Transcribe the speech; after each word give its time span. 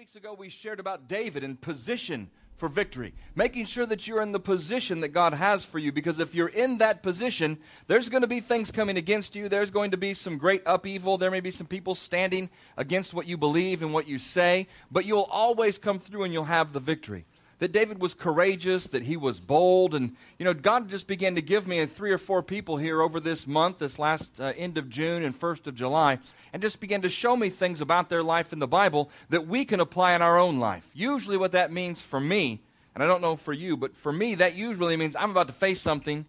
weeks 0.00 0.16
ago, 0.16 0.32
we 0.32 0.48
shared 0.48 0.80
about 0.80 1.08
David 1.08 1.44
and 1.44 1.60
position 1.60 2.30
for 2.56 2.70
victory, 2.70 3.12
making 3.34 3.66
sure 3.66 3.84
that 3.84 4.08
you're 4.08 4.22
in 4.22 4.32
the 4.32 4.40
position 4.40 5.02
that 5.02 5.08
God 5.08 5.34
has 5.34 5.62
for 5.62 5.78
you. 5.78 5.92
Because 5.92 6.18
if 6.18 6.34
you're 6.34 6.48
in 6.48 6.78
that 6.78 7.02
position, 7.02 7.58
there's 7.86 8.08
going 8.08 8.22
to 8.22 8.26
be 8.26 8.40
things 8.40 8.70
coming 8.70 8.96
against 8.96 9.36
you. 9.36 9.46
There's 9.46 9.70
going 9.70 9.90
to 9.90 9.98
be 9.98 10.14
some 10.14 10.38
great 10.38 10.62
upheaval. 10.64 11.18
There 11.18 11.30
may 11.30 11.40
be 11.40 11.50
some 11.50 11.66
people 11.66 11.94
standing 11.94 12.48
against 12.78 13.12
what 13.12 13.26
you 13.26 13.36
believe 13.36 13.82
and 13.82 13.92
what 13.92 14.08
you 14.08 14.18
say, 14.18 14.68
but 14.90 15.04
you'll 15.04 15.28
always 15.30 15.76
come 15.76 15.98
through 15.98 16.24
and 16.24 16.32
you'll 16.32 16.44
have 16.44 16.72
the 16.72 16.80
victory 16.80 17.26
that 17.60 17.72
David 17.72 18.00
was 18.00 18.14
courageous, 18.14 18.86
that 18.88 19.04
he 19.04 19.16
was 19.16 19.38
bold. 19.38 19.94
And, 19.94 20.16
you 20.38 20.44
know, 20.44 20.54
God 20.54 20.88
just 20.88 21.06
began 21.06 21.34
to 21.34 21.42
give 21.42 21.66
me 21.66 21.84
three 21.86 22.10
or 22.10 22.18
four 22.18 22.42
people 22.42 22.78
here 22.78 23.02
over 23.02 23.20
this 23.20 23.46
month, 23.46 23.78
this 23.78 23.98
last 23.98 24.40
uh, 24.40 24.52
end 24.56 24.78
of 24.78 24.88
June 24.88 25.22
and 25.22 25.38
1st 25.38 25.66
of 25.68 25.74
July, 25.74 26.18
and 26.52 26.62
just 26.62 26.80
began 26.80 27.02
to 27.02 27.08
show 27.08 27.36
me 27.36 27.50
things 27.50 27.80
about 27.82 28.08
their 28.08 28.22
life 28.22 28.52
in 28.52 28.58
the 28.58 28.66
Bible 28.66 29.10
that 29.28 29.46
we 29.46 29.66
can 29.66 29.78
apply 29.78 30.14
in 30.14 30.22
our 30.22 30.38
own 30.38 30.58
life. 30.58 30.90
Usually, 30.94 31.36
what 31.36 31.52
that 31.52 31.70
means 31.70 32.00
for 32.00 32.18
me, 32.18 32.60
and 32.94 33.04
I 33.04 33.06
don't 33.06 33.22
know 33.22 33.36
for 33.36 33.52
you, 33.52 33.76
but 33.76 33.94
for 33.94 34.12
me, 34.12 34.34
that 34.36 34.54
usually 34.54 34.96
means 34.96 35.14
I'm 35.14 35.30
about 35.30 35.46
to 35.48 35.52
face 35.52 35.82
something 35.82 36.24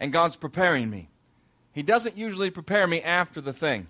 and 0.00 0.12
God's 0.12 0.36
preparing 0.36 0.90
me. 0.90 1.10
He 1.72 1.84
doesn't 1.84 2.16
usually 2.16 2.50
prepare 2.50 2.88
me 2.88 3.00
after 3.02 3.40
the 3.40 3.52
thing. 3.52 3.86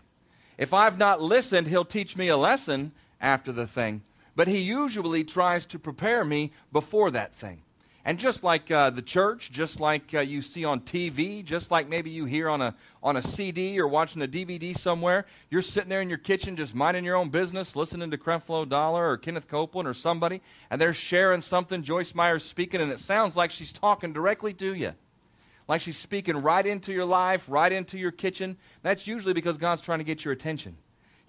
If 0.58 0.74
I've 0.74 0.98
not 0.98 1.22
listened, 1.22 1.68
He'll 1.68 1.86
teach 1.86 2.18
me 2.18 2.28
a 2.28 2.36
lesson 2.36 2.92
after 3.18 3.50
the 3.50 3.66
thing 3.66 4.02
but 4.40 4.48
he 4.48 4.56
usually 4.56 5.22
tries 5.22 5.66
to 5.66 5.78
prepare 5.78 6.24
me 6.24 6.50
before 6.72 7.10
that 7.10 7.34
thing. 7.34 7.60
And 8.06 8.18
just 8.18 8.42
like 8.42 8.70
uh, 8.70 8.88
the 8.88 9.02
church, 9.02 9.52
just 9.52 9.80
like 9.80 10.14
uh, 10.14 10.20
you 10.20 10.40
see 10.40 10.64
on 10.64 10.80
TV, 10.80 11.44
just 11.44 11.70
like 11.70 11.90
maybe 11.90 12.08
you 12.08 12.24
hear 12.24 12.48
on 12.48 12.62
a, 12.62 12.74
on 13.02 13.18
a 13.18 13.22
CD 13.22 13.78
or 13.78 13.86
watching 13.86 14.22
a 14.22 14.26
DVD 14.26 14.74
somewhere, 14.74 15.26
you're 15.50 15.60
sitting 15.60 15.90
there 15.90 16.00
in 16.00 16.08
your 16.08 16.16
kitchen 16.16 16.56
just 16.56 16.74
minding 16.74 17.04
your 17.04 17.16
own 17.16 17.28
business, 17.28 17.76
listening 17.76 18.10
to 18.12 18.16
Creflo 18.16 18.66
Dollar 18.66 19.10
or 19.10 19.18
Kenneth 19.18 19.46
Copeland 19.46 19.86
or 19.86 19.92
somebody, 19.92 20.40
and 20.70 20.80
they're 20.80 20.94
sharing 20.94 21.42
something, 21.42 21.82
Joyce 21.82 22.14
Meyer's 22.14 22.42
speaking, 22.42 22.80
and 22.80 22.90
it 22.90 23.00
sounds 23.00 23.36
like 23.36 23.50
she's 23.50 23.74
talking 23.74 24.14
directly 24.14 24.54
to 24.54 24.74
you. 24.74 24.94
Like 25.68 25.82
she's 25.82 25.98
speaking 25.98 26.38
right 26.38 26.64
into 26.64 26.94
your 26.94 27.04
life, 27.04 27.44
right 27.46 27.70
into 27.70 27.98
your 27.98 28.10
kitchen. 28.10 28.56
That's 28.80 29.06
usually 29.06 29.34
because 29.34 29.58
God's 29.58 29.82
trying 29.82 29.98
to 29.98 30.04
get 30.06 30.24
your 30.24 30.32
attention. 30.32 30.78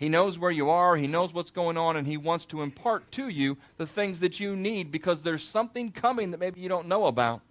He 0.01 0.09
knows 0.09 0.39
where 0.39 0.49
you 0.49 0.71
are, 0.71 0.95
He 0.97 1.05
knows 1.05 1.31
what's 1.31 1.51
going 1.51 1.77
on, 1.77 1.95
and 1.95 2.07
He 2.07 2.17
wants 2.17 2.47
to 2.47 2.63
impart 2.63 3.11
to 3.11 3.29
you 3.29 3.59
the 3.77 3.85
things 3.85 4.19
that 4.21 4.39
you 4.39 4.55
need 4.55 4.91
because 4.91 5.21
there's 5.21 5.43
something 5.43 5.91
coming 5.91 6.31
that 6.31 6.39
maybe 6.39 6.59
you 6.59 6.67
don't 6.67 6.87
know 6.87 7.05
about. 7.05 7.41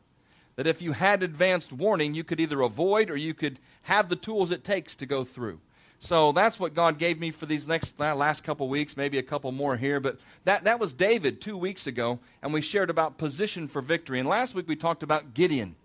That 0.57 0.67
if 0.67 0.83
you 0.83 0.91
had 0.91 1.23
advanced 1.23 1.73
warning, 1.73 2.13
you 2.13 2.25
could 2.25 2.41
either 2.41 2.61
avoid 2.61 3.09
or 3.09 3.17
you 3.17 3.35
could 3.35 3.61
have 3.83 4.09
the 4.09 4.17
tools 4.17 4.51
it 4.51 4.65
takes 4.65 4.97
to 4.97 5.07
go 5.07 5.23
through. 5.25 5.61
So 6.01 6.33
that's 6.33 6.59
what 6.59 6.75
God 6.75 6.99
gave 6.99 7.21
me 7.21 7.31
for 7.31 7.47
these 7.47 7.69
next 7.69 8.01
last 8.01 8.43
couple 8.43 8.69
weeks, 8.69 8.97
maybe 8.97 9.19
a 9.19 9.23
couple 9.23 9.53
more 9.53 9.77
here. 9.77 10.01
But 10.01 10.19
that, 10.43 10.65
that 10.65 10.81
was 10.81 10.93
David 10.93 11.41
two 11.41 11.57
weeks 11.57 11.87
ago, 11.87 12.19
and 12.43 12.53
we 12.53 12.63
shared 12.63 12.91
about 12.91 13.17
position 13.17 13.69
for 13.69 13.81
victory. 13.81 14.19
And 14.19 14.29
last 14.29 14.57
week 14.57 14.67
we 14.67 14.75
talked 14.75 15.05
about 15.05 15.35
Gideon, 15.35 15.77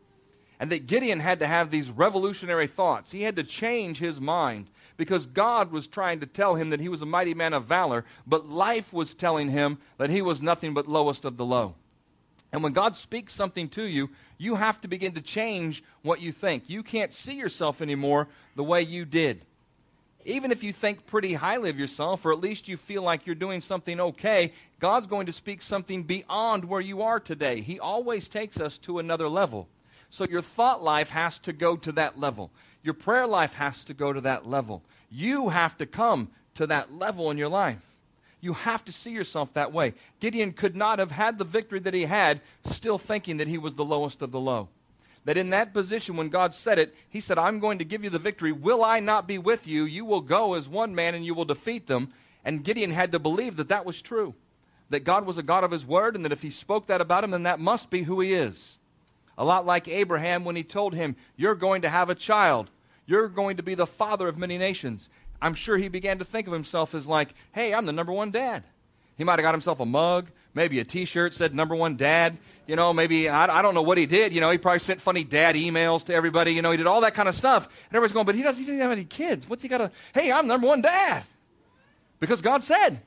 and 0.60 0.72
that 0.72 0.88
Gideon 0.88 1.20
had 1.20 1.38
to 1.42 1.48
have 1.48 1.70
these 1.70 1.92
revolutionary 1.92 2.66
thoughts. 2.66 3.12
He 3.12 3.22
had 3.22 3.36
to 3.36 3.44
change 3.44 4.00
his 4.00 4.20
mind 4.20 4.72
because 4.98 5.26
God 5.26 5.72
was 5.72 5.88
trying 5.88 6.20
to 6.22 6.26
tell 6.26 6.56
him 6.56 6.70
that 6.70 6.80
he 6.80 6.90
was 6.90 7.02
a 7.02 7.06
mighty 7.06 7.34
man 7.34 7.54
of 7.54 7.66
valor, 7.66 8.06
but 8.26 8.48
life 8.48 8.94
was 8.94 9.14
telling 9.14 9.50
him 9.50 9.78
that 9.98 10.10
he 10.10 10.22
was 10.22 10.42
nothing 10.42 10.74
but 10.74 10.88
lowest 10.88 11.26
of 11.26 11.38
the 11.38 11.46
low. 11.46 11.76
And 12.52 12.64
when 12.64 12.74
God 12.74 12.96
speaks 12.96 13.34
something 13.34 13.68
to 13.70 13.84
you, 13.84 14.10
you 14.38 14.56
have 14.56 14.80
to 14.82 14.88
begin 14.88 15.14
to 15.14 15.22
change 15.22 15.84
what 16.04 16.22
you 16.22 16.32
think. 16.32 16.64
You 16.68 16.84
can't 16.84 17.12
see 17.12 17.34
yourself 17.34 17.82
anymore 17.82 18.30
the 18.56 18.64
way 18.64 18.82
you 18.82 19.04
did. 19.04 19.42
Even 20.24 20.52
if 20.52 20.64
you 20.64 20.74
think 20.74 21.06
pretty 21.06 21.34
highly 21.34 21.70
of 21.70 21.78
yourself, 21.78 22.26
or 22.26 22.32
at 22.32 22.40
least 22.40 22.68
you 22.68 22.78
feel 22.78 23.04
like 23.04 23.26
you're 23.26 23.36
doing 23.36 23.62
something 23.62 24.00
okay, 24.00 24.54
God's 24.80 25.06
going 25.06 25.28
to 25.28 25.32
speak 25.32 25.62
something 25.62 26.04
beyond 26.04 26.66
where 26.66 26.82
you 26.82 27.02
are 27.04 27.20
today. 27.20 27.62
He 27.62 27.80
always 27.80 28.28
takes 28.28 28.60
us 28.60 28.78
to 28.80 29.00
another 29.00 29.30
level. 29.30 29.68
So 30.10 30.26
your 30.26 30.42
thought 30.42 30.82
life 30.82 31.10
has 31.10 31.40
to 31.40 31.54
go 31.54 31.76
to 31.78 31.92
that 31.92 32.18
level. 32.18 32.52
Your 32.86 32.94
prayer 32.94 33.26
life 33.26 33.54
has 33.54 33.84
to 33.86 33.96
go 33.96 34.14
to 34.14 34.22
that 34.22 34.46
level. 34.46 34.84
You 35.10 35.50
have 35.50 35.76
to 35.78 35.88
come 35.88 36.30
to 36.54 36.68
that 36.68 36.94
level 36.94 37.32
in 37.32 37.38
your 37.38 37.50
life. 37.50 37.96
You 38.42 38.54
have 38.54 38.86
to 38.86 38.92
see 38.92 39.10
yourself 39.10 39.52
that 39.54 39.74
way. 39.74 39.96
Gideon 40.20 40.54
could 40.54 40.76
not 40.76 41.00
have 41.00 41.10
had 41.10 41.40
the 41.40 41.46
victory 41.46 41.80
that 41.80 41.96
he 41.96 42.04
had 42.04 42.42
still 42.64 43.00
thinking 43.00 43.38
that 43.38 43.48
he 43.48 43.58
was 43.58 43.74
the 43.74 43.84
lowest 43.84 44.22
of 44.22 44.32
the 44.32 44.40
low. 44.40 44.70
That 45.24 45.36
in 45.36 45.50
that 45.50 45.74
position, 45.74 46.16
when 46.16 46.30
God 46.30 46.54
said 46.54 46.78
it, 46.78 46.94
he 47.10 47.20
said, 47.20 47.40
I'm 47.40 47.60
going 47.60 47.80
to 47.80 47.86
give 47.86 48.04
you 48.04 48.12
the 48.12 48.20
victory. 48.20 48.52
Will 48.52 48.86
I 48.86 49.00
not 49.00 49.26
be 49.26 49.40
with 49.40 49.66
you? 49.66 49.86
You 49.86 50.06
will 50.06 50.22
go 50.22 50.54
as 50.54 50.70
one 50.70 50.94
man 50.94 51.16
and 51.16 51.26
you 51.26 51.34
will 51.34 51.44
defeat 51.44 51.88
them. 51.88 52.10
And 52.44 52.64
Gideon 52.64 52.92
had 52.92 53.12
to 53.14 53.20
believe 53.20 53.56
that 53.56 53.70
that 53.70 53.88
was 53.88 54.00
true. 54.00 54.36
That 54.92 55.04
God 55.04 55.26
was 55.26 55.40
a 55.40 55.44
God 55.44 55.64
of 55.64 55.72
his 55.72 55.88
word, 55.88 56.16
and 56.16 56.24
that 56.24 56.32
if 56.32 56.44
he 56.44 56.52
spoke 56.52 56.86
that 56.86 57.02
about 57.02 57.24
him, 57.24 57.32
then 57.32 57.42
that 57.42 57.60
must 57.60 57.90
be 57.90 58.04
who 58.04 58.20
he 58.20 58.36
is. 58.36 58.78
A 59.36 59.44
lot 59.44 59.66
like 59.66 59.88
Abraham 59.88 60.46
when 60.46 60.56
he 60.56 60.64
told 60.64 60.94
him, 60.94 61.16
You're 61.36 61.56
going 61.56 61.82
to 61.82 61.90
have 61.90 62.12
a 62.12 62.16
child. 62.16 62.70
You're 63.06 63.28
going 63.28 63.58
to 63.58 63.64
be 63.64 63.76
the 63.76 63.86
father 63.86 64.28
of 64.28 64.38
many 64.38 64.58
nations. 64.58 65.10
I'm 65.42 65.54
sure 65.54 65.78
he 65.78 65.88
began 65.88 66.20
to 66.20 66.26
think 66.26 66.48
of 66.48 66.54
himself 66.54 66.96
as 66.96 67.08
like, 67.08 67.34
hey, 67.52 67.74
I'm 67.74 67.86
the 67.86 67.94
number 67.94 68.12
one 68.12 68.32
dad. 68.32 68.64
He 69.18 69.24
might 69.24 69.40
have 69.40 69.44
got 69.44 69.54
himself 69.54 69.80
a 69.80 69.86
mug, 69.86 70.30
maybe 70.54 70.80
a 70.80 70.84
t 70.84 71.06
shirt 71.06 71.34
said 71.34 71.56
number 71.56 71.76
one 71.76 71.96
dad. 71.96 72.38
You 72.68 72.76
know, 72.76 72.94
maybe, 72.94 73.30
I, 73.30 73.60
I, 73.60 73.62
don't 73.62 73.74
know 73.74 73.82
what 73.82 73.98
he 73.98 74.06
did. 74.06 74.34
You 74.34 74.42
know, 74.42 74.50
he 74.50 74.58
probably 74.58 74.80
sent 74.80 75.00
funny 75.00 75.24
dad 75.24 75.56
emails 75.56 76.04
to 76.06 76.14
everybody. 76.14 76.54
You 76.54 76.62
know, 76.62 76.72
he 76.72 76.78
did 76.78 76.88
all 76.88 77.02
that 77.02 77.14
kind 77.14 77.30
of 77.30 77.36
stuff. 77.36 77.66
And 77.66 77.96
everybody's 77.96 78.14
going, 78.14 78.26
but 78.26 78.36
he 78.36 78.44
doesn't, 78.44 78.62
he 78.62 78.66
doesn't 78.66 78.82
have 78.82 78.92
any 78.92 79.06
kids. 79.06 79.48
What's 79.48 79.62
he 79.62 79.70
got 79.70 79.78
to, 79.78 79.92
hey, 80.14 80.32
I'm 80.32 80.48
number 80.48 80.68
one 80.68 80.82
dad. 80.82 81.24
Because 82.20 82.42
God 82.42 82.64
said. 82.64 83.02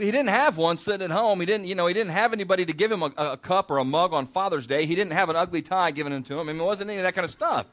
See, 0.00 0.06
he 0.06 0.12
didn't 0.12 0.30
have 0.30 0.56
one 0.56 0.78
sitting 0.78 1.04
at 1.04 1.10
home. 1.10 1.40
He 1.40 1.46
didn't, 1.46 1.66
you 1.66 1.74
know, 1.74 1.86
he 1.86 1.92
didn't 1.92 2.12
have 2.12 2.32
anybody 2.32 2.64
to 2.64 2.72
give 2.72 2.90
him 2.90 3.02
a, 3.02 3.12
a 3.18 3.36
cup 3.36 3.70
or 3.70 3.76
a 3.76 3.84
mug 3.84 4.14
on 4.14 4.26
Father's 4.26 4.66
Day. 4.66 4.86
He 4.86 4.94
didn't 4.94 5.12
have 5.12 5.28
an 5.28 5.36
ugly 5.36 5.60
tie 5.60 5.90
given 5.90 6.22
to 6.22 6.32
him. 6.32 6.40
I 6.40 6.52
mean, 6.52 6.58
it 6.58 6.64
wasn't 6.64 6.88
any 6.88 6.96
of 7.00 7.02
that 7.02 7.14
kind 7.14 7.26
of 7.26 7.30
stuff. 7.30 7.66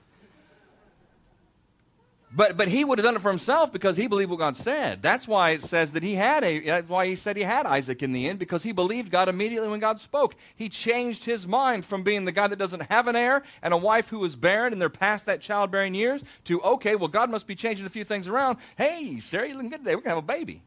But, 2.36 2.58
but 2.58 2.68
he 2.68 2.84
would 2.84 3.00
have 3.00 3.06
done 3.06 3.16
it 3.16 3.22
for 3.22 3.30
himself 3.30 3.72
because 3.72 3.96
he 3.96 4.08
believed 4.08 4.30
what 4.30 4.40
God 4.40 4.58
said. 4.58 5.02
That's 5.02 5.26
why 5.26 5.52
it 5.52 5.64
says 5.64 5.92
that 5.92 6.04
he 6.04 6.16
had 6.16 6.44
a, 6.44 6.60
that's 6.60 6.90
why 6.90 7.08
he 7.08 7.16
said 7.16 7.38
he 7.38 7.44
had 7.44 7.66
Isaac 7.66 8.04
in 8.04 8.12
the 8.12 8.28
end, 8.28 8.40
because 8.40 8.64
he 8.64 8.74
believed 8.74 9.10
God 9.10 9.30
immediately 9.30 9.70
when 9.70 9.80
God 9.80 10.02
spoke. 10.02 10.36
He 10.54 10.68
changed 10.68 11.24
his 11.24 11.48
mind 11.48 11.86
from 11.86 12.04
being 12.04 12.26
the 12.26 12.34
guy 12.34 12.48
that 12.48 12.60
doesn't 12.60 12.92
have 12.92 13.08
an 13.08 13.16
heir 13.16 13.44
and 13.62 13.74
a 13.74 13.78
wife 13.78 14.10
who 14.10 14.26
is 14.26 14.36
barren 14.36 14.74
and 14.74 14.82
they're 14.82 14.90
past 14.90 15.28
that 15.28 15.40
childbearing 15.40 15.96
years 15.96 16.26
to, 16.44 16.62
okay, 16.62 16.98
well, 16.98 17.08
God 17.08 17.30
must 17.30 17.48
be 17.48 17.56
changing 17.56 17.86
a 17.86 17.90
few 17.90 18.04
things 18.04 18.28
around. 18.28 18.58
Hey, 18.78 19.20
Sarah, 19.20 19.48
you 19.48 19.54
looking 19.54 19.70
good 19.70 19.80
today. 19.80 19.96
We're 19.96 20.02
going 20.02 20.16
to 20.16 20.22
have 20.22 20.30
a 20.30 20.40
baby. 20.40 20.62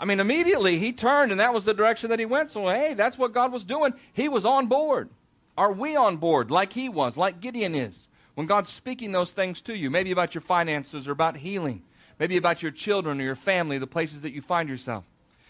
I 0.00 0.06
mean, 0.06 0.18
immediately 0.18 0.78
he 0.78 0.92
turned 0.92 1.30
and 1.30 1.40
that 1.40 1.52
was 1.52 1.66
the 1.66 1.74
direction 1.74 2.08
that 2.08 2.18
he 2.18 2.24
went. 2.24 2.50
So, 2.50 2.68
hey, 2.68 2.94
that's 2.94 3.18
what 3.18 3.34
God 3.34 3.52
was 3.52 3.64
doing. 3.64 3.92
He 4.14 4.28
was 4.28 4.46
on 4.46 4.66
board. 4.66 5.10
Are 5.58 5.70
we 5.70 5.94
on 5.94 6.16
board 6.16 6.50
like 6.50 6.72
he 6.72 6.88
was, 6.88 7.18
like 7.18 7.40
Gideon 7.40 7.74
is? 7.74 8.08
When 8.34 8.46
God's 8.46 8.70
speaking 8.70 9.12
those 9.12 9.32
things 9.32 9.60
to 9.62 9.76
you, 9.76 9.90
maybe 9.90 10.10
about 10.10 10.34
your 10.34 10.40
finances 10.40 11.06
or 11.06 11.12
about 11.12 11.36
healing, 11.36 11.82
maybe 12.18 12.38
about 12.38 12.62
your 12.62 12.72
children 12.72 13.20
or 13.20 13.24
your 13.24 13.34
family, 13.34 13.76
the 13.76 13.86
places 13.86 14.22
that 14.22 14.32
you 14.32 14.40
find 14.40 14.70
yourself. 14.70 15.04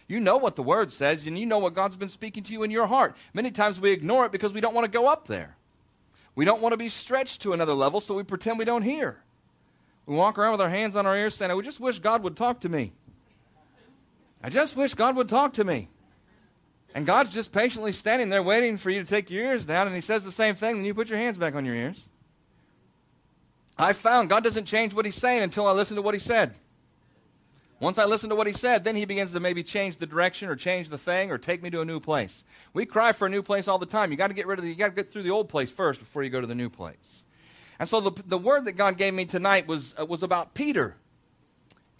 You 0.09 0.19
know 0.19 0.39
what 0.39 0.57
the 0.57 0.63
Word 0.65 0.91
says, 0.91 1.25
and 1.29 1.39
you 1.39 1.47
know 1.47 1.59
what 1.59 1.75
God's 1.75 1.95
been 1.95 2.09
speaking 2.09 2.43
to 2.43 2.53
you 2.53 2.65
in 2.65 2.73
your 2.73 2.89
heart. 2.89 3.17
Many 3.33 3.53
times 3.53 3.81
we 3.81 3.93
ignore 3.93 4.27
it 4.27 4.33
because 4.33 4.53
we 4.53 4.61
don't 4.61 4.75
want 4.75 4.85
to 4.85 4.91
go 4.91 5.07
up 5.07 5.29
there. 5.29 5.57
We 6.35 6.45
don't 6.45 6.61
want 6.61 6.73
to 6.73 6.77
be 6.77 6.89
stretched 6.89 7.43
to 7.43 7.53
another 7.53 7.75
level, 7.75 8.01
so 8.01 8.17
we 8.17 8.25
pretend 8.25 8.59
we 8.59 8.65
don't 8.65 8.83
hear. 8.83 9.23
We 10.07 10.17
walk 10.17 10.37
around 10.37 10.53
with 10.53 10.61
our 10.61 10.69
hands 10.69 10.97
on 10.97 11.07
our 11.07 11.17
ears 11.17 11.37
saying, 11.37 11.53
I 11.53 11.61
just 11.61 11.79
wish 11.79 12.01
God 12.01 12.25
would 12.25 12.37
talk 12.37 12.61
to 12.63 12.69
me. 12.69 12.93
I 14.43 14.49
just 14.49 14.77
wish 14.77 14.95
God 14.95 15.17
would 15.17 15.29
talk 15.29 15.53
to 15.55 15.65
me. 15.65 15.89
And 16.95 17.07
God's 17.07 17.31
just 17.31 17.53
patiently 17.53 17.93
standing 17.93 18.31
there 18.31 18.43
waiting 18.43 18.77
for 18.77 18.91
you 18.91 19.03
to 19.03 19.09
take 19.09 19.31
your 19.31 19.45
ears 19.45 19.65
down, 19.65 19.87
and 19.87 19.95
He 19.95 20.01
says 20.01 20.25
the 20.25 20.33
same 20.33 20.55
thing, 20.55 20.79
and 20.79 20.87
you 20.87 20.95
put 20.95 21.09
your 21.09 21.19
hands 21.19 21.39
back 21.39 21.55
on 21.55 21.65
your 21.65 21.75
ears. 21.75 22.05
I 23.79 23.93
found 23.93 24.29
God 24.29 24.43
doesn't 24.43 24.65
change 24.65 24.93
what 24.93 25.05
He's 25.05 25.15
saying 25.15 25.43
until 25.43 25.67
I 25.67 25.73
listen 25.73 25.97
to 25.97 26.03
what 26.03 26.15
He 26.15 26.21
said. 26.21 26.57
Once 27.79 27.97
I 27.97 28.05
listen 28.05 28.29
to 28.29 28.35
what 28.35 28.47
He 28.47 28.53
said, 28.53 28.83
then 28.83 28.97
He 28.97 29.05
begins 29.05 29.33
to 29.33 29.41
maybe 29.41 29.63
change 29.63 29.99
the 29.99 30.07
direction 30.07 30.49
or 30.49 30.57
change 30.57 30.91
the 30.91 30.99
thing 30.99 31.31
or 31.31 31.39
take 31.39 31.63
me 31.63 31.71
to 31.71 31.81
a 31.81 31.85
new 31.85 32.01
place. 32.01 32.43
We 32.75 32.87
cry 32.87 33.13
for 33.13 33.27
a 33.27 33.31
new 33.31 33.43
place 33.43 33.69
all 33.69 33.79
the 33.79 33.87
time. 33.87 34.11
You 34.11 34.17
got 34.17 34.29
to 34.29 34.35
get 34.35 34.47
rid 34.47 34.59
of 34.59 34.65
the, 34.65 34.71
you 34.71 34.77
got 34.77 34.89
to 34.89 34.95
get 34.95 35.13
through 35.13 35.23
the 35.23 35.31
old 35.31 35.49
place 35.49 35.71
first 35.71 36.01
before 36.01 36.25
you 36.25 36.31
go 36.31 36.41
to 36.41 36.47
the 36.47 36.55
new 36.55 36.69
place. 36.69 37.23
And 37.79 37.89
so 37.89 38.01
the, 38.01 38.13
the 38.27 38.37
word 38.37 38.67
that 38.67 38.73
God 38.73 38.99
gave 38.99 39.15
me 39.15 39.25
tonight 39.25 39.67
was, 39.67 39.95
uh, 39.99 40.05
was 40.05 40.23
about 40.23 40.53
Peter. 40.53 40.97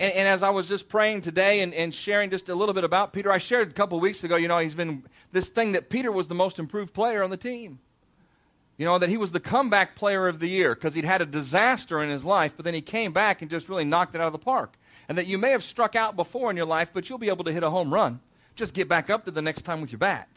And, 0.01 0.15
and, 0.15 0.27
as 0.27 0.43
I 0.43 0.49
was 0.49 0.67
just 0.67 0.89
praying 0.89 1.21
today 1.21 1.61
and, 1.61 1.75
and, 1.75 1.93
sharing 1.93 2.31
just 2.31 2.49
a 2.49 2.55
little 2.55 2.73
bit 2.73 2.85
about 2.85 3.13
Peter, 3.13 3.31
I 3.31 3.37
shared 3.37 3.69
a 3.69 3.75
couple 3.75 4.01
weeks 4.01 4.25
ago, 4.25 4.37
you 4.37 4.49
know, 4.49 4.59
he's 4.59 4.75
been 4.75 5.05
this 5.31 5.51
thing 5.51 5.73
that 5.73 5.91
Peter 5.91 6.11
was 6.11 6.27
the 6.27 6.35
most 6.35 6.59
improved 6.59 6.95
player 6.95 7.23
on 7.23 7.29
the 7.29 7.37
team. 7.37 7.81
You 8.79 8.87
know, 8.87 8.97
that 8.97 9.11
he 9.11 9.19
was 9.19 9.33
the 9.33 9.41
comeback 9.41 9.97
player 9.97 10.27
of 10.27 10.39
the 10.39 10.49
year 10.49 10.75
because 10.75 10.95
he'd 10.95 11.05
had 11.05 11.21
a 11.21 11.27
disaster 11.27 12.03
in 12.03 12.09
his 12.09 12.25
life, 12.25 12.55
but 12.57 12.65
then 12.65 12.73
he 12.73 12.81
came 12.81 13.13
back 13.13 13.43
and 13.43 13.51
just 13.51 13.69
really 13.69 13.85
knocked 13.85 14.15
it 14.15 14.23
out 14.23 14.27
of 14.27 14.33
the 14.33 14.39
park. 14.39 14.79
And 15.07 15.19
that 15.19 15.27
you 15.27 15.37
may 15.37 15.51
have 15.51 15.63
struck 15.63 15.95
out 15.95 16.17
before 16.17 16.51
in 16.51 16.57
your 16.57 16.65
life, 16.65 16.91
but 16.95 17.11
you'll 17.11 17.19
be 17.19 17.29
able 17.29 17.45
to 17.45 17.53
hit 17.53 17.63
a 17.63 17.69
home 17.69 17.93
run. 17.93 18.21
Just 18.57 18.73
get 18.73 18.89
back 18.89 19.11
up 19.11 19.27
to 19.27 19.31
the 19.31 19.43
next 19.43 19.67
time 19.67 19.83
with 19.83 19.93
your 19.93 19.99
bat. 19.99 20.31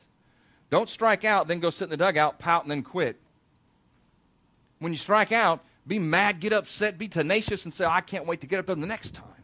Don't 0.71 0.89
strike 0.89 1.23
out, 1.23 1.47
then 1.47 1.61
go 1.61 1.69
sit 1.69 1.85
in 1.85 1.89
the 1.89 1.97
dugout, 1.97 2.37
pout, 2.37 2.63
and 2.63 2.71
then 2.71 2.83
quit. 2.83 3.17
When 4.79 4.91
you 4.91 4.97
strike 4.97 5.31
out, 5.31 5.63
be 5.87 5.99
mad, 5.99 6.41
get 6.41 6.51
upset, 6.51 6.97
be 6.97 7.07
tenacious, 7.07 7.63
and 7.63 7.73
say, 7.73 7.85
I 7.85 8.01
can't 8.01 8.25
wait 8.25 8.41
to 8.41 8.47
get 8.47 8.59
up 8.59 8.65
there 8.65 8.75
the 8.75 8.85
next 8.85 9.11
time. 9.15 9.42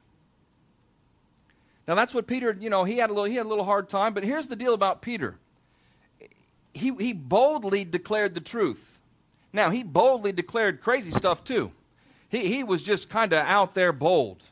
Now 1.89 1.95
that's 1.95 2.13
what 2.13 2.27
Peter, 2.27 2.55
you 2.59 2.69
know, 2.69 2.83
he 2.83 2.99
had 2.99 3.09
a 3.09 3.13
little 3.13 3.25
he 3.25 3.35
had 3.35 3.47
a 3.47 3.49
little 3.49 3.65
hard 3.65 3.89
time, 3.89 4.13
but 4.13 4.23
here's 4.23 4.45
the 4.45 4.55
deal 4.55 4.75
about 4.75 5.01
Peter. 5.01 5.39
He 6.71 6.93
he 6.93 7.13
boldly 7.13 7.83
declared 7.83 8.35
the 8.35 8.41
truth. 8.41 8.99
Now, 9.51 9.71
he 9.71 9.81
boldly 9.81 10.31
declared 10.31 10.81
crazy 10.81 11.09
stuff 11.09 11.43
too. 11.43 11.71
He 12.29 12.45
he 12.45 12.63
was 12.63 12.83
just 12.83 13.09
kind 13.09 13.33
of 13.33 13.43
out 13.43 13.73
there 13.73 13.91
bold. 13.91 14.51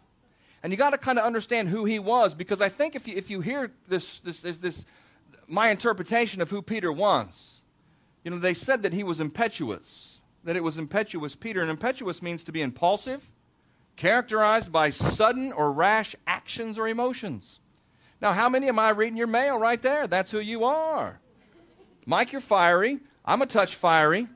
And 0.63 0.73
you 0.73 0.77
got 0.77 0.89
to 0.89 0.97
kind 0.97 1.19
of 1.19 1.25
understand 1.25 1.69
who 1.69 1.85
he 1.85 1.99
was 1.99 2.33
because 2.33 2.59
I 2.59 2.69
think 2.69 2.95
if 2.95 3.07
you 3.07 3.15
if 3.15 3.29
you 3.29 3.41
hear 3.41 3.71
this 3.87 4.17
this 4.17 4.41
this, 4.41 4.57
this 4.57 4.85
my 5.47 5.69
interpretation 5.69 6.41
of 6.41 6.49
who 6.49 6.63
Peter 6.63 6.91
was, 6.91 7.61
you 8.23 8.31
know, 8.31 8.39
they 8.39 8.55
said 8.55 8.81
that 8.81 8.93
he 8.93 9.03
was 9.03 9.19
impetuous, 9.19 10.21
that 10.43 10.55
it 10.55 10.63
was 10.63 10.79
impetuous 10.79 11.35
Peter 11.35 11.61
and 11.61 11.69
impetuous 11.69 12.19
means 12.19 12.43
to 12.45 12.51
be 12.51 12.63
impulsive, 12.63 13.29
characterized 13.97 14.71
by 14.71 14.91
sudden 14.91 15.51
or 15.51 15.71
rash 15.71 16.15
actions 16.25 16.79
or 16.79 16.87
emotions. 16.87 17.59
Now, 18.21 18.33
how 18.33 18.47
many 18.47 18.67
am 18.67 18.79
I 18.79 18.89
reading 18.89 19.17
your 19.17 19.27
mail 19.27 19.59
right 19.59 19.81
there? 19.81 20.07
That's 20.07 20.31
who 20.31 20.39
you 20.39 20.63
are. 20.63 21.19
Mike, 22.05 22.31
you're 22.31 22.41
fiery. 22.41 22.99
I'm 23.25 23.41
a 23.41 23.45
touch 23.45 23.75
fiery. 23.75 24.27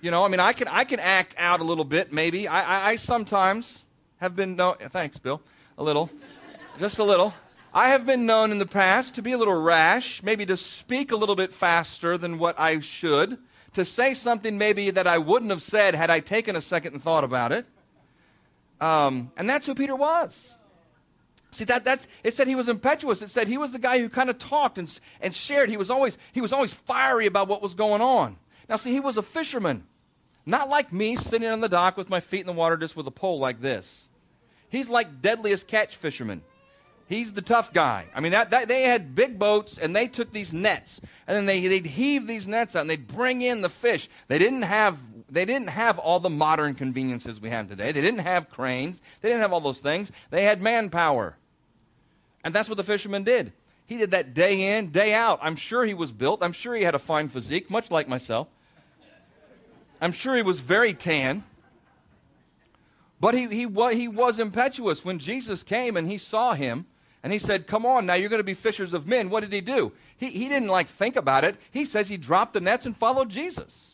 You 0.00 0.10
know, 0.10 0.24
I 0.24 0.28
mean, 0.28 0.40
I 0.40 0.52
can, 0.52 0.68
I 0.68 0.84
can 0.84 1.00
act 1.00 1.34
out 1.36 1.60
a 1.60 1.64
little 1.64 1.84
bit, 1.84 2.12
maybe. 2.12 2.46
I, 2.46 2.62
I, 2.62 2.88
I 2.90 2.96
sometimes 2.96 3.84
have 4.18 4.36
been 4.36 4.56
known, 4.56 4.76
thanks, 4.90 5.18
Bill, 5.18 5.42
a 5.76 5.82
little, 5.82 6.08
just 6.78 6.98
a 6.98 7.04
little. 7.04 7.34
I 7.74 7.88
have 7.88 8.06
been 8.06 8.26
known 8.26 8.50
in 8.50 8.58
the 8.58 8.66
past 8.66 9.14
to 9.16 9.22
be 9.22 9.32
a 9.32 9.38
little 9.38 9.60
rash, 9.60 10.22
maybe 10.22 10.46
to 10.46 10.56
speak 10.56 11.12
a 11.12 11.16
little 11.16 11.36
bit 11.36 11.52
faster 11.52 12.16
than 12.16 12.38
what 12.38 12.58
I 12.58 12.80
should, 12.80 13.38
to 13.74 13.84
say 13.84 14.14
something 14.14 14.56
maybe 14.56 14.90
that 14.90 15.06
I 15.06 15.18
wouldn't 15.18 15.50
have 15.50 15.62
said 15.62 15.94
had 15.94 16.10
I 16.10 16.20
taken 16.20 16.56
a 16.56 16.60
second 16.60 16.94
and 16.94 17.02
thought 17.02 17.24
about 17.24 17.52
it. 17.52 17.66
Um, 18.80 19.32
and 19.36 19.48
that's 19.48 19.66
who 19.66 19.74
Peter 19.74 19.94
was. 19.94 20.54
See 21.52 21.64
that 21.64 21.84
that's 21.84 22.06
it 22.22 22.34
said 22.34 22.46
he 22.46 22.54
was 22.54 22.68
impetuous. 22.68 23.22
It 23.22 23.30
said 23.30 23.48
he 23.48 23.58
was 23.58 23.72
the 23.72 23.78
guy 23.78 23.98
who 23.98 24.08
kind 24.08 24.30
of 24.30 24.38
talked 24.38 24.78
and, 24.78 25.00
and 25.20 25.34
shared. 25.34 25.68
He 25.68 25.76
was 25.76 25.90
always 25.90 26.16
he 26.32 26.40
was 26.40 26.52
always 26.52 26.72
fiery 26.72 27.26
about 27.26 27.48
what 27.48 27.60
was 27.60 27.74
going 27.74 28.00
on. 28.00 28.36
Now 28.68 28.76
see, 28.76 28.92
he 28.92 29.00
was 29.00 29.16
a 29.16 29.22
fisherman. 29.22 29.84
Not 30.46 30.68
like 30.68 30.92
me 30.92 31.16
sitting 31.16 31.48
on 31.48 31.60
the 31.60 31.68
dock 31.68 31.96
with 31.96 32.08
my 32.08 32.20
feet 32.20 32.40
in 32.40 32.46
the 32.46 32.52
water 32.52 32.76
just 32.76 32.96
with 32.96 33.06
a 33.06 33.10
pole 33.10 33.38
like 33.38 33.60
this. 33.60 34.08
He's 34.68 34.88
like 34.88 35.20
deadliest 35.20 35.66
catch 35.66 35.96
fisherman. 35.96 36.42
He's 37.08 37.32
the 37.32 37.42
tough 37.42 37.72
guy. 37.72 38.06
I 38.14 38.20
mean, 38.20 38.30
that, 38.32 38.50
that, 38.50 38.68
they 38.68 38.82
had 38.82 39.16
big 39.16 39.36
boats 39.36 39.78
and 39.78 39.96
they 39.96 40.06
took 40.06 40.30
these 40.30 40.52
nets 40.52 41.00
and 41.26 41.36
then 41.36 41.46
they, 41.46 41.66
they'd 41.66 41.84
heave 41.84 42.28
these 42.28 42.46
nets 42.46 42.76
out 42.76 42.82
and 42.82 42.90
they'd 42.90 43.08
bring 43.08 43.42
in 43.42 43.62
the 43.62 43.68
fish. 43.68 44.08
They 44.28 44.38
didn't 44.38 44.62
have 44.62 44.96
they 45.30 45.44
didn't 45.44 45.68
have 45.68 45.98
all 45.98 46.20
the 46.20 46.30
modern 46.30 46.74
conveniences 46.74 47.40
we 47.40 47.50
have 47.50 47.68
today. 47.68 47.92
They 47.92 48.00
didn't 48.00 48.20
have 48.20 48.50
cranes. 48.50 49.00
They 49.20 49.28
didn't 49.28 49.42
have 49.42 49.52
all 49.52 49.60
those 49.60 49.80
things. 49.80 50.10
They 50.30 50.44
had 50.44 50.60
manpower. 50.60 51.36
And 52.44 52.54
that's 52.54 52.68
what 52.68 52.76
the 52.76 52.84
fisherman 52.84 53.24
did. 53.24 53.52
He 53.86 53.98
did 53.98 54.12
that 54.12 54.34
day 54.34 54.78
in, 54.78 54.90
day 54.90 55.14
out. 55.14 55.40
I'm 55.42 55.56
sure 55.56 55.84
he 55.84 55.94
was 55.94 56.12
built. 56.12 56.42
I'm 56.42 56.52
sure 56.52 56.74
he 56.74 56.84
had 56.84 56.94
a 56.94 56.98
fine 56.98 57.28
physique, 57.28 57.70
much 57.70 57.90
like 57.90 58.08
myself. 58.08 58.48
I'm 60.00 60.12
sure 60.12 60.36
he 60.36 60.42
was 60.42 60.60
very 60.60 60.94
tan. 60.94 61.44
But 63.20 63.34
he, 63.34 63.46
he, 63.48 63.66
he 63.94 64.08
was 64.08 64.38
impetuous. 64.38 65.04
When 65.04 65.18
Jesus 65.18 65.62
came 65.62 65.96
and 65.96 66.08
he 66.08 66.16
saw 66.16 66.54
him, 66.54 66.86
and 67.22 67.32
he 67.32 67.38
said, 67.38 67.66
Come 67.66 67.84
on, 67.84 68.06
now 68.06 68.14
you're 68.14 68.30
going 68.30 68.40
to 68.40 68.44
be 68.44 68.54
fishers 68.54 68.92
of 68.94 69.06
men. 69.06 69.28
What 69.28 69.40
did 69.40 69.52
he 69.52 69.60
do? 69.60 69.92
He, 70.16 70.30
he 70.30 70.48
didn't 70.48 70.68
like 70.68 70.88
think 70.88 71.16
about 71.16 71.44
it. 71.44 71.56
He 71.70 71.84
says 71.84 72.08
he 72.08 72.16
dropped 72.16 72.54
the 72.54 72.60
nets 72.60 72.86
and 72.86 72.96
followed 72.96 73.28
Jesus. 73.28 73.89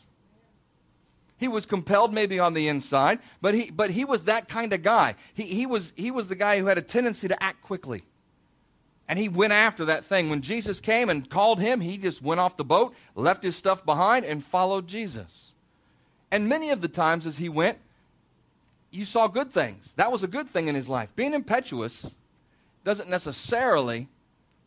He 1.37 1.47
was 1.47 1.65
compelled 1.65 2.13
maybe 2.13 2.39
on 2.39 2.53
the 2.53 2.67
inside, 2.67 3.19
but 3.41 3.53
he, 3.53 3.69
but 3.69 3.91
he 3.91 4.03
was 4.03 4.23
that 4.23 4.49
kind 4.49 4.73
of 4.73 4.81
guy. 4.81 5.15
He, 5.33 5.43
he, 5.43 5.65
was, 5.65 5.93
he 5.95 6.09
was 6.09 6.27
the 6.27 6.35
guy 6.35 6.59
who 6.59 6.65
had 6.65 6.77
a 6.77 6.81
tendency 6.81 7.27
to 7.27 7.43
act 7.43 7.61
quickly. 7.61 8.03
And 9.07 9.17
he 9.17 9.29
went 9.29 9.53
after 9.53 9.85
that 9.85 10.03
thing. 10.03 10.29
When 10.29 10.41
Jesus 10.41 10.81
came 10.81 11.09
and 11.09 11.29
called 11.29 11.59
him, 11.59 11.79
he 11.79 11.97
just 11.97 12.21
went 12.21 12.39
off 12.39 12.57
the 12.57 12.65
boat, 12.65 12.93
left 13.15 13.43
his 13.43 13.55
stuff 13.55 13.85
behind, 13.85 14.25
and 14.25 14.43
followed 14.43 14.87
Jesus. 14.87 15.53
And 16.31 16.49
many 16.49 16.71
of 16.71 16.81
the 16.81 16.87
times 16.89 17.25
as 17.25 17.37
he 17.37 17.47
went, 17.47 17.77
you 18.91 19.05
saw 19.05 19.27
good 19.27 19.51
things. 19.51 19.93
That 19.95 20.11
was 20.11 20.23
a 20.23 20.27
good 20.27 20.49
thing 20.49 20.67
in 20.67 20.75
his 20.75 20.89
life. 20.89 21.15
Being 21.15 21.33
impetuous 21.33 22.09
doesn't 22.83 23.09
necessarily 23.09 24.07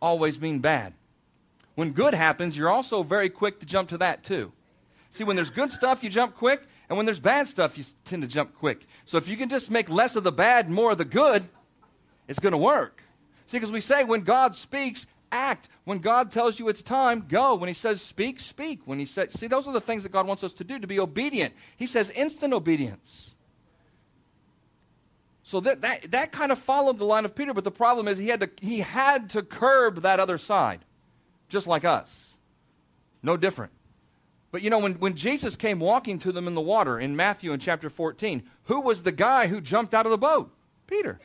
always 0.00 0.40
mean 0.40 0.60
bad. 0.60 0.94
When 1.74 1.90
good 1.90 2.14
happens, 2.14 2.56
you're 2.56 2.70
also 2.70 3.02
very 3.02 3.28
quick 3.28 3.60
to 3.60 3.66
jump 3.66 3.88
to 3.90 3.98
that 3.98 4.22
too. 4.22 4.52
See, 5.10 5.24
when 5.24 5.36
there's 5.36 5.50
good 5.50 5.70
stuff, 5.70 6.02
you 6.04 6.08
jump 6.08 6.36
quick, 6.36 6.62
and 6.88 6.96
when 6.96 7.04
there's 7.04 7.20
bad 7.20 7.48
stuff, 7.48 7.76
you 7.76 7.84
tend 8.04 8.22
to 8.22 8.28
jump 8.28 8.54
quick. 8.54 8.86
So 9.04 9.18
if 9.18 9.28
you 9.28 9.36
can 9.36 9.48
just 9.48 9.70
make 9.70 9.90
less 9.90 10.16
of 10.16 10.24
the 10.24 10.32
bad, 10.32 10.70
more 10.70 10.92
of 10.92 10.98
the 10.98 11.04
good, 11.04 11.48
it's 12.28 12.38
going 12.38 12.52
to 12.52 12.58
work. 12.58 13.02
See, 13.46 13.58
because 13.58 13.72
we 13.72 13.80
say 13.80 14.04
when 14.04 14.20
God 14.20 14.54
speaks, 14.54 15.06
act. 15.32 15.68
When 15.84 15.98
God 15.98 16.30
tells 16.30 16.58
you 16.58 16.68
it's 16.68 16.82
time, 16.82 17.26
go. 17.28 17.54
When 17.56 17.68
He 17.68 17.74
says 17.74 18.00
speak, 18.00 18.38
speak. 18.38 18.80
When 18.84 18.98
He 18.98 19.06
says, 19.06 19.32
see, 19.38 19.48
those 19.48 19.66
are 19.66 19.72
the 19.72 19.80
things 19.80 20.04
that 20.04 20.12
God 20.12 20.26
wants 20.26 20.44
us 20.44 20.52
to 20.54 20.64
do, 20.64 20.78
to 20.78 20.86
be 20.86 21.00
obedient. 21.00 21.54
He 21.76 21.86
says 21.86 22.10
instant 22.10 22.52
obedience. 22.52 23.30
So 25.42 25.58
that, 25.60 25.80
that, 25.80 26.12
that 26.12 26.30
kind 26.30 26.52
of 26.52 26.58
followed 26.60 26.98
the 26.98 27.04
line 27.04 27.24
of 27.24 27.34
Peter, 27.34 27.52
but 27.52 27.64
the 27.64 27.72
problem 27.72 28.06
is 28.06 28.18
he 28.18 28.28
had, 28.28 28.40
to, 28.40 28.50
he 28.60 28.80
had 28.80 29.30
to 29.30 29.42
curb 29.42 30.02
that 30.02 30.20
other 30.20 30.38
side, 30.38 30.84
just 31.48 31.66
like 31.66 31.84
us. 31.84 32.34
No 33.20 33.36
different. 33.36 33.72
But 34.52 34.62
you 34.62 34.70
know, 34.70 34.78
when, 34.78 34.94
when 34.94 35.14
Jesus 35.14 35.56
came 35.56 35.78
walking 35.78 36.18
to 36.20 36.32
them 36.32 36.48
in 36.48 36.54
the 36.54 36.60
water 36.60 36.98
in 36.98 37.14
Matthew 37.14 37.52
in 37.52 37.60
chapter 37.60 37.88
14, 37.88 38.42
who 38.64 38.80
was 38.80 39.02
the 39.02 39.12
guy 39.12 39.46
who 39.46 39.60
jumped 39.60 39.94
out 39.94 40.06
of 40.06 40.10
the 40.10 40.18
boat? 40.18 40.52
Peter. 40.86 41.20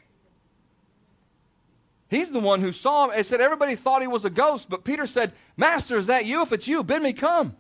He's 2.08 2.32
the 2.32 2.40
one 2.40 2.62
who 2.62 2.72
saw 2.72 3.06
him. 3.06 3.20
It 3.20 3.26
said 3.26 3.42
everybody 3.42 3.76
thought 3.76 4.02
he 4.02 4.08
was 4.08 4.26
a 4.26 4.30
ghost, 4.30 4.70
but 4.70 4.84
Peter 4.84 5.08
said, 5.08 5.34
Master, 5.58 5.98
is 5.98 6.08
that 6.08 6.26
you? 6.26 6.44
If 6.44 6.52
it's 6.52 6.68
you, 6.68 6.84
bid 6.84 7.02
me 7.02 7.14
come. 7.14 7.56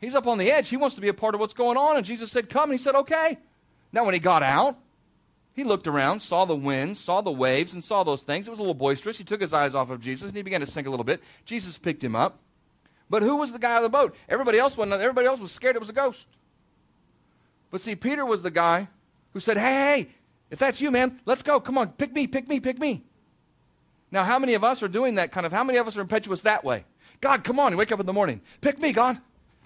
He's 0.00 0.14
up 0.14 0.26
on 0.26 0.38
the 0.38 0.50
edge. 0.50 0.68
He 0.68 0.76
wants 0.76 0.96
to 0.96 1.00
be 1.00 1.08
a 1.08 1.14
part 1.14 1.34
of 1.34 1.40
what's 1.40 1.54
going 1.54 1.78
on. 1.78 1.96
And 1.96 2.04
Jesus 2.04 2.30
said, 2.30 2.50
Come. 2.50 2.70
And 2.70 2.78
he 2.78 2.82
said, 2.82 2.94
Okay. 2.94 3.38
Now, 3.92 4.04
when 4.04 4.12
he 4.12 4.20
got 4.20 4.42
out, 4.42 4.76
he 5.54 5.62
looked 5.62 5.86
around, 5.86 6.20
saw 6.20 6.44
the 6.44 6.56
wind, 6.56 6.96
saw 6.96 7.20
the 7.20 7.30
waves, 7.30 7.72
and 7.72 7.82
saw 7.82 8.02
those 8.02 8.22
things. 8.22 8.48
It 8.48 8.50
was 8.50 8.58
a 8.58 8.62
little 8.62 8.74
boisterous. 8.74 9.16
He 9.16 9.24
took 9.24 9.40
his 9.40 9.52
eyes 9.52 9.74
off 9.74 9.88
of 9.88 10.00
Jesus 10.00 10.28
and 10.28 10.36
he 10.36 10.42
began 10.42 10.60
to 10.60 10.66
sink 10.66 10.88
a 10.88 10.90
little 10.90 11.04
bit. 11.04 11.22
Jesus 11.44 11.78
picked 11.78 12.02
him 12.02 12.16
up. 12.16 12.40
But 13.10 13.22
who 13.22 13.36
was 13.36 13.52
the 13.52 13.58
guy 13.58 13.76
on 13.76 13.82
the 13.82 13.88
boat? 13.88 14.14
Everybody 14.28 14.58
else 14.58 14.76
wasn't. 14.76 15.00
Everybody 15.00 15.26
else 15.26 15.40
was 15.40 15.52
scared 15.52 15.76
it 15.76 15.80
was 15.80 15.90
a 15.90 15.94
ghost. 15.94 16.26
But 17.70 17.80
see, 17.80 17.94
Peter 17.96 18.24
was 18.24 18.42
the 18.42 18.50
guy 18.50 18.88
who 19.32 19.40
said, 19.40 19.56
Hey, 19.56 19.62
hey, 19.64 20.08
if 20.50 20.58
that's 20.58 20.80
you, 20.80 20.90
man, 20.90 21.20
let's 21.26 21.42
go. 21.42 21.60
Come 21.60 21.76
on, 21.78 21.88
pick 21.92 22.12
me, 22.12 22.26
pick 22.26 22.48
me, 22.48 22.60
pick 22.60 22.78
me. 22.78 23.04
Now, 24.10 24.22
how 24.22 24.38
many 24.38 24.54
of 24.54 24.62
us 24.62 24.82
are 24.82 24.88
doing 24.88 25.16
that 25.16 25.32
kind 25.32 25.44
of, 25.44 25.52
how 25.52 25.64
many 25.64 25.78
of 25.78 25.88
us 25.88 25.96
are 25.96 26.00
impetuous 26.00 26.42
that 26.42 26.64
way? 26.64 26.84
God, 27.20 27.42
come 27.42 27.58
on, 27.58 27.72
you 27.72 27.78
wake 27.78 27.90
up 27.90 28.00
in 28.00 28.06
the 28.06 28.12
morning. 28.12 28.40
Pick 28.60 28.78
me, 28.78 28.92
God. 28.92 29.18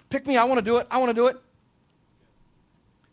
Pick 0.09 0.25
me. 0.25 0.37
I 0.37 0.43
want 0.45 0.57
to 0.57 0.63
do 0.63 0.77
it. 0.77 0.87
I 0.89 0.97
want 0.97 1.09
to 1.09 1.13
do 1.13 1.27
it. 1.27 1.37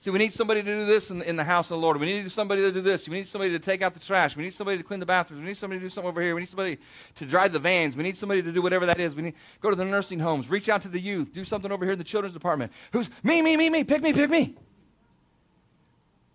See, 0.06 0.12
we 0.12 0.20
need 0.20 0.32
somebody 0.32 0.62
to 0.62 0.72
do 0.72 0.86
this 0.86 1.10
in, 1.10 1.20
in, 1.22 1.34
the 1.34 1.42
house 1.42 1.68
of 1.68 1.78
the 1.78 1.80
Lord. 1.80 1.98
We 1.98 2.06
need 2.06 2.30
somebody 2.30 2.62
to 2.62 2.70
do 2.70 2.80
this. 2.80 3.08
We 3.08 3.16
need 3.16 3.26
somebody 3.26 3.50
to 3.50 3.58
take 3.58 3.82
out 3.82 3.92
the 3.92 3.98
trash. 3.98 4.36
We 4.36 4.44
need 4.44 4.52
somebody 4.52 4.78
to 4.78 4.84
clean 4.84 5.00
the 5.00 5.06
bathrooms. 5.06 5.42
We 5.42 5.48
need 5.48 5.56
somebody 5.56 5.80
to 5.80 5.86
do 5.86 5.90
something 5.90 6.08
over 6.08 6.22
here. 6.22 6.32
We 6.36 6.42
need 6.42 6.48
somebody 6.48 6.78
to 7.16 7.26
drive 7.26 7.52
the 7.52 7.58
vans. 7.58 7.96
We 7.96 8.04
need 8.04 8.16
somebody 8.16 8.40
to 8.40 8.52
do 8.52 8.62
whatever 8.62 8.86
that 8.86 9.00
is. 9.00 9.16
We 9.16 9.22
need 9.22 9.34
go 9.60 9.68
to 9.68 9.74
the 9.74 9.84
nursing 9.84 10.20
homes, 10.20 10.48
reach 10.48 10.68
out 10.68 10.82
to 10.82 10.88
the 10.88 11.00
youth, 11.00 11.32
do 11.32 11.44
something 11.44 11.72
over 11.72 11.84
here 11.84 11.94
in 11.94 11.98
the 11.98 12.04
children's 12.04 12.34
department. 12.34 12.70
Who's 12.92 13.10
me, 13.24 13.42
me, 13.42 13.56
me, 13.56 13.68
me? 13.68 13.82
Pick 13.82 14.00
me, 14.00 14.12
pick 14.12 14.30
me. 14.30 14.54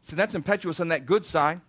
See, 0.02 0.18
that's 0.18 0.36
impetuous 0.36 0.82
on 0.82 0.90
that 0.90 1.06
good 1.06 1.24
side. 1.24 1.62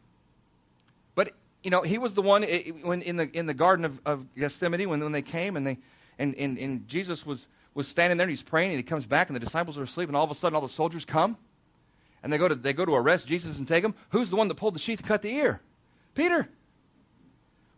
But 1.15 1.31
you 1.63 1.71
know, 1.71 1.83
he 1.83 1.99
was 1.99 2.15
the 2.15 2.23
one 2.23 2.43
it, 2.43 2.85
when 2.85 3.03
in 3.03 3.15
the 3.15 3.31
in 3.33 3.47
the 3.47 3.55
Garden 3.55 3.85
of, 3.85 4.01
of 4.05 4.35
Gethsemane 4.35 4.89
when, 4.89 4.99
when 4.99 5.13
they 5.13 5.23
came 5.23 5.57
and 5.57 5.65
they 5.65 5.79
and, 6.19 6.35
and, 6.35 6.59
and 6.59 6.89
Jesus 6.89 7.25
was 7.25 7.47
was 7.75 7.87
standing 7.87 8.17
there 8.17 8.25
and 8.25 8.33
he's 8.33 8.43
praying 8.43 8.73
and 8.73 8.79
he 8.79 8.83
comes 8.83 9.07
back 9.07 9.29
and 9.29 9.37
the 9.37 9.41
disciples 9.41 9.79
are 9.79 9.85
asleep 9.85 10.09
and 10.09 10.17
all 10.17 10.25
of 10.25 10.33
a 10.33 10.35
sudden 10.35 10.57
all 10.57 10.63
the 10.63 10.69
soldiers 10.69 11.05
come 11.05 11.37
and 12.23 12.33
they 12.33 12.39
go 12.39 12.49
to, 12.49 12.55
they 12.55 12.73
go 12.73 12.85
to 12.85 12.95
arrest 12.95 13.27
Jesus 13.27 13.59
and 13.59 13.67
take 13.67 13.85
him, 13.85 13.95
who's 14.11 14.31
the 14.31 14.37
one 14.37 14.49
that 14.49 14.55
pulled 14.55 14.75
the 14.75 14.79
sheath 14.79 15.01
and 15.01 15.09
cut 15.09 15.23
the 15.23 15.35
ear? 15.35 15.61
Peter. 16.15 16.49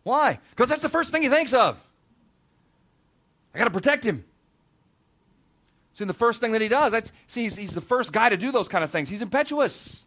Why? 0.03 0.39
Because 0.51 0.69
that's 0.69 0.81
the 0.81 0.89
first 0.89 1.11
thing 1.11 1.23
he 1.23 1.29
thinks 1.29 1.53
of. 1.53 1.81
I 3.53 3.57
got 3.57 3.65
to 3.65 3.71
protect 3.71 4.03
him. 4.03 4.25
See, 5.93 6.03
the 6.03 6.13
first 6.13 6.41
thing 6.41 6.51
that 6.51 6.61
he 6.61 6.67
does, 6.67 6.91
that's, 6.91 7.11
see, 7.27 7.43
he's, 7.43 7.55
he's 7.55 7.73
the 7.73 7.81
first 7.81 8.11
guy 8.11 8.29
to 8.29 8.37
do 8.37 8.51
those 8.51 8.67
kind 8.67 8.83
of 8.83 8.91
things. 8.91 9.09
He's 9.09 9.21
impetuous. 9.21 10.03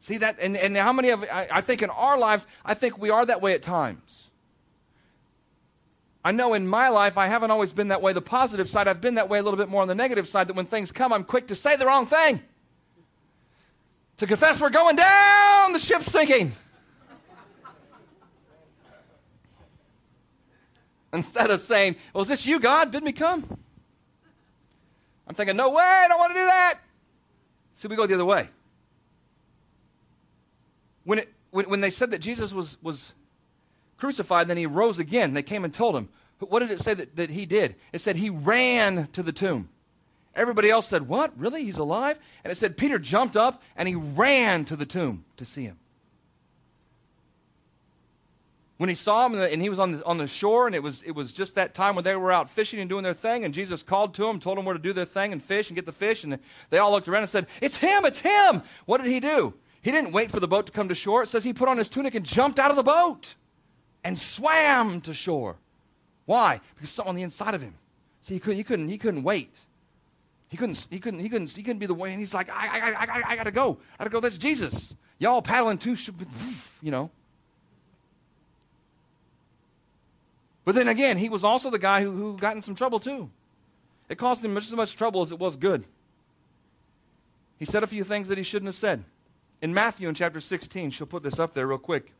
See 0.00 0.18
that, 0.18 0.36
and, 0.40 0.56
and 0.56 0.76
how 0.76 0.92
many 0.92 1.10
of, 1.10 1.22
I, 1.22 1.46
I 1.50 1.60
think 1.60 1.82
in 1.82 1.90
our 1.90 2.18
lives, 2.18 2.46
I 2.64 2.74
think 2.74 2.98
we 2.98 3.10
are 3.10 3.24
that 3.24 3.40
way 3.40 3.54
at 3.54 3.62
times. 3.62 4.27
I 6.28 6.30
know 6.30 6.52
in 6.52 6.68
my 6.68 6.90
life 6.90 7.16
I 7.16 7.26
haven't 7.26 7.50
always 7.50 7.72
been 7.72 7.88
that 7.88 8.02
way. 8.02 8.12
The 8.12 8.20
positive 8.20 8.68
side, 8.68 8.86
I've 8.86 9.00
been 9.00 9.14
that 9.14 9.30
way 9.30 9.38
a 9.38 9.42
little 9.42 9.56
bit 9.56 9.70
more 9.70 9.80
on 9.80 9.88
the 9.88 9.94
negative 9.94 10.28
side, 10.28 10.46
that 10.48 10.56
when 10.56 10.66
things 10.66 10.92
come, 10.92 11.10
I'm 11.10 11.24
quick 11.24 11.46
to 11.46 11.56
say 11.56 11.74
the 11.76 11.86
wrong 11.86 12.04
thing. 12.04 12.42
To 14.18 14.26
confess 14.26 14.60
we're 14.60 14.68
going 14.68 14.94
down, 14.94 15.72
the 15.72 15.78
ship's 15.78 16.12
sinking. 16.12 16.54
Instead 21.14 21.50
of 21.50 21.62
saying, 21.62 21.96
Well, 22.12 22.20
is 22.20 22.28
this 22.28 22.46
you, 22.46 22.60
God? 22.60 22.92
Bid 22.92 23.04
me 23.04 23.12
come? 23.12 23.42
I'm 25.26 25.34
thinking, 25.34 25.56
No 25.56 25.70
way, 25.70 25.82
I 25.82 26.08
don't 26.08 26.18
want 26.18 26.34
to 26.34 26.38
do 26.38 26.44
that. 26.44 26.74
See, 27.76 27.88
we 27.88 27.96
go 27.96 28.06
the 28.06 28.12
other 28.12 28.26
way. 28.26 28.50
When 31.04 31.20
it, 31.20 31.32
when, 31.52 31.70
when 31.70 31.80
they 31.80 31.88
said 31.88 32.10
that 32.10 32.18
Jesus 32.18 32.52
was, 32.52 32.76
was 32.82 33.14
crucified, 33.96 34.46
then 34.46 34.58
he 34.58 34.66
rose 34.66 34.98
again, 34.98 35.32
they 35.32 35.42
came 35.42 35.64
and 35.64 35.72
told 35.72 35.96
him. 35.96 36.10
What 36.40 36.60
did 36.60 36.70
it 36.70 36.80
say 36.80 36.94
that, 36.94 37.16
that 37.16 37.30
he 37.30 37.46
did? 37.46 37.74
It 37.92 38.00
said 38.00 38.16
he 38.16 38.30
ran 38.30 39.08
to 39.12 39.22
the 39.22 39.32
tomb. 39.32 39.68
Everybody 40.34 40.70
else 40.70 40.86
said, 40.86 41.08
What? 41.08 41.36
Really? 41.38 41.64
He's 41.64 41.78
alive? 41.78 42.18
And 42.44 42.52
it 42.52 42.56
said 42.56 42.76
Peter 42.76 42.98
jumped 42.98 43.36
up 43.36 43.62
and 43.76 43.88
he 43.88 43.94
ran 43.96 44.64
to 44.66 44.76
the 44.76 44.86
tomb 44.86 45.24
to 45.36 45.44
see 45.44 45.64
him. 45.64 45.78
When 48.76 48.88
he 48.88 48.94
saw 48.94 49.26
him 49.26 49.34
and 49.34 49.60
he 49.60 49.68
was 49.68 49.80
on 49.80 49.92
the, 49.92 50.04
on 50.04 50.18
the 50.18 50.28
shore, 50.28 50.66
and 50.66 50.76
it 50.76 50.84
was, 50.84 51.02
it 51.02 51.10
was 51.10 51.32
just 51.32 51.56
that 51.56 51.74
time 51.74 51.96
when 51.96 52.04
they 52.04 52.14
were 52.14 52.30
out 52.30 52.48
fishing 52.48 52.78
and 52.78 52.88
doing 52.88 53.02
their 53.02 53.12
thing, 53.12 53.44
and 53.44 53.52
Jesus 53.52 53.82
called 53.82 54.14
to 54.14 54.22
them, 54.22 54.38
told 54.38 54.56
them 54.56 54.64
where 54.64 54.74
to 54.74 54.80
do 54.80 54.92
their 54.92 55.04
thing 55.04 55.32
and 55.32 55.42
fish 55.42 55.68
and 55.68 55.74
get 55.74 55.84
the 55.84 55.90
fish, 55.90 56.22
and 56.22 56.38
they 56.70 56.78
all 56.78 56.92
looked 56.92 57.08
around 57.08 57.22
and 57.22 57.30
said, 57.30 57.48
It's 57.60 57.78
him, 57.78 58.04
it's 58.04 58.20
him. 58.20 58.62
What 58.86 59.02
did 59.02 59.10
he 59.10 59.18
do? 59.18 59.54
He 59.82 59.90
didn't 59.90 60.12
wait 60.12 60.30
for 60.30 60.38
the 60.38 60.46
boat 60.46 60.66
to 60.66 60.72
come 60.72 60.88
to 60.88 60.94
shore. 60.94 61.24
It 61.24 61.28
says 61.28 61.42
he 61.42 61.52
put 61.52 61.68
on 61.68 61.76
his 61.76 61.88
tunic 61.88 62.14
and 62.14 62.24
jumped 62.24 62.60
out 62.60 62.70
of 62.70 62.76
the 62.76 62.84
boat 62.84 63.34
and 64.04 64.16
swam 64.16 65.00
to 65.02 65.12
shore. 65.12 65.56
Why? 66.28 66.60
Because 66.74 66.90
something 66.90 67.08
on 67.08 67.14
the 67.14 67.22
inside 67.22 67.54
of 67.54 67.62
him. 67.62 67.72
See, 68.20 68.34
he 68.34 68.40
couldn't, 68.40 68.58
he 68.58 68.64
couldn't, 68.64 68.88
he 68.90 68.98
couldn't 68.98 69.22
wait. 69.22 69.50
He 70.50 70.58
couldn't, 70.58 70.86
he 70.90 71.00
couldn't, 71.00 71.20
he 71.20 71.28
couldn't, 71.30 71.50
he 71.50 71.62
couldn't 71.62 71.78
be 71.78 71.86
the 71.86 71.94
way. 71.94 72.10
And 72.10 72.20
he's 72.20 72.34
like, 72.34 72.50
I, 72.50 72.68
I, 72.68 72.90
I, 72.90 73.06
I, 73.06 73.22
I 73.28 73.36
gotta 73.36 73.50
go. 73.50 73.78
I 73.94 74.04
gotta 74.04 74.10
go. 74.10 74.20
That's 74.20 74.36
Jesus. 74.36 74.94
Y'all 75.18 75.40
paddling 75.40 75.78
too, 75.78 75.96
you 76.82 76.90
know. 76.90 77.10
But 80.66 80.74
then 80.74 80.88
again, 80.88 81.16
he 81.16 81.30
was 81.30 81.44
also 81.44 81.70
the 81.70 81.78
guy 81.78 82.02
who, 82.02 82.10
who 82.10 82.36
got 82.36 82.54
in 82.56 82.60
some 82.60 82.74
trouble 82.74 83.00
too. 83.00 83.30
It 84.10 84.18
caused 84.18 84.44
him 84.44 84.54
just 84.54 84.68
as 84.68 84.76
much 84.76 84.96
trouble 84.96 85.22
as 85.22 85.32
it 85.32 85.38
was 85.38 85.56
good. 85.56 85.82
He 87.58 87.64
said 87.64 87.82
a 87.82 87.86
few 87.86 88.04
things 88.04 88.28
that 88.28 88.36
he 88.36 88.44
shouldn't 88.44 88.66
have 88.68 88.76
said. 88.76 89.02
In 89.62 89.72
Matthew 89.72 90.10
in 90.10 90.14
chapter 90.14 90.40
16, 90.40 90.90
she'll 90.90 91.06
put 91.06 91.22
this 91.22 91.38
up 91.38 91.54
there 91.54 91.66
real 91.66 91.78
quick. 91.78 92.12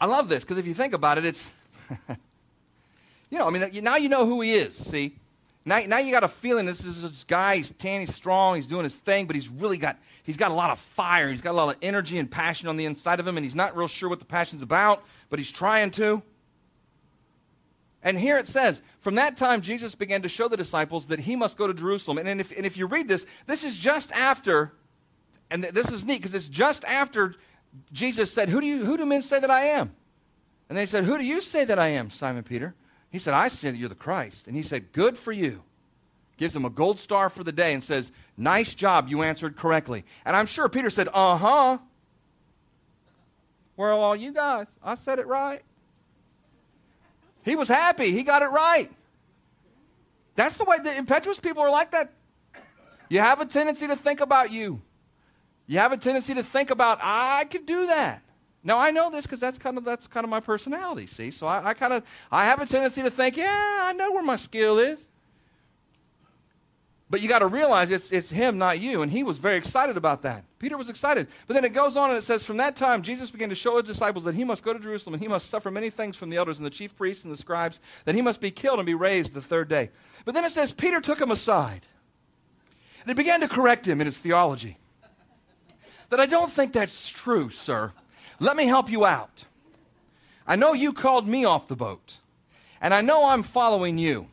I 0.00 0.06
love 0.06 0.28
this 0.28 0.44
because 0.44 0.58
if 0.58 0.66
you 0.68 0.74
think 0.74 0.94
about 0.94 1.18
it, 1.18 1.24
it's, 1.24 1.50
you 3.30 3.38
know, 3.38 3.46
I 3.46 3.50
mean, 3.50 3.82
now 3.82 3.96
you 3.96 4.08
know 4.08 4.26
who 4.26 4.40
he 4.40 4.52
is, 4.52 4.74
see? 4.74 5.16
Now, 5.64 5.78
now 5.86 5.98
you 5.98 6.10
got 6.10 6.24
a 6.24 6.28
feeling 6.28 6.66
this 6.66 6.84
is 6.84 7.02
this 7.02 7.24
guy, 7.24 7.56
he's 7.56 7.70
tan, 7.70 8.00
he's 8.00 8.14
strong, 8.14 8.54
he's 8.54 8.66
doing 8.66 8.84
his 8.84 8.96
thing, 8.96 9.26
but 9.26 9.36
he's 9.36 9.48
really 9.48 9.76
got, 9.76 9.98
he's 10.22 10.36
got 10.36 10.50
a 10.50 10.54
lot 10.54 10.70
of 10.70 10.78
fire, 10.78 11.28
he's 11.30 11.42
got 11.42 11.50
a 11.50 11.56
lot 11.56 11.74
of 11.74 11.80
energy 11.82 12.18
and 12.18 12.30
passion 12.30 12.68
on 12.68 12.76
the 12.76 12.86
inside 12.86 13.20
of 13.20 13.26
him, 13.26 13.36
and 13.36 13.44
he's 13.44 13.54
not 13.54 13.76
real 13.76 13.88
sure 13.88 14.08
what 14.08 14.18
the 14.18 14.24
passion's 14.24 14.62
about, 14.62 15.04
but 15.28 15.38
he's 15.38 15.52
trying 15.52 15.90
to. 15.92 16.22
And 18.02 18.18
here 18.18 18.38
it 18.38 18.46
says, 18.48 18.80
from 19.00 19.16
that 19.16 19.36
time, 19.36 19.60
Jesus 19.60 19.94
began 19.94 20.22
to 20.22 20.28
show 20.28 20.48
the 20.48 20.56
disciples 20.56 21.08
that 21.08 21.20
he 21.20 21.36
must 21.36 21.58
go 21.58 21.66
to 21.66 21.74
Jerusalem. 21.74 22.16
And, 22.16 22.40
if, 22.40 22.56
and 22.56 22.64
if 22.64 22.78
you 22.78 22.86
read 22.86 23.08
this, 23.08 23.26
this 23.46 23.62
is 23.62 23.76
just 23.76 24.10
after, 24.12 24.72
and 25.50 25.64
this 25.64 25.92
is 25.92 26.04
neat 26.04 26.16
because 26.16 26.34
it's 26.34 26.48
just 26.48 26.84
after 26.86 27.34
Jesus 27.92 28.32
said, 28.32 28.48
who 28.48 28.62
do, 28.62 28.66
you, 28.66 28.86
who 28.86 28.96
do 28.96 29.04
men 29.04 29.20
say 29.20 29.38
that 29.38 29.50
I 29.50 29.66
am? 29.66 29.94
And 30.70 30.78
they 30.78 30.86
said, 30.86 31.04
Who 31.04 31.18
do 31.18 31.24
you 31.24 31.40
say 31.40 31.64
that 31.64 31.80
I 31.80 31.88
am, 31.88 32.10
Simon 32.10 32.44
Peter? 32.44 32.74
He 33.10 33.18
said, 33.18 33.34
I 33.34 33.48
say 33.48 33.72
that 33.72 33.76
you're 33.76 33.88
the 33.88 33.96
Christ. 33.96 34.46
And 34.46 34.54
he 34.54 34.62
said, 34.62 34.92
Good 34.92 35.18
for 35.18 35.32
you. 35.32 35.64
Gives 36.36 36.54
him 36.54 36.64
a 36.64 36.70
gold 36.70 37.00
star 37.00 37.28
for 37.28 37.42
the 37.42 37.50
day 37.50 37.74
and 37.74 37.82
says, 37.82 38.12
Nice 38.36 38.72
job, 38.74 39.08
you 39.08 39.22
answered 39.22 39.56
correctly. 39.56 40.04
And 40.24 40.36
I'm 40.36 40.46
sure 40.46 40.68
Peter 40.68 40.88
said, 40.88 41.08
Uh 41.12 41.36
huh. 41.36 41.78
Where 43.74 43.90
are 43.90 43.98
all 43.98 44.14
you 44.14 44.32
guys? 44.32 44.68
I 44.82 44.94
said 44.94 45.18
it 45.18 45.26
right. 45.26 45.62
He 47.44 47.56
was 47.56 47.66
happy. 47.66 48.12
He 48.12 48.22
got 48.22 48.42
it 48.42 48.50
right. 48.50 48.90
That's 50.36 50.56
the 50.56 50.64
way 50.64 50.76
the 50.78 50.96
impetuous 50.96 51.40
people 51.40 51.62
are 51.62 51.70
like 51.70 51.90
that. 51.90 52.12
You 53.08 53.18
have 53.18 53.40
a 53.40 53.46
tendency 53.46 53.88
to 53.88 53.96
think 53.96 54.20
about 54.20 54.52
you. 54.52 54.80
You 55.66 55.78
have 55.78 55.90
a 55.90 55.96
tendency 55.96 56.34
to 56.34 56.44
think 56.44 56.70
about, 56.70 57.00
I 57.02 57.44
could 57.44 57.66
do 57.66 57.88
that. 57.88 58.22
Now 58.62 58.78
I 58.78 58.90
know 58.90 59.10
this 59.10 59.24
because 59.24 59.40
that's 59.40 59.58
kind 59.58 59.78
of 59.78 59.84
that's 59.84 60.06
kind 60.06 60.24
of 60.24 60.30
my 60.30 60.40
personality. 60.40 61.06
See, 61.06 61.30
so 61.30 61.46
I, 61.46 61.70
I 61.70 61.74
kind 61.74 61.92
of 61.92 62.04
I 62.30 62.44
have 62.44 62.60
a 62.60 62.66
tendency 62.66 63.02
to 63.02 63.10
think, 63.10 63.36
yeah, 63.36 63.80
I 63.82 63.92
know 63.92 64.12
where 64.12 64.22
my 64.22 64.36
skill 64.36 64.78
is. 64.78 65.06
But 67.10 67.20
you 67.20 67.28
got 67.28 67.40
to 67.40 67.48
realize 67.48 67.90
it's, 67.90 68.12
it's 68.12 68.30
him, 68.30 68.56
not 68.56 68.78
you. 68.78 69.02
And 69.02 69.10
he 69.10 69.24
was 69.24 69.38
very 69.38 69.56
excited 69.56 69.96
about 69.96 70.22
that. 70.22 70.44
Peter 70.60 70.76
was 70.76 70.88
excited. 70.88 71.26
But 71.48 71.54
then 71.54 71.64
it 71.64 71.72
goes 71.72 71.96
on 71.96 72.10
and 72.10 72.16
it 72.16 72.22
says, 72.22 72.44
From 72.44 72.58
that 72.58 72.76
time, 72.76 73.02
Jesus 73.02 73.32
began 73.32 73.48
to 73.48 73.54
show 73.56 73.78
his 73.78 73.84
disciples 73.84 74.22
that 74.22 74.36
he 74.36 74.44
must 74.44 74.62
go 74.62 74.72
to 74.72 74.78
Jerusalem 74.78 75.14
and 75.14 75.22
he 75.22 75.28
must 75.28 75.50
suffer 75.50 75.72
many 75.72 75.90
things 75.90 76.16
from 76.16 76.30
the 76.30 76.36
elders 76.36 76.60
and 76.60 76.66
the 76.66 76.70
chief 76.70 76.96
priests 76.96 77.24
and 77.24 77.32
the 77.32 77.36
scribes, 77.36 77.80
that 78.04 78.14
he 78.14 78.22
must 78.22 78.40
be 78.40 78.52
killed 78.52 78.78
and 78.78 78.86
be 78.86 78.94
raised 78.94 79.34
the 79.34 79.40
third 79.40 79.68
day. 79.68 79.90
But 80.24 80.36
then 80.36 80.44
it 80.44 80.52
says, 80.52 80.72
Peter 80.72 81.00
took 81.00 81.20
him 81.20 81.32
aside 81.32 81.84
and 83.00 83.08
he 83.08 83.14
began 83.14 83.40
to 83.40 83.48
correct 83.48 83.88
him 83.88 84.00
in 84.00 84.06
his 84.06 84.18
theology. 84.18 84.78
That 86.10 86.20
I 86.20 86.26
don't 86.26 86.52
think 86.52 86.72
that's 86.72 87.08
true, 87.08 87.50
sir. 87.50 87.92
Let 88.40 88.56
me 88.56 88.66
help 88.66 88.90
you 88.90 89.04
out. 89.04 89.44
I 90.46 90.56
know 90.56 90.72
you 90.72 90.92
called 90.92 91.28
me 91.28 91.44
off 91.44 91.68
the 91.68 91.76
boat, 91.76 92.18
and 92.80 92.92
I 92.92 93.02
know 93.02 93.28
I'm 93.28 93.44
following 93.44 93.98
you. 93.98 94.26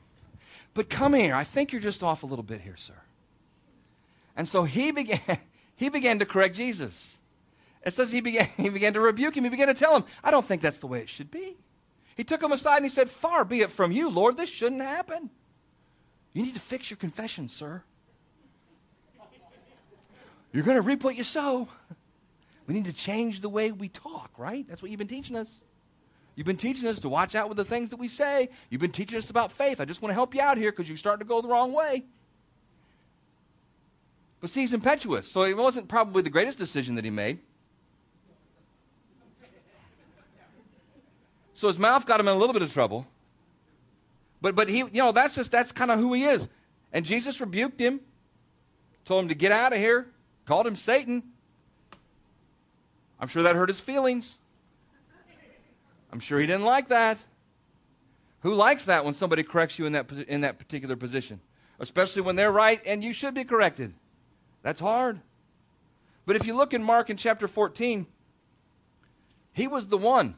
But 0.74 0.90
come 0.90 1.14
here. 1.14 1.36
I 1.36 1.44
think 1.44 1.72
you're 1.72 1.82
just 1.82 2.04
off 2.04 2.24
a 2.24 2.26
little 2.26 2.44
bit 2.44 2.62
here, 2.62 2.78
sir. 2.78 2.94
And 4.36 4.48
so 4.48 4.64
he 4.64 4.92
began, 4.92 5.20
he 5.76 5.90
began 5.90 6.20
to 6.20 6.26
correct 6.26 6.56
Jesus. 6.56 7.16
It 7.86 7.94
says 7.94 8.12
he 8.12 8.22
began, 8.22 8.48
he 8.58 8.70
began 8.70 8.94
to 8.94 9.02
rebuke 9.02 9.36
him. 9.36 9.44
He 9.44 9.50
began 9.50 9.68
to 9.68 9.74
tell 9.74 9.96
him, 9.96 10.06
I 10.24 10.32
don't 10.32 10.46
think 10.46 10.62
that's 10.62 10.80
the 10.80 10.88
way 10.88 11.02
it 11.02 11.10
should 11.10 11.30
be. 11.30 11.58
He 12.16 12.24
took 12.24 12.42
him 12.42 12.52
aside 12.52 12.78
and 12.78 12.86
he 12.86 12.90
said, 12.90 13.10
Far 13.10 13.46
be 13.46 13.62
it 13.62 13.72
from 13.72 13.92
you, 13.92 14.10
Lord, 14.10 14.38
this 14.38 14.50
shouldn't 14.50 14.82
happen. 14.82 15.30
You 16.34 16.44
need 16.44 16.54
to 16.54 16.60
fix 16.60 16.90
your 16.90 16.98
confession, 16.98 17.50
sir. 17.50 17.84
You're 20.54 20.64
going 20.64 20.78
to 20.78 20.82
reap 20.82 21.04
what 21.04 21.16
you 21.16 21.24
sow. 21.24 21.68
We 22.68 22.74
need 22.74 22.86
to 22.86 22.94
change 22.94 23.42
the 23.42 23.50
way 23.50 23.72
we 23.72 23.88
talk, 23.88 24.32
right? 24.38 24.68
That's 24.68 24.82
what 24.82 24.92
you've 24.92 24.98
been 24.98 25.08
teaching 25.08 25.36
us. 25.36 25.62
You've 26.36 26.46
been 26.46 26.58
teaching 26.58 26.88
us 26.88 27.00
to 27.00 27.10
watch 27.10 27.34
out 27.34 27.48
with 27.48 27.58
the 27.58 27.66
things 27.66 27.90
that 27.90 27.98
we 27.98 28.08
say. 28.08 28.50
You've 28.70 28.82
been 28.82 28.92
teaching 28.92 29.18
us 29.18 29.30
about 29.30 29.52
faith. 29.52 29.82
I 29.82 29.86
just 29.86 30.02
want 30.02 30.12
to 30.12 30.14
help 30.14 30.36
you 30.36 30.42
out 30.42 30.58
here 30.58 30.72
because 30.72 30.88
you're 30.88 30.98
starting 30.98 31.26
to 31.26 31.28
go 31.28 31.42
the 31.42 31.48
wrong 31.48 31.74
way. 31.74 32.04
But 34.40 34.52
see, 34.52 34.62
he's 34.62 34.74
impetuous, 34.74 35.32
so 35.32 35.44
it 35.44 35.58
wasn't 35.58 35.88
probably 35.88 36.22
the 36.22 36.30
greatest 36.30 36.60
decision 36.60 36.94
that 36.96 37.06
he 37.06 37.10
made. 37.10 37.40
So 41.56 41.68
his 41.68 41.80
mouth 41.80 42.06
got 42.06 42.20
him 42.20 42.28
in 42.28 42.36
a 42.36 42.38
little 42.38 42.54
bit 42.54 42.62
of 42.62 42.72
trouble. 42.72 43.08
But 44.42 44.56
but 44.56 44.70
he, 44.70 44.78
you 44.78 44.90
know, 44.94 45.12
that's 45.12 45.34
just 45.34 45.52
that's 45.52 45.72
kind 45.72 45.90
of 45.90 45.98
who 45.98 46.14
he 46.14 46.26
is. 46.26 46.48
And 46.94 47.04
Jesus 47.04 47.42
rebuked 47.42 47.80
him, 47.80 48.00
told 49.06 49.24
him 49.24 49.30
to 49.30 49.36
get 49.36 49.52
out 49.52 49.74
of 49.74 49.80
here, 49.80 50.08
called 50.46 50.68
him 50.68 50.76
Satan. 50.76 51.24
I'm 53.20 53.28
sure 53.28 53.44
that 53.44 53.56
hurt 53.56 53.70
his 53.70 53.80
feelings. 53.80 54.38
I'm 56.12 56.20
sure 56.20 56.40
he 56.40 56.48
didn't 56.48 56.66
like 56.66 56.90
that. 56.90 57.18
Who 58.42 58.54
likes 58.54 58.84
that 58.84 59.04
when 59.04 59.14
somebody 59.14 59.44
corrects 59.44 59.78
you 59.78 59.86
in 59.86 59.94
that, 59.94 60.12
in 60.28 60.42
that 60.42 60.58
particular 60.58 60.96
position? 60.96 61.42
Especially 61.80 62.22
when 62.22 62.36
they're 62.36 62.52
right 62.52 62.82
and 62.86 63.04
you 63.04 63.14
should 63.14 63.34
be 63.34 63.44
corrected. 63.44 63.94
That's 64.64 64.80
hard. 64.80 65.20
But 66.26 66.36
if 66.36 66.46
you 66.46 66.56
look 66.56 66.74
in 66.74 66.84
Mark 66.84 67.10
in 67.10 67.18
chapter 67.18 67.48
14, 67.48 68.06
he 69.54 69.68
was 69.68 69.88
the 69.88 69.98
one 69.98 70.36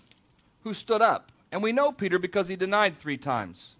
who 0.63 0.73
stood 0.73 1.01
up. 1.01 1.31
And 1.51 1.63
we 1.63 1.71
know 1.71 1.91
Peter 1.91 2.19
because 2.19 2.47
he 2.47 2.55
denied 2.55 2.95
three 2.95 3.17
times. 3.17 3.75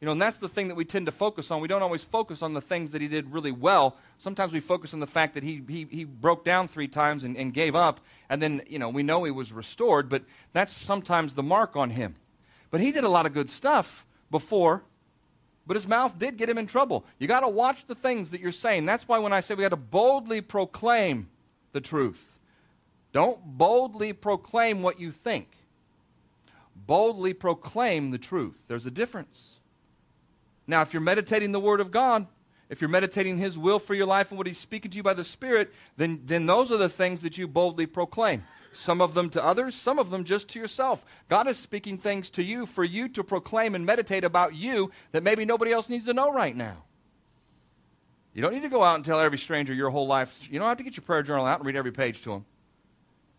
You 0.00 0.06
know, 0.06 0.12
and 0.12 0.22
that's 0.22 0.36
the 0.36 0.48
thing 0.48 0.68
that 0.68 0.76
we 0.76 0.84
tend 0.84 1.06
to 1.06 1.12
focus 1.12 1.50
on. 1.50 1.60
We 1.60 1.66
don't 1.66 1.82
always 1.82 2.04
focus 2.04 2.40
on 2.40 2.54
the 2.54 2.60
things 2.60 2.92
that 2.92 3.02
he 3.02 3.08
did 3.08 3.32
really 3.32 3.50
well. 3.50 3.96
Sometimes 4.18 4.52
we 4.52 4.60
focus 4.60 4.94
on 4.94 5.00
the 5.00 5.08
fact 5.08 5.34
that 5.34 5.42
he, 5.42 5.60
he, 5.68 5.88
he 5.90 6.04
broke 6.04 6.44
down 6.44 6.68
three 6.68 6.86
times 6.86 7.24
and, 7.24 7.36
and 7.36 7.52
gave 7.52 7.74
up, 7.74 8.00
and 8.28 8.40
then, 8.40 8.62
you 8.68 8.78
know, 8.78 8.88
we 8.88 9.02
know 9.02 9.24
he 9.24 9.32
was 9.32 9.50
restored, 9.50 10.08
but 10.08 10.22
that's 10.52 10.72
sometimes 10.72 11.34
the 11.34 11.42
mark 11.42 11.74
on 11.74 11.90
him. 11.90 12.14
But 12.70 12.80
he 12.80 12.92
did 12.92 13.02
a 13.02 13.08
lot 13.08 13.26
of 13.26 13.34
good 13.34 13.50
stuff 13.50 14.06
before, 14.30 14.84
but 15.66 15.74
his 15.74 15.88
mouth 15.88 16.16
did 16.16 16.36
get 16.36 16.48
him 16.48 16.58
in 16.58 16.68
trouble. 16.68 17.04
You 17.18 17.26
got 17.26 17.40
to 17.40 17.48
watch 17.48 17.86
the 17.86 17.94
things 17.96 18.30
that 18.30 18.40
you're 18.40 18.52
saying. 18.52 18.86
That's 18.86 19.08
why 19.08 19.18
when 19.18 19.32
I 19.32 19.40
say 19.40 19.54
we 19.54 19.62
got 19.62 19.70
to 19.70 19.76
boldly 19.76 20.42
proclaim 20.42 21.28
the 21.72 21.80
truth, 21.80 22.38
don't 23.12 23.40
boldly 23.44 24.12
proclaim 24.12 24.82
what 24.82 25.00
you 25.00 25.10
think. 25.10 25.48
Boldly 26.76 27.34
proclaim 27.34 28.12
the 28.12 28.18
truth. 28.18 28.62
There's 28.68 28.86
a 28.86 28.90
difference. 28.92 29.57
Now, 30.68 30.82
if 30.82 30.92
you're 30.92 31.00
meditating 31.00 31.50
the 31.50 31.58
Word 31.58 31.80
of 31.80 31.90
God, 31.90 32.26
if 32.68 32.82
you're 32.82 32.90
meditating 32.90 33.38
His 33.38 33.56
will 33.56 33.78
for 33.78 33.94
your 33.94 34.06
life 34.06 34.30
and 34.30 34.38
what 34.38 34.46
He's 34.46 34.58
speaking 34.58 34.90
to 34.90 34.96
you 34.98 35.02
by 35.02 35.14
the 35.14 35.24
Spirit, 35.24 35.72
then, 35.96 36.20
then 36.24 36.44
those 36.44 36.70
are 36.70 36.76
the 36.76 36.90
things 36.90 37.22
that 37.22 37.38
you 37.38 37.48
boldly 37.48 37.86
proclaim. 37.86 38.44
Some 38.72 39.00
of 39.00 39.14
them 39.14 39.30
to 39.30 39.42
others, 39.42 39.74
some 39.74 39.98
of 39.98 40.10
them 40.10 40.24
just 40.24 40.50
to 40.50 40.60
yourself. 40.60 41.04
God 41.30 41.48
is 41.48 41.56
speaking 41.56 41.96
things 41.96 42.28
to 42.30 42.42
you 42.42 42.66
for 42.66 42.84
you 42.84 43.08
to 43.08 43.24
proclaim 43.24 43.74
and 43.74 43.86
meditate 43.86 44.24
about 44.24 44.54
you 44.54 44.92
that 45.12 45.22
maybe 45.22 45.46
nobody 45.46 45.72
else 45.72 45.88
needs 45.88 46.04
to 46.04 46.12
know 46.12 46.30
right 46.30 46.54
now. 46.54 46.84
You 48.34 48.42
don't 48.42 48.52
need 48.52 48.62
to 48.62 48.68
go 48.68 48.84
out 48.84 48.96
and 48.96 49.04
tell 49.04 49.18
every 49.18 49.38
stranger 49.38 49.72
your 49.72 49.88
whole 49.88 50.06
life. 50.06 50.38
You 50.50 50.58
don't 50.58 50.68
have 50.68 50.76
to 50.76 50.84
get 50.84 50.98
your 50.98 51.02
prayer 51.02 51.22
journal 51.22 51.46
out 51.46 51.60
and 51.60 51.66
read 51.66 51.76
every 51.76 51.92
page 51.92 52.20
to 52.22 52.30
them. 52.30 52.44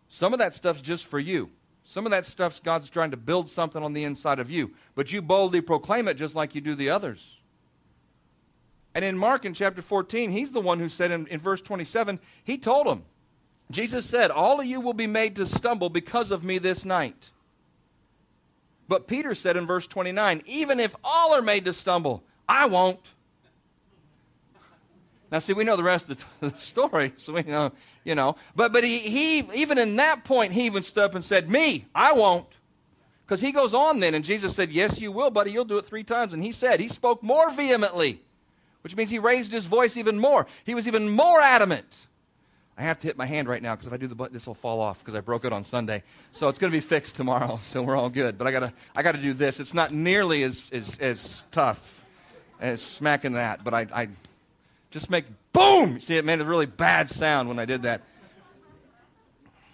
Some 0.07 0.33
of 0.33 0.39
that 0.39 0.55
stuff's 0.55 0.81
just 0.81 1.05
for 1.05 1.19
you. 1.19 1.51
Some 1.89 2.05
of 2.05 2.11
that 2.11 2.27
stuff's 2.27 2.59
God's 2.59 2.87
trying 2.87 3.09
to 3.09 3.17
build 3.17 3.49
something 3.49 3.81
on 3.81 3.93
the 3.93 4.03
inside 4.03 4.37
of 4.37 4.51
you, 4.51 4.75
but 4.93 5.11
you 5.11 5.23
boldly 5.23 5.59
proclaim 5.59 6.07
it 6.07 6.13
just 6.13 6.35
like 6.35 6.53
you 6.53 6.61
do 6.61 6.75
the 6.75 6.91
others. 6.91 7.39
And 8.93 9.03
in 9.03 9.17
Mark 9.17 9.43
in 9.43 9.55
chapter 9.55 9.81
14, 9.81 10.29
he's 10.29 10.51
the 10.51 10.61
one 10.61 10.77
who 10.77 10.87
said 10.87 11.09
in, 11.09 11.25
in 11.25 11.39
verse 11.39 11.63
27, 11.63 12.19
he 12.43 12.59
told 12.59 12.85
them, 12.85 13.05
Jesus 13.71 14.05
said, 14.05 14.29
All 14.29 14.59
of 14.59 14.67
you 14.67 14.79
will 14.79 14.93
be 14.93 15.07
made 15.07 15.35
to 15.37 15.47
stumble 15.47 15.89
because 15.89 16.29
of 16.29 16.43
me 16.43 16.59
this 16.59 16.85
night. 16.85 17.31
But 18.87 19.07
Peter 19.07 19.33
said 19.33 19.57
in 19.57 19.65
verse 19.65 19.87
29, 19.87 20.43
Even 20.45 20.79
if 20.79 20.95
all 21.03 21.33
are 21.33 21.41
made 21.41 21.65
to 21.65 21.73
stumble, 21.73 22.23
I 22.47 22.67
won't. 22.67 22.99
Now, 25.31 25.39
see, 25.39 25.53
we 25.53 25.63
know 25.63 25.75
the 25.75 25.83
rest 25.83 26.09
of 26.09 26.25
the 26.39 26.57
story, 26.57 27.13
so 27.17 27.33
we 27.33 27.43
know, 27.43 27.71
you 28.03 28.15
know. 28.15 28.35
But, 28.55 28.73
but 28.73 28.83
he, 28.83 28.99
he, 28.99 29.39
even 29.53 29.77
in 29.77 29.95
that 29.97 30.23
point, 30.23 30.53
he 30.53 30.65
even 30.65 30.83
stood 30.83 31.03
up 31.03 31.15
and 31.15 31.23
said, 31.23 31.49
Me, 31.49 31.85
I 31.93 32.13
won't. 32.13 32.47
Because 33.25 33.41
he 33.41 33.51
goes 33.51 33.75
on 33.75 33.99
then, 33.99 34.15
and 34.15 34.25
Jesus 34.25 34.55
said, 34.55 34.71
Yes, 34.71 34.99
you 34.99 35.11
will, 35.11 35.29
buddy. 35.29 35.51
You'll 35.51 35.65
do 35.65 35.77
it 35.77 35.85
three 35.85 36.03
times. 36.03 36.33
And 36.33 36.43
he 36.43 36.51
said, 36.51 36.79
He 36.79 36.87
spoke 36.87 37.21
more 37.21 37.51
vehemently, 37.51 38.21
which 38.81 38.95
means 38.95 39.11
he 39.11 39.19
raised 39.19 39.51
his 39.51 39.67
voice 39.67 39.97
even 39.97 40.19
more. 40.19 40.47
He 40.63 40.73
was 40.73 40.87
even 40.87 41.09
more 41.09 41.39
adamant. 41.39 42.07
I 42.75 42.83
have 42.83 42.97
to 42.99 43.07
hit 43.07 43.17
my 43.17 43.25
hand 43.25 43.49
right 43.49 43.61
now 43.61 43.75
because 43.75 43.87
if 43.87 43.93
I 43.93 43.97
do 43.97 44.07
the 44.07 44.15
button, 44.15 44.33
this 44.33 44.47
will 44.47 44.53
fall 44.53 44.79
off 44.79 44.99
because 44.99 45.13
I 45.13 45.19
broke 45.19 45.43
it 45.43 45.51
on 45.51 45.65
Sunday. 45.65 46.01
So 46.31 46.47
it's 46.47 46.57
going 46.57 46.71
to 46.71 46.75
be 46.75 46.79
fixed 46.79 47.15
tomorrow, 47.15 47.59
so 47.61 47.83
we're 47.83 47.97
all 47.97 48.09
good. 48.09 48.37
But 48.37 48.47
I 48.47 48.51
got 48.51 48.73
I 48.95 49.03
got 49.03 49.11
to 49.11 49.21
do 49.21 49.33
this. 49.33 49.59
It's 49.59 49.73
not 49.73 49.91
nearly 49.91 50.43
as, 50.43 50.69
as, 50.71 50.97
as 50.97 51.45
tough 51.51 52.03
as 52.61 52.81
smacking 52.81 53.33
that, 53.33 53.63
but 53.63 53.73
I, 53.73 53.87
I 53.93 54.07
just 54.91 55.09
make 55.09 55.25
boom. 55.53 55.99
See, 55.99 56.17
it 56.17 56.25
made 56.25 56.41
a 56.41 56.45
really 56.45 56.65
bad 56.65 57.09
sound 57.09 57.47
when 57.47 57.59
I 57.59 57.65
did 57.65 57.83
that. 57.83 58.01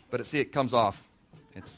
But 0.10 0.22
it, 0.22 0.25
see, 0.25 0.39
it 0.39 0.51
comes 0.51 0.74
off. 0.74 1.07
It's, 1.53 1.77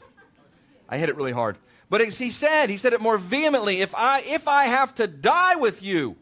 I 0.88 0.98
hit 0.98 1.08
it 1.08 1.16
really 1.16 1.32
hard. 1.32 1.56
But 1.90 2.02
he 2.02 2.30
said, 2.30 2.68
he 2.68 2.76
said 2.76 2.92
it 2.92 3.00
more 3.00 3.16
vehemently 3.16 3.80
if 3.80 3.94
I, 3.94 4.20
if 4.20 4.46
I 4.46 4.64
have 4.64 4.94
to 4.96 5.06
die 5.06 5.56
with 5.56 5.82
you, 5.82 6.16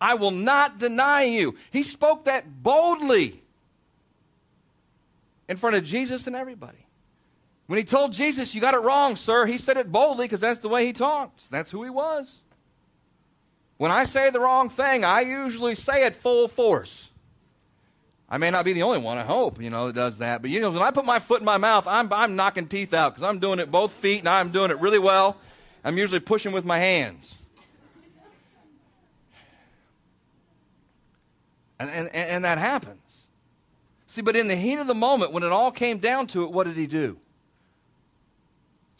I 0.00 0.14
will 0.14 0.32
not 0.32 0.78
deny 0.78 1.22
you. 1.22 1.56
He 1.70 1.84
spoke 1.84 2.24
that 2.24 2.62
boldly 2.62 3.42
in 5.48 5.56
front 5.56 5.76
of 5.76 5.84
Jesus 5.84 6.26
and 6.26 6.34
everybody. 6.34 6.86
When 7.66 7.78
he 7.78 7.84
told 7.84 8.12
Jesus, 8.12 8.54
You 8.54 8.60
got 8.60 8.74
it 8.74 8.82
wrong, 8.82 9.14
sir, 9.16 9.46
he 9.46 9.58
said 9.58 9.76
it 9.76 9.92
boldly 9.92 10.26
because 10.26 10.40
that's 10.40 10.60
the 10.60 10.68
way 10.68 10.84
he 10.86 10.92
talked. 10.92 11.50
That's 11.50 11.70
who 11.70 11.84
he 11.84 11.90
was. 11.90 12.41
When 13.76 13.90
I 13.90 14.04
say 14.04 14.30
the 14.30 14.40
wrong 14.40 14.68
thing, 14.68 15.04
I 15.04 15.22
usually 15.22 15.74
say 15.74 16.04
it 16.06 16.14
full 16.14 16.48
force. 16.48 17.10
I 18.28 18.38
may 18.38 18.50
not 18.50 18.64
be 18.64 18.72
the 18.72 18.82
only 18.82 18.98
one, 18.98 19.18
I 19.18 19.24
hope, 19.24 19.60
you 19.60 19.68
know, 19.68 19.88
that 19.88 19.94
does 19.94 20.18
that. 20.18 20.40
But, 20.40 20.50
you 20.50 20.60
know, 20.60 20.70
when 20.70 20.80
I 20.80 20.90
put 20.90 21.04
my 21.04 21.18
foot 21.18 21.40
in 21.40 21.44
my 21.44 21.58
mouth, 21.58 21.86
I'm, 21.86 22.10
I'm 22.12 22.34
knocking 22.34 22.66
teeth 22.66 22.94
out 22.94 23.14
because 23.14 23.28
I'm 23.28 23.40
doing 23.40 23.58
it 23.58 23.70
both 23.70 23.92
feet 23.92 24.20
and 24.20 24.28
I'm 24.28 24.50
doing 24.50 24.70
it 24.70 24.78
really 24.80 24.98
well. 24.98 25.36
I'm 25.84 25.98
usually 25.98 26.20
pushing 26.20 26.52
with 26.52 26.64
my 26.64 26.78
hands. 26.78 27.36
And, 31.78 31.90
and, 31.90 32.08
and 32.14 32.44
that 32.44 32.58
happens. 32.58 33.26
See, 34.06 34.22
but 34.22 34.36
in 34.36 34.46
the 34.46 34.56
heat 34.56 34.78
of 34.78 34.86
the 34.86 34.94
moment, 34.94 35.32
when 35.32 35.42
it 35.42 35.52
all 35.52 35.72
came 35.72 35.98
down 35.98 36.26
to 36.28 36.44
it, 36.44 36.52
what 36.52 36.66
did 36.66 36.76
he 36.76 36.86
do? 36.86 37.18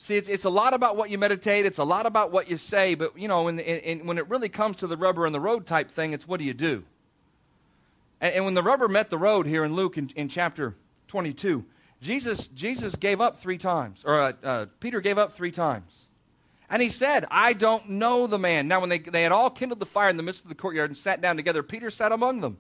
See, 0.03 0.17
it's, 0.17 0.29
it's 0.29 0.45
a 0.45 0.51
lot 0.51 0.75
about 0.75 0.97
what 0.97 1.11
you 1.11 1.19
meditate, 1.19 1.65
it's 1.65 1.79
a 1.79 1.85
lot 1.85 2.07
about 2.07 2.33
what 2.33 2.51
you 2.51 2.57
say, 2.57 2.97
but, 2.97 3.17
you 3.17 3.29
know, 3.29 3.47
in, 3.47 3.61
in, 3.61 4.05
when 4.05 4.19
it 4.19 4.29
really 4.29 4.49
comes 4.49 4.79
to 4.79 4.89
the 4.89 4.97
rubber 4.97 5.27
and 5.27 5.33
the 5.33 5.39
road 5.39 5.65
type 5.65 5.93
thing, 5.93 6.13
it's 6.13 6.27
what 6.27 6.39
do 6.39 6.45
you 6.45 6.55
do? 6.55 6.83
And, 8.21 8.35
and 8.35 8.45
when 8.45 8.55
the 8.55 8.65
rubber 8.65 8.89
met 8.89 9.11
the 9.11 9.17
road 9.17 9.47
here 9.47 9.63
in 9.63 9.77
Luke 9.77 9.97
in, 9.97 10.11
in 10.17 10.29
chapter 10.29 10.75
22, 11.07 11.65
Jesus, 12.01 12.49
Jesus 12.49 12.97
gave 12.97 13.21
up 13.21 13.39
three 13.39 13.59
times, 13.59 14.03
or 14.05 14.21
uh, 14.21 14.33
uh, 14.43 14.67
Peter 14.81 15.01
gave 15.01 15.19
up 15.19 15.35
three 15.35 15.53
times. 15.53 16.09
And 16.69 16.83
he 16.83 16.89
said, 16.89 17.25
I 17.31 17.53
don't 17.53 17.91
know 17.91 18.27
the 18.27 18.41
man. 18.41 18.67
Now, 18.67 18.81
when 18.81 18.89
they, 18.89 18.99
they 18.99 19.23
had 19.23 19.31
all 19.31 19.51
kindled 19.51 19.79
the 19.79 19.87
fire 19.87 20.09
in 20.09 20.17
the 20.17 20.25
midst 20.25 20.43
of 20.43 20.49
the 20.49 20.57
courtyard 20.57 20.91
and 20.91 20.97
sat 20.97 21.21
down 21.21 21.37
together, 21.37 21.63
Peter 21.63 21.93
sat 21.93 22.11
among 22.11 22.41
them. 22.41 22.59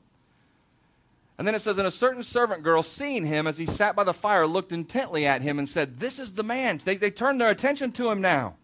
And 1.42 1.46
then 1.48 1.56
it 1.56 1.58
says, 1.58 1.76
And 1.76 1.88
a 1.88 1.90
certain 1.90 2.22
servant 2.22 2.62
girl, 2.62 2.84
seeing 2.84 3.26
him 3.26 3.48
as 3.48 3.58
he 3.58 3.66
sat 3.66 3.96
by 3.96 4.04
the 4.04 4.14
fire, 4.14 4.46
looked 4.46 4.70
intently 4.70 5.26
at 5.26 5.42
him 5.42 5.58
and 5.58 5.68
said, 5.68 5.98
This 5.98 6.20
is 6.20 6.34
the 6.34 6.44
man. 6.44 6.80
They, 6.84 6.94
they 6.94 7.10
turned 7.10 7.40
their 7.40 7.50
attention 7.50 7.90
to 7.94 8.12
him 8.12 8.20
now. 8.20 8.54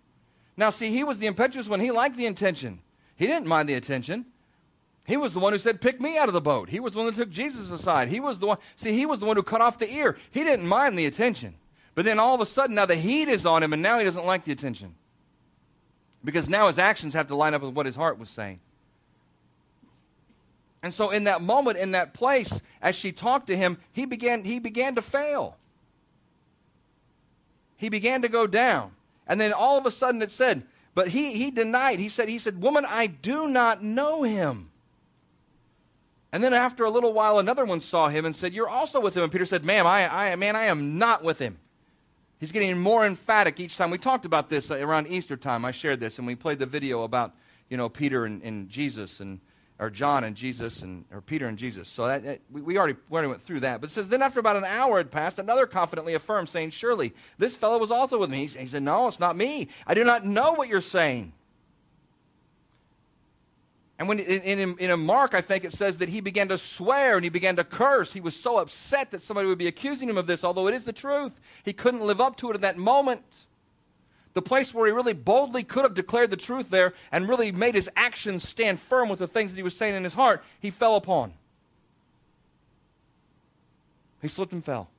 Now, 0.56 0.70
see, 0.70 0.92
he 0.92 1.02
was 1.02 1.18
the 1.18 1.26
impetuous 1.26 1.68
one. 1.68 1.80
He 1.80 1.90
liked 1.90 2.16
the 2.16 2.26
attention, 2.26 2.78
he 3.16 3.26
didn't 3.26 3.48
mind 3.48 3.68
the 3.68 3.74
attention. 3.74 4.26
He 5.04 5.16
was 5.16 5.34
the 5.34 5.40
one 5.40 5.52
who 5.52 5.58
said, 5.58 5.80
Pick 5.80 6.00
me 6.00 6.18
out 6.18 6.28
of 6.28 6.34
the 6.34 6.40
boat. 6.40 6.68
He 6.68 6.78
was 6.78 6.92
the 6.92 7.00
one 7.00 7.06
that 7.06 7.16
took 7.16 7.30
Jesus 7.30 7.72
aside. 7.72 8.10
He 8.10 8.20
was 8.20 8.38
the 8.38 8.46
one, 8.46 8.58
see, 8.76 8.92
he 8.92 9.06
was 9.06 9.18
the 9.18 9.26
one 9.26 9.34
who 9.34 9.42
cut 9.42 9.60
off 9.60 9.78
the 9.78 9.92
ear. 9.92 10.16
He 10.30 10.44
didn't 10.44 10.64
mind 10.64 10.96
the 10.96 11.06
attention. 11.06 11.56
But 11.96 12.04
then 12.04 12.20
all 12.20 12.36
of 12.36 12.40
a 12.40 12.46
sudden, 12.46 12.76
now 12.76 12.86
the 12.86 12.94
heat 12.94 13.26
is 13.26 13.44
on 13.44 13.64
him, 13.64 13.72
and 13.72 13.82
now 13.82 13.98
he 13.98 14.04
doesn't 14.04 14.24
like 14.24 14.44
the 14.44 14.52
attention. 14.52 14.94
Because 16.22 16.48
now 16.48 16.68
his 16.68 16.78
actions 16.78 17.14
have 17.14 17.26
to 17.26 17.34
line 17.34 17.54
up 17.54 17.62
with 17.62 17.74
what 17.74 17.86
his 17.86 17.96
heart 17.96 18.20
was 18.20 18.30
saying. 18.30 18.60
And 20.82 20.94
so 20.94 21.10
in 21.10 21.24
that 21.24 21.42
moment, 21.42 21.76
in 21.78 21.92
that 21.92 22.14
place, 22.14 22.62
as 22.80 22.94
she 22.94 23.10
talked 23.12 23.48
to 23.48 23.56
him, 23.56 23.78
he 23.92 24.04
began, 24.04 24.44
he 24.44 24.58
began 24.58 24.94
to 24.94 25.02
fail. 25.02 25.56
He 27.76 27.88
began 27.88 28.22
to 28.22 28.28
go 28.28 28.46
down. 28.46 28.92
And 29.26 29.40
then 29.40 29.52
all 29.52 29.76
of 29.76 29.86
a 29.86 29.90
sudden 29.90 30.22
it 30.22 30.30
said, 30.30 30.64
but 30.94 31.08
he, 31.08 31.34
he 31.34 31.50
denied. 31.50 32.00
He 32.00 32.08
said, 32.08 32.28
he 32.28 32.38
said, 32.38 32.60
Woman, 32.60 32.84
I 32.84 33.06
do 33.06 33.48
not 33.48 33.84
know 33.84 34.24
him. 34.24 34.70
And 36.32 36.42
then 36.42 36.52
after 36.52 36.84
a 36.84 36.90
little 36.90 37.12
while, 37.12 37.38
another 37.38 37.64
one 37.64 37.80
saw 37.80 38.08
him 38.08 38.24
and 38.24 38.34
said, 38.34 38.52
You're 38.52 38.68
also 38.68 39.00
with 39.00 39.16
him. 39.16 39.22
And 39.22 39.30
Peter 39.30 39.46
said, 39.46 39.64
Ma'am, 39.64 39.86
I, 39.86 40.32
I, 40.32 40.36
man, 40.36 40.56
I 40.56 40.64
am 40.64 40.98
not 40.98 41.22
with 41.22 41.38
him. 41.38 41.58
He's 42.38 42.52
getting 42.52 42.78
more 42.78 43.06
emphatic 43.06 43.58
each 43.60 43.76
time. 43.76 43.90
We 43.90 43.98
talked 43.98 44.24
about 44.24 44.48
this 44.50 44.70
uh, 44.70 44.76
around 44.76 45.08
Easter 45.08 45.36
time. 45.36 45.64
I 45.64 45.70
shared 45.70 46.00
this, 46.00 46.18
and 46.18 46.26
we 46.26 46.34
played 46.34 46.58
the 46.58 46.66
video 46.66 47.02
about, 47.02 47.34
you 47.68 47.76
know, 47.76 47.88
Peter 47.88 48.24
and, 48.24 48.42
and 48.42 48.68
Jesus 48.68 49.20
and 49.20 49.40
or 49.80 49.90
John 49.90 50.24
and 50.24 50.34
Jesus, 50.34 50.82
and, 50.82 51.04
or 51.12 51.20
Peter 51.20 51.46
and 51.46 51.56
Jesus. 51.56 51.88
So 51.88 52.06
that, 52.06 52.24
that, 52.24 52.40
we, 52.50 52.60
we, 52.60 52.78
already, 52.78 52.96
we 53.08 53.14
already 53.14 53.28
went 53.28 53.42
through 53.42 53.60
that. 53.60 53.80
But 53.80 53.90
it 53.90 53.92
says, 53.92 54.08
Then 54.08 54.22
after 54.22 54.40
about 54.40 54.56
an 54.56 54.64
hour 54.64 54.98
had 54.98 55.10
passed, 55.10 55.38
another 55.38 55.66
confidently 55.66 56.14
affirmed, 56.14 56.48
saying, 56.48 56.70
Surely 56.70 57.14
this 57.38 57.54
fellow 57.54 57.78
was 57.78 57.90
also 57.90 58.18
with 58.18 58.30
me. 58.30 58.46
He, 58.46 58.58
he 58.58 58.66
said, 58.66 58.82
No, 58.82 59.06
it's 59.06 59.20
not 59.20 59.36
me. 59.36 59.68
I 59.86 59.94
do 59.94 60.02
not 60.02 60.24
know 60.24 60.54
what 60.54 60.68
you're 60.68 60.80
saying. 60.80 61.32
And 64.00 64.08
when 64.08 64.20
in, 64.20 64.60
in, 64.60 64.78
in 64.78 64.90
a 64.90 64.96
Mark, 64.96 65.34
I 65.34 65.40
think 65.40 65.64
it 65.64 65.72
says 65.72 65.98
that 65.98 66.08
he 66.08 66.20
began 66.20 66.48
to 66.48 66.58
swear 66.58 67.16
and 67.16 67.24
he 67.24 67.30
began 67.30 67.56
to 67.56 67.64
curse. 67.64 68.12
He 68.12 68.20
was 68.20 68.36
so 68.36 68.58
upset 68.58 69.10
that 69.10 69.22
somebody 69.22 69.48
would 69.48 69.58
be 69.58 69.66
accusing 69.66 70.08
him 70.08 70.16
of 70.16 70.28
this, 70.28 70.44
although 70.44 70.68
it 70.68 70.74
is 70.74 70.84
the 70.84 70.92
truth. 70.92 71.40
He 71.64 71.72
couldn't 71.72 72.00
live 72.00 72.20
up 72.20 72.36
to 72.36 72.50
it 72.50 72.54
in 72.54 72.60
that 72.60 72.76
moment 72.76 73.46
the 74.38 74.42
place 74.42 74.72
where 74.72 74.86
he 74.86 74.92
really 74.92 75.14
boldly 75.14 75.64
could 75.64 75.82
have 75.82 75.94
declared 75.94 76.30
the 76.30 76.36
truth 76.36 76.70
there 76.70 76.94
and 77.10 77.28
really 77.28 77.50
made 77.50 77.74
his 77.74 77.90
actions 77.96 78.48
stand 78.48 78.78
firm 78.78 79.08
with 79.08 79.18
the 79.18 79.26
things 79.26 79.50
that 79.50 79.56
he 79.56 79.64
was 79.64 79.76
saying 79.76 79.96
in 79.96 80.04
his 80.04 80.14
heart, 80.14 80.44
he 80.60 80.70
fell 80.70 80.94
upon. 80.94 81.34
He 84.22 84.28
slipped 84.28 84.52
and 84.52 84.64
fell. 84.64 84.90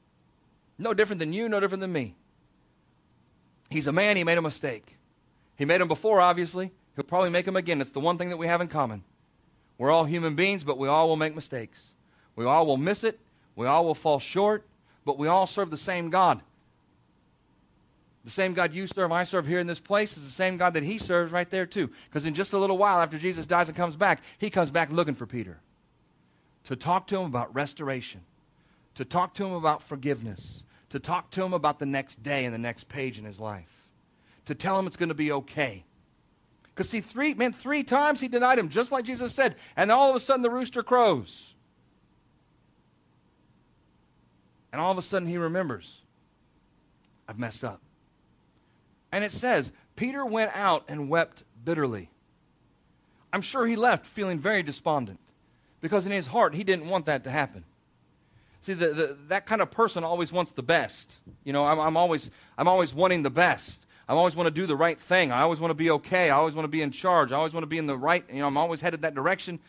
No 0.78 0.94
different 0.94 1.22
than 1.22 1.32
you, 1.32 1.48
no 1.48 1.62
different 1.62 1.80
than 1.80 1.94
me. 1.94 2.16
He's 3.70 3.88
a 3.88 3.94
man, 3.94 4.18
he 4.18 4.26
made 4.26 4.38
a 4.38 4.42
mistake. 4.42 4.98
He 5.56 5.64
made 5.64 5.80
them 5.80 5.88
before, 5.88 6.20
obviously. 6.20 6.72
He'll 6.98 7.06
probably 7.06 7.30
make 7.30 7.46
them 7.46 7.56
again. 7.56 7.80
It's 7.80 7.92
the 7.92 8.02
one 8.02 8.18
thing 8.18 8.28
that 8.32 8.38
we 8.38 8.48
have 8.48 8.60
in 8.60 8.68
common. 8.68 9.06
We're 9.78 9.90
all 9.90 10.04
human 10.04 10.36
beings, 10.36 10.66
but 10.66 10.78
we 10.78 10.90
all 10.90 11.08
will 11.08 11.16
make 11.16 11.34
mistakes. 11.34 11.92
We 12.36 12.44
all 12.44 12.66
will 12.66 12.76
miss 12.76 13.06
it. 13.06 13.22
We 13.56 13.68
all 13.68 13.86
will 13.86 13.96
fall 13.96 14.20
short, 14.20 14.68
but 15.06 15.18
we 15.18 15.30
all 15.30 15.48
serve 15.48 15.72
the 15.72 15.78
same 15.78 16.10
God. 16.10 16.42
The 18.30 18.34
same 18.34 18.54
God 18.54 18.76
you 18.76 18.86
serve, 18.86 19.12
I 19.12 19.24
serve 19.24 19.48
here 19.48 19.58
in 19.58 19.66
this 19.66 19.80
place, 19.80 20.16
is 20.16 20.24
the 20.24 20.30
same 20.30 20.56
God 20.56 20.76
that 20.76 20.84
he 20.84 21.00
serves 21.00 21.32
right 21.32 21.50
there 21.50 21.66
too. 21.66 21.90
Because 22.08 22.28
in 22.28 22.36
just 22.36 22.54
a 22.54 22.60
little 22.60 22.78
while 22.78 23.00
after 23.00 23.18
Jesus 23.18 23.48
dies 23.48 23.70
and 23.70 23.76
comes 23.76 23.96
back, 23.96 24.22
he 24.38 24.52
comes 24.52 24.70
back 24.70 24.92
looking 24.92 25.16
for 25.16 25.26
Peter 25.26 25.58
to 26.66 26.76
talk 26.76 27.08
to 27.08 27.18
him 27.18 27.26
about 27.26 27.56
restoration, 27.56 28.22
to 28.94 29.04
talk 29.04 29.34
to 29.34 29.48
him 29.48 29.54
about 29.54 29.82
forgiveness, 29.82 30.64
to 30.90 31.00
talk 31.00 31.32
to 31.32 31.44
him 31.44 31.54
about 31.54 31.80
the 31.80 31.88
next 31.88 32.22
day 32.22 32.46
and 32.46 32.54
the 32.54 32.60
next 32.60 32.88
page 32.88 33.18
in 33.18 33.26
his 33.26 33.40
life, 33.40 33.90
to 34.46 34.54
tell 34.54 34.78
him 34.78 34.86
it's 34.86 34.96
going 34.96 35.10
to 35.10 35.16
be 35.16 35.32
okay. 35.32 35.84
Because 36.66 36.88
see, 36.88 37.02
three 37.02 37.34
man, 37.34 37.52
three 37.52 37.82
times 37.82 38.22
he 38.22 38.28
denied 38.28 38.60
him, 38.60 38.70
just 38.70 38.92
like 38.92 39.06
Jesus 39.06 39.34
said, 39.34 39.56
and 39.76 39.92
all 39.92 40.12
of 40.12 40.16
a 40.16 40.20
sudden 40.20 40.44
the 40.44 40.52
rooster 40.52 40.84
crows. 40.84 41.56
And 44.72 44.80
all 44.80 44.92
of 44.92 45.00
a 45.00 45.02
sudden 45.02 45.28
he 45.28 45.40
remembers, 45.40 46.04
I've 47.28 47.40
messed 47.40 47.64
up. 47.64 47.82
And 49.12 49.24
it 49.24 49.32
says, 49.32 49.72
Peter 49.96 50.26
went 50.26 50.56
out 50.56 50.84
and 50.88 51.10
wept 51.10 51.44
bitterly. 51.64 52.10
I'm 53.32 53.42
sure 53.42 53.68
he 53.68 53.76
left 53.76 54.06
feeling 54.06 54.40
very 54.40 54.64
despondent 54.64 55.20
because 55.82 56.06
in 56.06 56.12
his 56.12 56.28
heart 56.28 56.56
he 56.56 56.64
didn't 56.64 56.88
want 56.88 57.06
that 57.06 57.24
to 57.26 57.32
happen. 57.32 57.64
See, 58.62 58.74
the, 58.74 58.88
the, 58.90 59.18
that 59.28 59.46
kind 59.46 59.62
of 59.62 59.72
person 59.72 60.04
always 60.04 60.32
wants 60.32 60.52
the 60.52 60.64
best. 60.64 61.14
You 61.44 61.54
know, 61.54 61.66
I'm, 61.66 61.80
I'm, 61.80 61.98
always, 61.98 62.30
I'm 62.58 62.68
always 62.68 62.94
wanting 62.94 63.24
the 63.24 63.30
best. 63.30 63.86
I 64.08 64.14
always 64.14 64.36
want 64.36 64.48
to 64.48 64.52
do 64.52 64.66
the 64.66 64.76
right 64.76 65.00
thing. 65.00 65.32
I 65.32 65.42
always 65.42 65.60
want 65.60 65.72
to 65.72 65.76
be 65.76 65.92
okay. 65.92 66.30
I 66.30 66.36
always 66.36 66.56
want 66.56 66.66
to 66.66 66.70
be 66.70 66.82
in 66.82 66.92
charge. 66.92 67.32
I 67.32 67.38
always 67.38 67.54
want 67.54 67.64
to 67.64 67.68
be 67.68 67.78
in 67.78 67.86
the 67.86 67.98
right, 67.98 68.26
you 68.30 68.40
know, 68.40 68.48
I'm 68.48 68.58
always 68.58 68.82
headed 68.82 69.04
that 69.04 69.16
direction. 69.16 69.60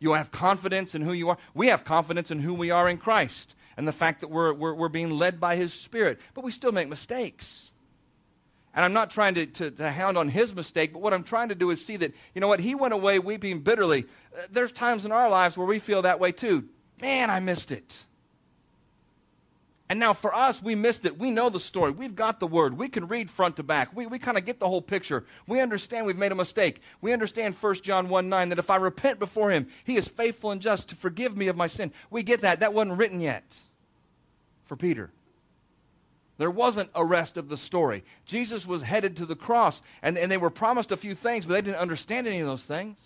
You 0.00 0.12
have 0.14 0.32
confidence 0.32 0.94
in 0.94 1.02
who 1.02 1.12
you 1.12 1.28
are. 1.28 1.38
We 1.54 1.68
have 1.68 1.84
confidence 1.84 2.30
in 2.30 2.40
who 2.40 2.52
we 2.52 2.70
are 2.70 2.88
in 2.88 2.98
Christ 2.98 3.54
and 3.76 3.86
the 3.86 3.92
fact 3.92 4.20
that 4.20 4.28
we're, 4.28 4.52
we're, 4.52 4.74
we're 4.74 4.88
being 4.88 5.10
led 5.10 5.38
by 5.38 5.56
His 5.56 5.72
Spirit. 5.72 6.18
But 6.34 6.42
we 6.44 6.50
still 6.50 6.72
make 6.72 6.88
mistakes. 6.88 7.69
And 8.74 8.84
I'm 8.84 8.92
not 8.92 9.10
trying 9.10 9.34
to, 9.34 9.46
to, 9.46 9.70
to, 9.72 9.90
hound 9.90 10.16
on 10.16 10.28
his 10.28 10.54
mistake, 10.54 10.92
but 10.92 11.02
what 11.02 11.12
I'm 11.12 11.24
trying 11.24 11.48
to 11.48 11.56
do 11.56 11.70
is 11.70 11.84
see 11.84 11.96
that, 11.96 12.12
you 12.34 12.40
know 12.40 12.46
what, 12.48 12.60
he 12.60 12.74
went 12.74 12.94
away 12.94 13.18
weeping 13.18 13.60
bitterly. 13.60 14.04
Uh, 14.32 14.42
there's 14.50 14.70
times 14.70 15.04
in 15.04 15.10
our 15.10 15.28
lives 15.28 15.58
where 15.58 15.66
we 15.66 15.80
feel 15.80 16.02
that 16.02 16.20
way 16.20 16.30
too. 16.30 16.68
Man, 17.00 17.30
I 17.30 17.40
missed 17.40 17.72
it. 17.72 18.04
And 19.90 19.98
now 19.98 20.12
for 20.12 20.32
us, 20.32 20.62
we 20.62 20.76
missed 20.76 21.04
it. 21.04 21.18
We 21.18 21.32
know 21.32 21.48
the 21.48 21.58
story. 21.58 21.90
We've 21.90 22.14
got 22.14 22.38
the 22.38 22.46
word. 22.46 22.78
We 22.78 22.88
can 22.88 23.08
read 23.08 23.28
front 23.28 23.56
to 23.56 23.64
back. 23.64 23.94
We, 23.96 24.06
we 24.06 24.20
kind 24.20 24.38
of 24.38 24.44
get 24.44 24.60
the 24.60 24.68
whole 24.68 24.80
picture. 24.80 25.24
We 25.48 25.60
understand 25.60 26.06
we've 26.06 26.16
made 26.16 26.30
a 26.30 26.36
mistake. 26.36 26.80
We 27.00 27.12
understand 27.12 27.56
1 27.56 27.74
John 27.82 28.08
1 28.08 28.28
9 28.28 28.50
that 28.50 28.60
if 28.60 28.70
I 28.70 28.76
repent 28.76 29.18
before 29.18 29.50
him, 29.50 29.66
he 29.82 29.96
is 29.96 30.06
faithful 30.06 30.52
and 30.52 30.62
just 30.62 30.90
to 30.90 30.94
forgive 30.94 31.36
me 31.36 31.48
of 31.48 31.56
my 31.56 31.66
sin. 31.66 31.92
We 32.08 32.22
get 32.22 32.42
that. 32.42 32.60
That 32.60 32.72
wasn't 32.72 32.98
written 32.98 33.20
yet 33.20 33.42
for 34.62 34.76
Peter. 34.76 35.10
There 36.40 36.50
wasn't 36.50 36.88
a 36.94 37.04
rest 37.04 37.36
of 37.36 37.50
the 37.50 37.58
story. 37.58 38.02
Jesus 38.24 38.66
was 38.66 38.80
headed 38.80 39.14
to 39.18 39.26
the 39.26 39.36
cross, 39.36 39.82
and, 40.00 40.16
and 40.16 40.32
they 40.32 40.38
were 40.38 40.48
promised 40.48 40.90
a 40.90 40.96
few 40.96 41.14
things, 41.14 41.44
but 41.44 41.52
they 41.52 41.60
didn't 41.60 41.76
understand 41.76 42.26
any 42.26 42.40
of 42.40 42.46
those 42.46 42.64
things. 42.64 42.96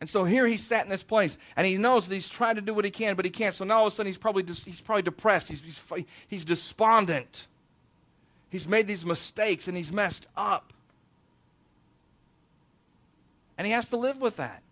And 0.00 0.10
so 0.10 0.24
here 0.24 0.44
he 0.44 0.56
sat 0.56 0.82
in 0.82 0.90
this 0.90 1.04
place, 1.04 1.38
and 1.54 1.64
he 1.64 1.78
knows 1.78 2.08
that 2.08 2.14
he's 2.16 2.28
trying 2.28 2.56
to 2.56 2.60
do 2.60 2.74
what 2.74 2.84
he 2.84 2.90
can, 2.90 3.14
but 3.14 3.24
he 3.24 3.30
can't. 3.30 3.54
So 3.54 3.64
now 3.64 3.78
all 3.78 3.86
of 3.86 3.92
a 3.92 3.94
sudden 3.94 4.08
he's 4.08 4.16
probably, 4.16 4.42
dis- 4.42 4.64
he's 4.64 4.80
probably 4.80 5.02
depressed. 5.02 5.48
He's, 5.48 5.60
he's, 5.60 5.80
he's 6.26 6.44
despondent. 6.44 7.46
He's 8.50 8.66
made 8.66 8.88
these 8.88 9.06
mistakes, 9.06 9.68
and 9.68 9.76
he's 9.76 9.92
messed 9.92 10.26
up. 10.36 10.72
And 13.56 13.68
he 13.68 13.72
has 13.72 13.88
to 13.90 13.96
live 13.96 14.20
with 14.20 14.38
that. 14.38 14.64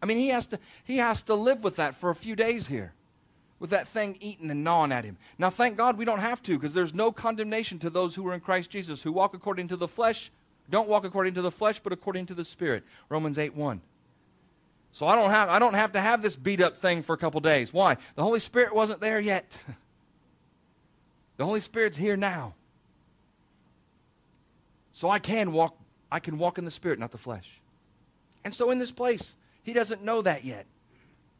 I 0.00 0.06
mean, 0.06 0.18
he 0.18 0.28
has 0.28 0.46
to, 0.46 0.60
he 0.84 0.98
has 0.98 1.24
to 1.24 1.34
live 1.34 1.64
with 1.64 1.74
that 1.74 1.96
for 1.96 2.08
a 2.08 2.14
few 2.14 2.36
days 2.36 2.68
here, 2.68 2.92
with 3.62 3.70
that 3.70 3.86
thing 3.86 4.18
eating 4.18 4.50
and 4.50 4.64
gnawing 4.64 4.90
at 4.90 5.04
him. 5.04 5.16
Now, 5.38 5.48
thank 5.48 5.76
God 5.76 5.96
we 5.96 6.04
don't 6.04 6.18
have 6.18 6.42
to, 6.42 6.58
because 6.58 6.74
there's 6.74 6.92
no 6.92 7.12
condemnation 7.12 7.78
to 7.78 7.90
those 7.90 8.16
who 8.16 8.26
are 8.26 8.34
in 8.34 8.40
Christ 8.40 8.70
Jesus, 8.70 9.02
who 9.02 9.12
walk 9.12 9.34
according 9.34 9.68
to 9.68 9.76
the 9.76 9.86
flesh, 9.86 10.32
don't 10.68 10.88
walk 10.88 11.04
according 11.04 11.34
to 11.34 11.42
the 11.42 11.50
flesh, 11.52 11.78
but 11.78 11.92
according 11.92 12.26
to 12.26 12.34
the 12.34 12.44
Spirit. 12.44 12.82
Romans 13.08 13.38
8 13.38 13.54
1. 13.54 13.80
So 14.90 15.06
I 15.06 15.14
don't 15.14 15.30
have 15.30 15.48
I 15.48 15.60
don't 15.60 15.74
have 15.74 15.92
to 15.92 16.00
have 16.00 16.22
this 16.22 16.34
beat 16.34 16.60
up 16.60 16.76
thing 16.76 17.04
for 17.04 17.12
a 17.14 17.16
couple 17.16 17.40
days. 17.40 17.72
Why? 17.72 17.98
The 18.16 18.24
Holy 18.24 18.40
Spirit 18.40 18.74
wasn't 18.74 19.00
there 19.00 19.20
yet. 19.20 19.50
the 21.36 21.44
Holy 21.44 21.60
Spirit's 21.60 21.96
here 21.96 22.16
now. 22.16 22.56
So 24.90 25.08
I 25.08 25.20
can 25.20 25.52
walk 25.52 25.76
I 26.10 26.18
can 26.18 26.36
walk 26.36 26.58
in 26.58 26.64
the 26.64 26.70
spirit, 26.72 26.98
not 26.98 27.12
the 27.12 27.18
flesh. 27.18 27.60
And 28.44 28.52
so 28.52 28.72
in 28.72 28.80
this 28.80 28.90
place, 28.90 29.36
he 29.62 29.72
doesn't 29.72 30.02
know 30.02 30.20
that 30.22 30.44
yet. 30.44 30.66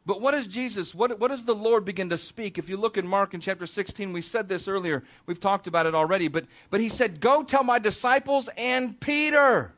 But 0.05 0.19
what 0.19 0.31
does 0.31 0.47
Jesus, 0.47 0.93
what, 0.93 1.17
what 1.19 1.29
does 1.29 1.45
the 1.45 1.55
Lord 1.55 1.85
begin 1.85 2.09
to 2.09 2.17
speak? 2.17 2.57
If 2.57 2.67
you 2.67 2.75
look 2.75 2.97
in 2.97 3.07
Mark 3.07 3.33
in 3.33 3.39
chapter 3.39 3.65
16, 3.65 4.11
we 4.11 4.21
said 4.21 4.49
this 4.49 4.67
earlier. 4.67 5.03
We've 5.25 5.39
talked 5.39 5.65
about 5.65 5.85
it 5.85 5.95
already. 5.95 6.27
But, 6.27 6.45
but 6.69 6.81
he 6.81 6.89
said, 6.89 7.21
Go 7.21 7.43
tell 7.43 7.63
my 7.63 7.79
disciples 7.79 8.49
and 8.57 8.99
Peter. 8.99 9.73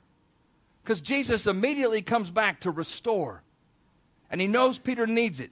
Because 0.84 1.02
Jesus 1.02 1.46
immediately 1.46 2.02
comes 2.02 2.32
back 2.32 2.60
to 2.62 2.72
restore. 2.72 3.44
And 4.32 4.42
he 4.42 4.48
knows 4.48 4.80
Peter 4.80 5.06
needs 5.06 5.40
it. 5.40 5.52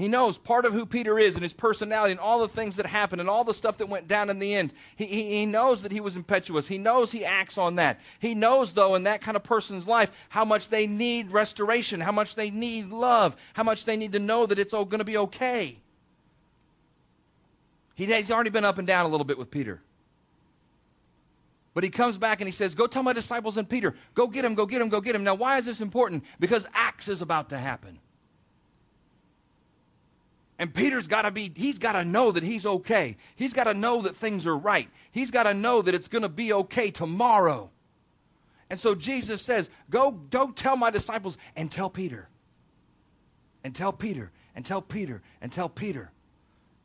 He 0.00 0.08
knows 0.08 0.38
part 0.38 0.64
of 0.64 0.72
who 0.72 0.86
Peter 0.86 1.18
is 1.18 1.34
and 1.34 1.42
his 1.42 1.52
personality 1.52 2.12
and 2.12 2.20
all 2.20 2.40
the 2.40 2.48
things 2.48 2.76
that 2.76 2.86
happened 2.86 3.20
and 3.20 3.28
all 3.28 3.44
the 3.44 3.52
stuff 3.52 3.76
that 3.76 3.90
went 3.90 4.08
down 4.08 4.30
in 4.30 4.38
the 4.38 4.54
end. 4.54 4.72
He, 4.96 5.04
he, 5.04 5.24
he, 5.40 5.44
knows 5.44 5.82
that 5.82 5.92
he 5.92 6.00
was 6.00 6.16
impetuous. 6.16 6.66
He 6.66 6.78
knows 6.78 7.12
he 7.12 7.22
acts 7.22 7.58
on 7.58 7.74
that. 7.74 8.00
He 8.18 8.34
knows, 8.34 8.72
though, 8.72 8.94
in 8.94 9.02
that 9.02 9.20
kind 9.20 9.36
of 9.36 9.42
person's 9.42 9.86
life, 9.86 10.10
how 10.30 10.42
much 10.42 10.70
they 10.70 10.86
need 10.86 11.32
restoration, 11.32 12.00
how 12.00 12.12
much 12.12 12.34
they 12.34 12.48
need 12.48 12.88
love, 12.88 13.36
how 13.52 13.62
much 13.62 13.84
they 13.84 13.98
need 13.98 14.12
to 14.12 14.18
know 14.18 14.46
that 14.46 14.58
it's 14.58 14.72
all 14.72 14.86
going 14.86 15.00
to 15.00 15.04
be 15.04 15.18
okay. 15.18 15.76
He, 17.94 18.06
he's 18.06 18.30
already 18.30 18.48
been 18.48 18.64
up 18.64 18.78
and 18.78 18.86
down 18.86 19.04
a 19.04 19.08
little 19.10 19.26
bit 19.26 19.36
with 19.36 19.50
Peter. 19.50 19.82
But 21.74 21.84
he 21.84 21.90
comes 21.90 22.16
back 22.16 22.40
and 22.40 22.48
he 22.48 22.52
says, 22.52 22.74
Go 22.74 22.86
tell 22.86 23.02
my 23.02 23.12
disciples 23.12 23.58
and 23.58 23.68
Peter, 23.68 23.94
go 24.14 24.28
get 24.28 24.46
him, 24.46 24.54
go 24.54 24.64
get 24.64 24.80
him, 24.80 24.88
go 24.88 25.02
get 25.02 25.14
him. 25.14 25.24
Now, 25.24 25.34
why 25.34 25.58
is 25.58 25.66
this 25.66 25.82
important? 25.82 26.24
Because 26.38 26.66
Acts 26.72 27.06
is 27.06 27.20
about 27.20 27.50
to 27.50 27.58
happen. 27.58 27.98
And 30.60 30.74
Peter's 30.74 31.08
got 31.08 31.22
to 31.22 31.30
be, 31.30 31.50
he's 31.56 31.78
got 31.78 31.92
to 31.92 32.04
know 32.04 32.30
that 32.32 32.42
he's 32.42 32.66
okay. 32.66 33.16
He's 33.34 33.54
got 33.54 33.64
to 33.64 33.72
know 33.72 34.02
that 34.02 34.14
things 34.14 34.46
are 34.46 34.56
right. 34.56 34.90
He's 35.10 35.30
got 35.30 35.44
to 35.44 35.54
know 35.54 35.80
that 35.80 35.94
it's 35.94 36.06
going 36.06 36.20
to 36.20 36.28
be 36.28 36.52
okay 36.52 36.90
tomorrow. 36.90 37.70
And 38.68 38.78
so 38.78 38.94
Jesus 38.94 39.40
says, 39.40 39.70
Go, 39.88 40.10
go 40.10 40.50
tell 40.50 40.76
my 40.76 40.90
disciples 40.90 41.38
and 41.56 41.72
tell 41.72 41.88
Peter. 41.88 42.28
And 43.64 43.74
tell 43.74 43.90
Peter, 43.90 44.32
and 44.54 44.66
tell 44.66 44.82
Peter, 44.82 45.22
and 45.40 45.50
tell 45.50 45.70
Peter. 45.70 46.12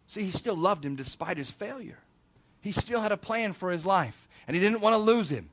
See, 0.08 0.24
he 0.24 0.32
still 0.32 0.56
loved 0.56 0.86
him 0.86 0.96
despite 0.96 1.36
his 1.36 1.52
failure. 1.52 2.00
He 2.62 2.72
still 2.72 3.02
had 3.02 3.12
a 3.12 3.18
plan 3.18 3.52
for 3.52 3.72
his 3.72 3.86
life, 3.86 4.30
and 4.48 4.56
he 4.56 4.62
didn't 4.62 4.80
want 4.80 4.94
to 4.94 4.98
lose 4.98 5.30
him. 5.30 5.50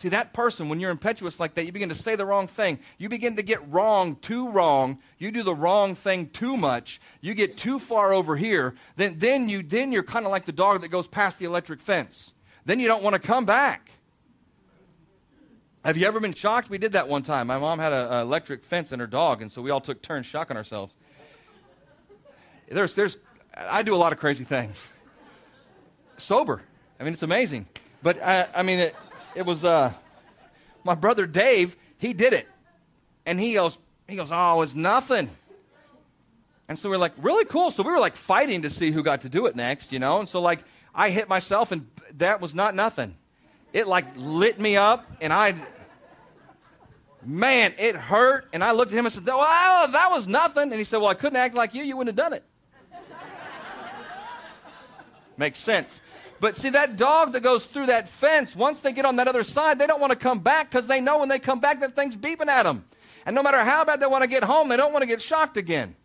See, 0.00 0.08
that 0.08 0.32
person, 0.32 0.70
when 0.70 0.80
you're 0.80 0.90
impetuous 0.90 1.38
like 1.38 1.52
that, 1.56 1.66
you 1.66 1.72
begin 1.72 1.90
to 1.90 1.94
say 1.94 2.16
the 2.16 2.24
wrong 2.24 2.46
thing. 2.46 2.78
You 2.96 3.10
begin 3.10 3.36
to 3.36 3.42
get 3.42 3.60
wrong 3.70 4.16
too 4.16 4.48
wrong. 4.48 4.98
You 5.18 5.30
do 5.30 5.42
the 5.42 5.54
wrong 5.54 5.94
thing 5.94 6.30
too 6.30 6.56
much. 6.56 7.02
You 7.20 7.34
get 7.34 7.58
too 7.58 7.78
far 7.78 8.10
over 8.10 8.34
here. 8.36 8.74
Then, 8.96 9.18
then, 9.18 9.50
you, 9.50 9.62
then 9.62 9.92
you're 9.92 10.02
kind 10.02 10.24
of 10.24 10.32
like 10.32 10.46
the 10.46 10.52
dog 10.52 10.80
that 10.80 10.88
goes 10.88 11.06
past 11.06 11.38
the 11.38 11.44
electric 11.44 11.82
fence. 11.82 12.32
Then 12.64 12.80
you 12.80 12.86
don't 12.86 13.02
want 13.02 13.12
to 13.12 13.18
come 13.18 13.44
back. 13.44 13.90
Have 15.84 15.98
you 15.98 16.06
ever 16.06 16.18
been 16.18 16.32
shocked? 16.32 16.70
We 16.70 16.78
did 16.78 16.92
that 16.92 17.06
one 17.06 17.22
time. 17.22 17.48
My 17.48 17.58
mom 17.58 17.78
had 17.78 17.92
an 17.92 18.22
electric 18.22 18.64
fence 18.64 18.92
and 18.92 19.02
her 19.02 19.06
dog, 19.06 19.42
and 19.42 19.52
so 19.52 19.60
we 19.60 19.68
all 19.68 19.82
took 19.82 20.00
turns 20.00 20.24
shocking 20.24 20.56
ourselves. 20.56 20.96
There's, 22.70 22.94
there's, 22.94 23.18
I 23.54 23.82
do 23.82 23.94
a 23.94 23.98
lot 24.00 24.14
of 24.14 24.18
crazy 24.18 24.44
things. 24.44 24.88
Sober. 26.16 26.62
I 26.98 27.04
mean, 27.04 27.12
it's 27.12 27.22
amazing. 27.22 27.66
But, 28.02 28.18
I, 28.22 28.48
I 28.54 28.62
mean, 28.62 28.78
it, 28.78 28.96
it 29.34 29.46
was 29.46 29.64
uh, 29.64 29.92
my 30.84 30.94
brother 30.94 31.26
Dave. 31.26 31.76
He 31.98 32.12
did 32.12 32.32
it, 32.32 32.48
and 33.26 33.38
he 33.38 33.54
goes, 33.54 33.78
he 34.08 34.16
goes, 34.16 34.30
oh, 34.32 34.62
it's 34.62 34.74
nothing. 34.74 35.30
And 36.68 36.78
so 36.78 36.88
we're 36.88 36.98
like, 36.98 37.12
really 37.18 37.44
cool. 37.44 37.70
So 37.70 37.82
we 37.82 37.90
were 37.90 37.98
like 37.98 38.16
fighting 38.16 38.62
to 38.62 38.70
see 38.70 38.90
who 38.90 39.02
got 39.02 39.22
to 39.22 39.28
do 39.28 39.46
it 39.46 39.56
next, 39.56 39.92
you 39.92 39.98
know. 39.98 40.20
And 40.20 40.28
so 40.28 40.40
like 40.40 40.60
I 40.94 41.10
hit 41.10 41.28
myself, 41.28 41.72
and 41.72 41.88
that 42.18 42.40
was 42.40 42.54
not 42.54 42.74
nothing. 42.74 43.16
It 43.72 43.86
like 43.86 44.06
lit 44.16 44.58
me 44.58 44.76
up, 44.76 45.10
and 45.20 45.32
I, 45.32 45.54
man, 47.24 47.74
it 47.78 47.96
hurt. 47.96 48.48
And 48.52 48.62
I 48.64 48.72
looked 48.72 48.92
at 48.92 48.98
him 48.98 49.06
and 49.06 49.12
said, 49.12 49.26
well, 49.26 49.88
that 49.88 50.10
was 50.10 50.26
nothing. 50.26 50.64
And 50.64 50.74
he 50.74 50.84
said, 50.84 50.98
well, 50.98 51.08
I 51.08 51.14
couldn't 51.14 51.36
act 51.36 51.54
like 51.54 51.74
you. 51.74 51.82
You 51.82 51.96
wouldn't 51.96 52.16
have 52.18 52.24
done 52.24 52.34
it. 52.34 52.44
Makes 55.36 55.58
sense. 55.58 56.00
But 56.40 56.56
see, 56.56 56.70
that 56.70 56.96
dog 56.96 57.32
that 57.32 57.42
goes 57.42 57.66
through 57.66 57.86
that 57.86 58.08
fence, 58.08 58.56
once 58.56 58.80
they 58.80 58.92
get 58.92 59.04
on 59.04 59.16
that 59.16 59.28
other 59.28 59.42
side, 59.42 59.78
they 59.78 59.86
don't 59.86 60.00
want 60.00 60.12
to 60.12 60.18
come 60.18 60.40
back 60.40 60.70
because 60.70 60.86
they 60.86 61.00
know 61.00 61.18
when 61.18 61.28
they 61.28 61.38
come 61.38 61.60
back 61.60 61.80
that 61.80 61.94
thing's 61.94 62.16
beeping 62.16 62.48
at 62.48 62.62
them. 62.62 62.86
And 63.26 63.36
no 63.36 63.42
matter 63.42 63.58
how 63.58 63.84
bad 63.84 64.00
they 64.00 64.06
want 64.06 64.22
to 64.22 64.28
get 64.28 64.42
home, 64.42 64.70
they 64.70 64.76
don't 64.78 64.92
want 64.92 65.02
to 65.02 65.06
get 65.06 65.20
shocked 65.20 65.58
again. 65.58 65.96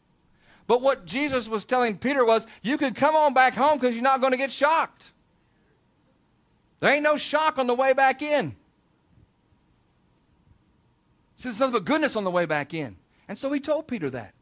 But 0.67 0.81
what 0.81 1.05
Jesus 1.05 1.47
was 1.47 1.63
telling 1.63 1.97
Peter 1.97 2.25
was, 2.25 2.45
you 2.61 2.77
could 2.77 2.95
come 2.95 3.15
on 3.15 3.33
back 3.33 3.53
home 3.53 3.79
because 3.79 3.95
you're 3.95 4.03
not 4.03 4.19
going 4.19 4.31
to 4.31 4.37
get 4.37 4.51
shocked. 4.51 5.11
There 6.81 6.93
ain't 6.93 7.03
no 7.03 7.15
shock 7.15 7.57
on 7.57 7.67
the 7.67 7.75
way 7.75 7.93
back 7.93 8.21
in. 8.21 8.55
See, 11.37 11.49
there's 11.49 11.59
nothing 11.59 11.73
but 11.73 11.85
goodness 11.85 12.15
on 12.15 12.23
the 12.25 12.31
way 12.31 12.45
back 12.45 12.73
in. 12.73 12.97
And 13.27 13.37
so 13.37 13.51
he 13.51 13.59
told 13.59 13.87
Peter 13.87 14.09
that. 14.09 14.33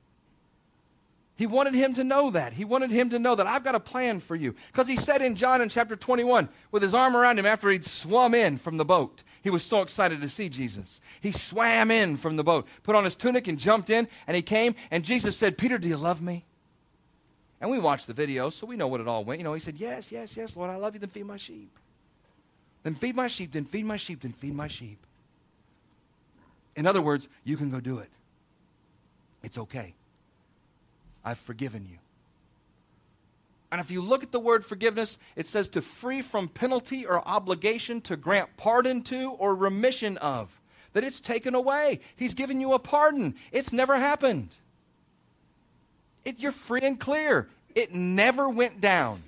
He 1.35 1.47
wanted 1.47 1.73
him 1.73 1.95
to 1.95 2.03
know 2.03 2.29
that. 2.29 2.53
He 2.53 2.63
wanted 2.63 2.91
him 2.91 3.09
to 3.09 3.17
know 3.17 3.33
that 3.33 3.47
I've 3.47 3.63
got 3.63 3.73
a 3.73 3.79
plan 3.79 4.19
for 4.19 4.35
you. 4.35 4.53
Because 4.67 4.87
he 4.87 4.97
said 4.97 5.21
in 5.21 5.35
John 5.35 5.61
in 5.61 5.69
chapter 5.69 5.95
21, 5.95 6.47
with 6.71 6.83
his 6.83 6.93
arm 6.93 7.15
around 7.15 7.39
him 7.39 7.45
after 7.45 7.69
he'd 7.71 7.83
swum 7.83 8.35
in 8.35 8.57
from 8.57 8.77
the 8.77 8.85
boat, 8.85 9.23
he 9.41 9.49
was 9.49 9.63
so 9.63 9.81
excited 9.81 10.21
to 10.21 10.29
see 10.29 10.47
Jesus. 10.47 11.01
He 11.21 11.31
swam 11.31 11.89
in 11.89 12.17
from 12.17 12.35
the 12.35 12.43
boat, 12.43 12.67
put 12.83 12.95
on 12.95 13.03
his 13.03 13.15
tunic, 13.15 13.47
and 13.47 13.57
jumped 13.57 13.89
in, 13.89 14.07
and 14.27 14.35
he 14.35 14.43
came, 14.43 14.75
and 14.91 15.03
Jesus 15.03 15.35
said, 15.35 15.57
Peter, 15.57 15.79
do 15.79 15.87
you 15.87 15.97
love 15.97 16.21
me? 16.21 16.45
And 17.59 17.71
we 17.71 17.79
watched 17.79 18.07
the 18.07 18.13
video, 18.13 18.49
so 18.49 18.67
we 18.67 18.75
know 18.75 18.87
what 18.87 19.01
it 19.01 19.07
all 19.07 19.23
went. 19.23 19.39
You 19.39 19.43
know, 19.43 19.53
he 19.53 19.59
said, 19.59 19.77
Yes, 19.77 20.11
yes, 20.11 20.37
yes, 20.37 20.55
Lord, 20.55 20.69
I 20.69 20.75
love 20.75 20.93
you, 20.93 20.99
then 20.99 21.09
feed 21.09 21.25
my 21.25 21.37
sheep. 21.37 21.71
Then 22.83 22.93
feed 22.93 23.15
my 23.15 23.27
sheep, 23.27 23.53
then 23.53 23.65
feed 23.65 23.85
my 23.85 23.97
sheep, 23.97 24.21
then 24.21 24.33
feed 24.33 24.53
my 24.53 24.67
sheep. 24.67 24.99
In 26.75 26.85
other 26.85 27.01
words, 27.01 27.27
you 27.43 27.57
can 27.57 27.69
go 27.69 27.79
do 27.79 27.99
it. 27.99 28.09
It's 29.43 29.57
okay. 29.57 29.93
I've 31.23 31.39
forgiven 31.39 31.85
you. 31.89 31.97
And 33.71 33.81
if 33.81 33.89
you 33.89 34.01
look 34.01 34.21
at 34.21 34.31
the 34.31 34.39
word 34.39 34.63
forgiveness, 34.63 35.17
it 35.35 35.47
says 35.47 35.67
to 35.69 35.81
free 35.81 36.21
from 36.21 36.47
penalty 36.47 37.05
or 37.05 37.27
obligation, 37.27 38.01
to 38.01 38.15
grant 38.15 38.55
pardon 38.55 39.01
to 39.03 39.31
or 39.31 39.55
remission 39.55 40.17
of. 40.17 40.59
That 40.93 41.03
it's 41.03 41.19
taken 41.19 41.55
away. 41.55 41.99
He's 42.15 42.35
given 42.35 42.61
you 42.61 42.73
a 42.73 42.79
pardon. 42.79 43.33
It's 43.51 43.73
never 43.73 43.95
happened. 43.97 44.49
It, 46.23 46.39
you're 46.39 46.51
free 46.51 46.81
and 46.83 46.99
clear. 46.99 47.47
It 47.73 47.93
never 47.93 48.47
went 48.47 48.79
down. 48.79 49.23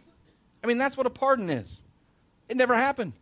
I 0.63 0.67
mean, 0.67 0.77
that's 0.77 0.95
what 0.95 1.07
a 1.07 1.09
pardon 1.09 1.49
is. 1.49 1.81
It 2.47 2.55
never 2.55 2.75
happened. 2.75 3.13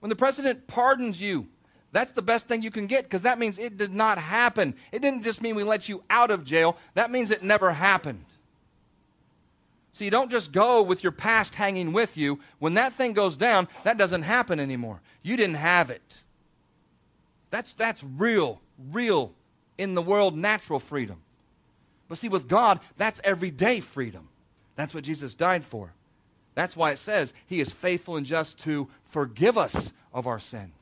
When 0.00 0.10
the 0.10 0.16
president 0.16 0.66
pardons 0.66 1.20
you, 1.20 1.46
that's 1.92 2.12
the 2.12 2.22
best 2.22 2.48
thing 2.48 2.62
you 2.62 2.70
can 2.70 2.86
get 2.86 3.04
because 3.04 3.22
that 3.22 3.38
means 3.38 3.58
it 3.58 3.78
did 3.78 3.94
not 3.94 4.18
happen. 4.18 4.74
It 4.92 5.00
didn't 5.00 5.22
just 5.22 5.40
mean 5.40 5.54
we 5.54 5.64
let 5.64 5.88
you 5.88 6.02
out 6.10 6.30
of 6.30 6.44
jail, 6.44 6.76
that 6.94 7.10
means 7.10 7.30
it 7.30 7.42
never 7.42 7.72
happened. 7.72 8.24
So 9.92 10.04
you 10.04 10.10
don't 10.10 10.30
just 10.30 10.52
go 10.52 10.80
with 10.82 11.02
your 11.02 11.10
past 11.10 11.56
hanging 11.56 11.92
with 11.92 12.16
you. 12.16 12.38
When 12.60 12.74
that 12.74 12.92
thing 12.92 13.14
goes 13.14 13.36
down, 13.36 13.66
that 13.82 13.98
doesn't 13.98 14.22
happen 14.22 14.60
anymore. 14.60 15.00
You 15.22 15.36
didn't 15.36 15.56
have 15.56 15.90
it. 15.90 16.22
That's, 17.50 17.72
that's 17.72 18.04
real, 18.04 18.60
real 18.92 19.32
in 19.76 19.94
the 19.94 20.02
world 20.02 20.36
natural 20.36 20.78
freedom. 20.78 21.22
But 22.08 22.18
see, 22.18 22.28
with 22.28 22.46
God, 22.46 22.80
that's 22.96 23.20
everyday 23.24 23.80
freedom. 23.80 24.28
That's 24.76 24.94
what 24.94 25.04
Jesus 25.04 25.34
died 25.34 25.64
for. 25.64 25.92
That's 26.54 26.76
why 26.76 26.92
it 26.92 26.98
says 26.98 27.34
he 27.46 27.60
is 27.60 27.72
faithful 27.72 28.16
and 28.16 28.26
just 28.26 28.58
to 28.60 28.88
forgive 29.04 29.58
us 29.58 29.92
of 30.12 30.26
our 30.26 30.38
sins. 30.38 30.77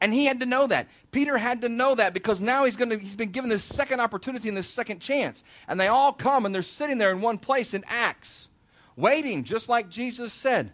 And 0.00 0.14
he 0.14 0.24
had 0.24 0.40
to 0.40 0.46
know 0.46 0.66
that. 0.66 0.88
Peter 1.12 1.36
had 1.36 1.60
to 1.60 1.68
know 1.68 1.94
that 1.94 2.14
because 2.14 2.40
now 2.40 2.64
he's 2.64 2.76
going 2.76 2.90
to 2.90 2.98
he's 2.98 3.14
been 3.14 3.30
given 3.30 3.50
this 3.50 3.64
second 3.64 4.00
opportunity 4.00 4.48
and 4.48 4.56
this 4.56 4.68
second 4.68 5.00
chance. 5.00 5.44
And 5.68 5.78
they 5.78 5.88
all 5.88 6.12
come 6.12 6.46
and 6.46 6.54
they're 6.54 6.62
sitting 6.62 6.98
there 6.98 7.10
in 7.10 7.20
one 7.20 7.38
place 7.38 7.74
in 7.74 7.84
Acts, 7.86 8.48
waiting 8.96 9.44
just 9.44 9.68
like 9.68 9.90
Jesus 9.90 10.32
said. 10.32 10.72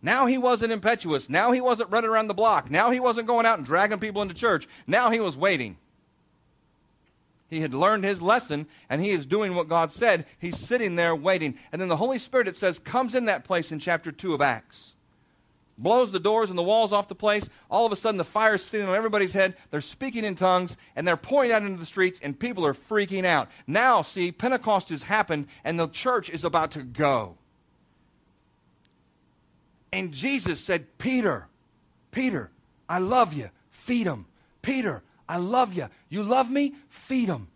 Now 0.00 0.26
he 0.26 0.38
wasn't 0.38 0.72
impetuous. 0.72 1.28
Now 1.28 1.52
he 1.52 1.60
wasn't 1.60 1.90
running 1.90 2.10
around 2.10 2.28
the 2.28 2.34
block. 2.34 2.70
Now 2.70 2.90
he 2.90 2.98
wasn't 2.98 3.26
going 3.26 3.46
out 3.46 3.58
and 3.58 3.66
dragging 3.66 4.00
people 4.00 4.22
into 4.22 4.34
church. 4.34 4.66
Now 4.86 5.10
he 5.10 5.20
was 5.20 5.36
waiting. 5.36 5.76
He 7.48 7.60
had 7.60 7.74
learned 7.74 8.04
his 8.04 8.22
lesson 8.22 8.66
and 8.88 9.02
he 9.02 9.10
is 9.10 9.26
doing 9.26 9.54
what 9.54 9.68
God 9.68 9.92
said. 9.92 10.24
He's 10.38 10.58
sitting 10.58 10.96
there 10.96 11.14
waiting. 11.14 11.56
And 11.70 11.80
then 11.80 11.88
the 11.88 11.98
Holy 11.98 12.18
Spirit, 12.18 12.48
it 12.48 12.56
says, 12.56 12.78
comes 12.78 13.14
in 13.14 13.26
that 13.26 13.44
place 13.44 13.70
in 13.70 13.78
chapter 13.78 14.10
2 14.10 14.32
of 14.32 14.40
Acts 14.40 14.94
blows 15.78 16.12
the 16.12 16.20
doors 16.20 16.50
and 16.50 16.58
the 16.58 16.62
walls 16.62 16.92
off 16.92 17.08
the 17.08 17.14
place. 17.14 17.48
All 17.70 17.86
of 17.86 17.92
a 17.92 17.96
sudden, 17.96 18.18
the 18.18 18.24
fire 18.24 18.54
is 18.54 18.64
sitting 18.64 18.88
on 18.88 18.94
everybody's 18.94 19.32
head. 19.32 19.56
They're 19.70 19.80
speaking 19.80 20.24
in 20.24 20.34
tongues 20.34 20.76
and 20.94 21.06
they're 21.06 21.16
pouring 21.16 21.52
out 21.52 21.62
into 21.62 21.78
the 21.78 21.86
streets, 21.86 22.20
and 22.22 22.38
people 22.38 22.64
are 22.66 22.74
freaking 22.74 23.24
out. 23.24 23.48
Now, 23.66 24.02
see, 24.02 24.32
Pentecost 24.32 24.90
has 24.90 25.04
happened 25.04 25.46
and 25.64 25.78
the 25.78 25.88
church 25.88 26.30
is 26.30 26.44
about 26.44 26.70
to 26.72 26.82
go. 26.82 27.36
And 29.92 30.12
Jesus 30.12 30.60
said, 30.60 30.98
Peter, 30.98 31.48
Peter, 32.10 32.50
I 32.88 32.98
love 32.98 33.34
you. 33.34 33.50
Feed 33.70 34.06
them. 34.06 34.26
Peter, 34.62 35.02
I 35.28 35.36
love 35.38 35.74
you. 35.74 35.88
You 36.08 36.22
love 36.22 36.50
me? 36.50 36.74
Feed 36.88 37.28
them. 37.28 37.48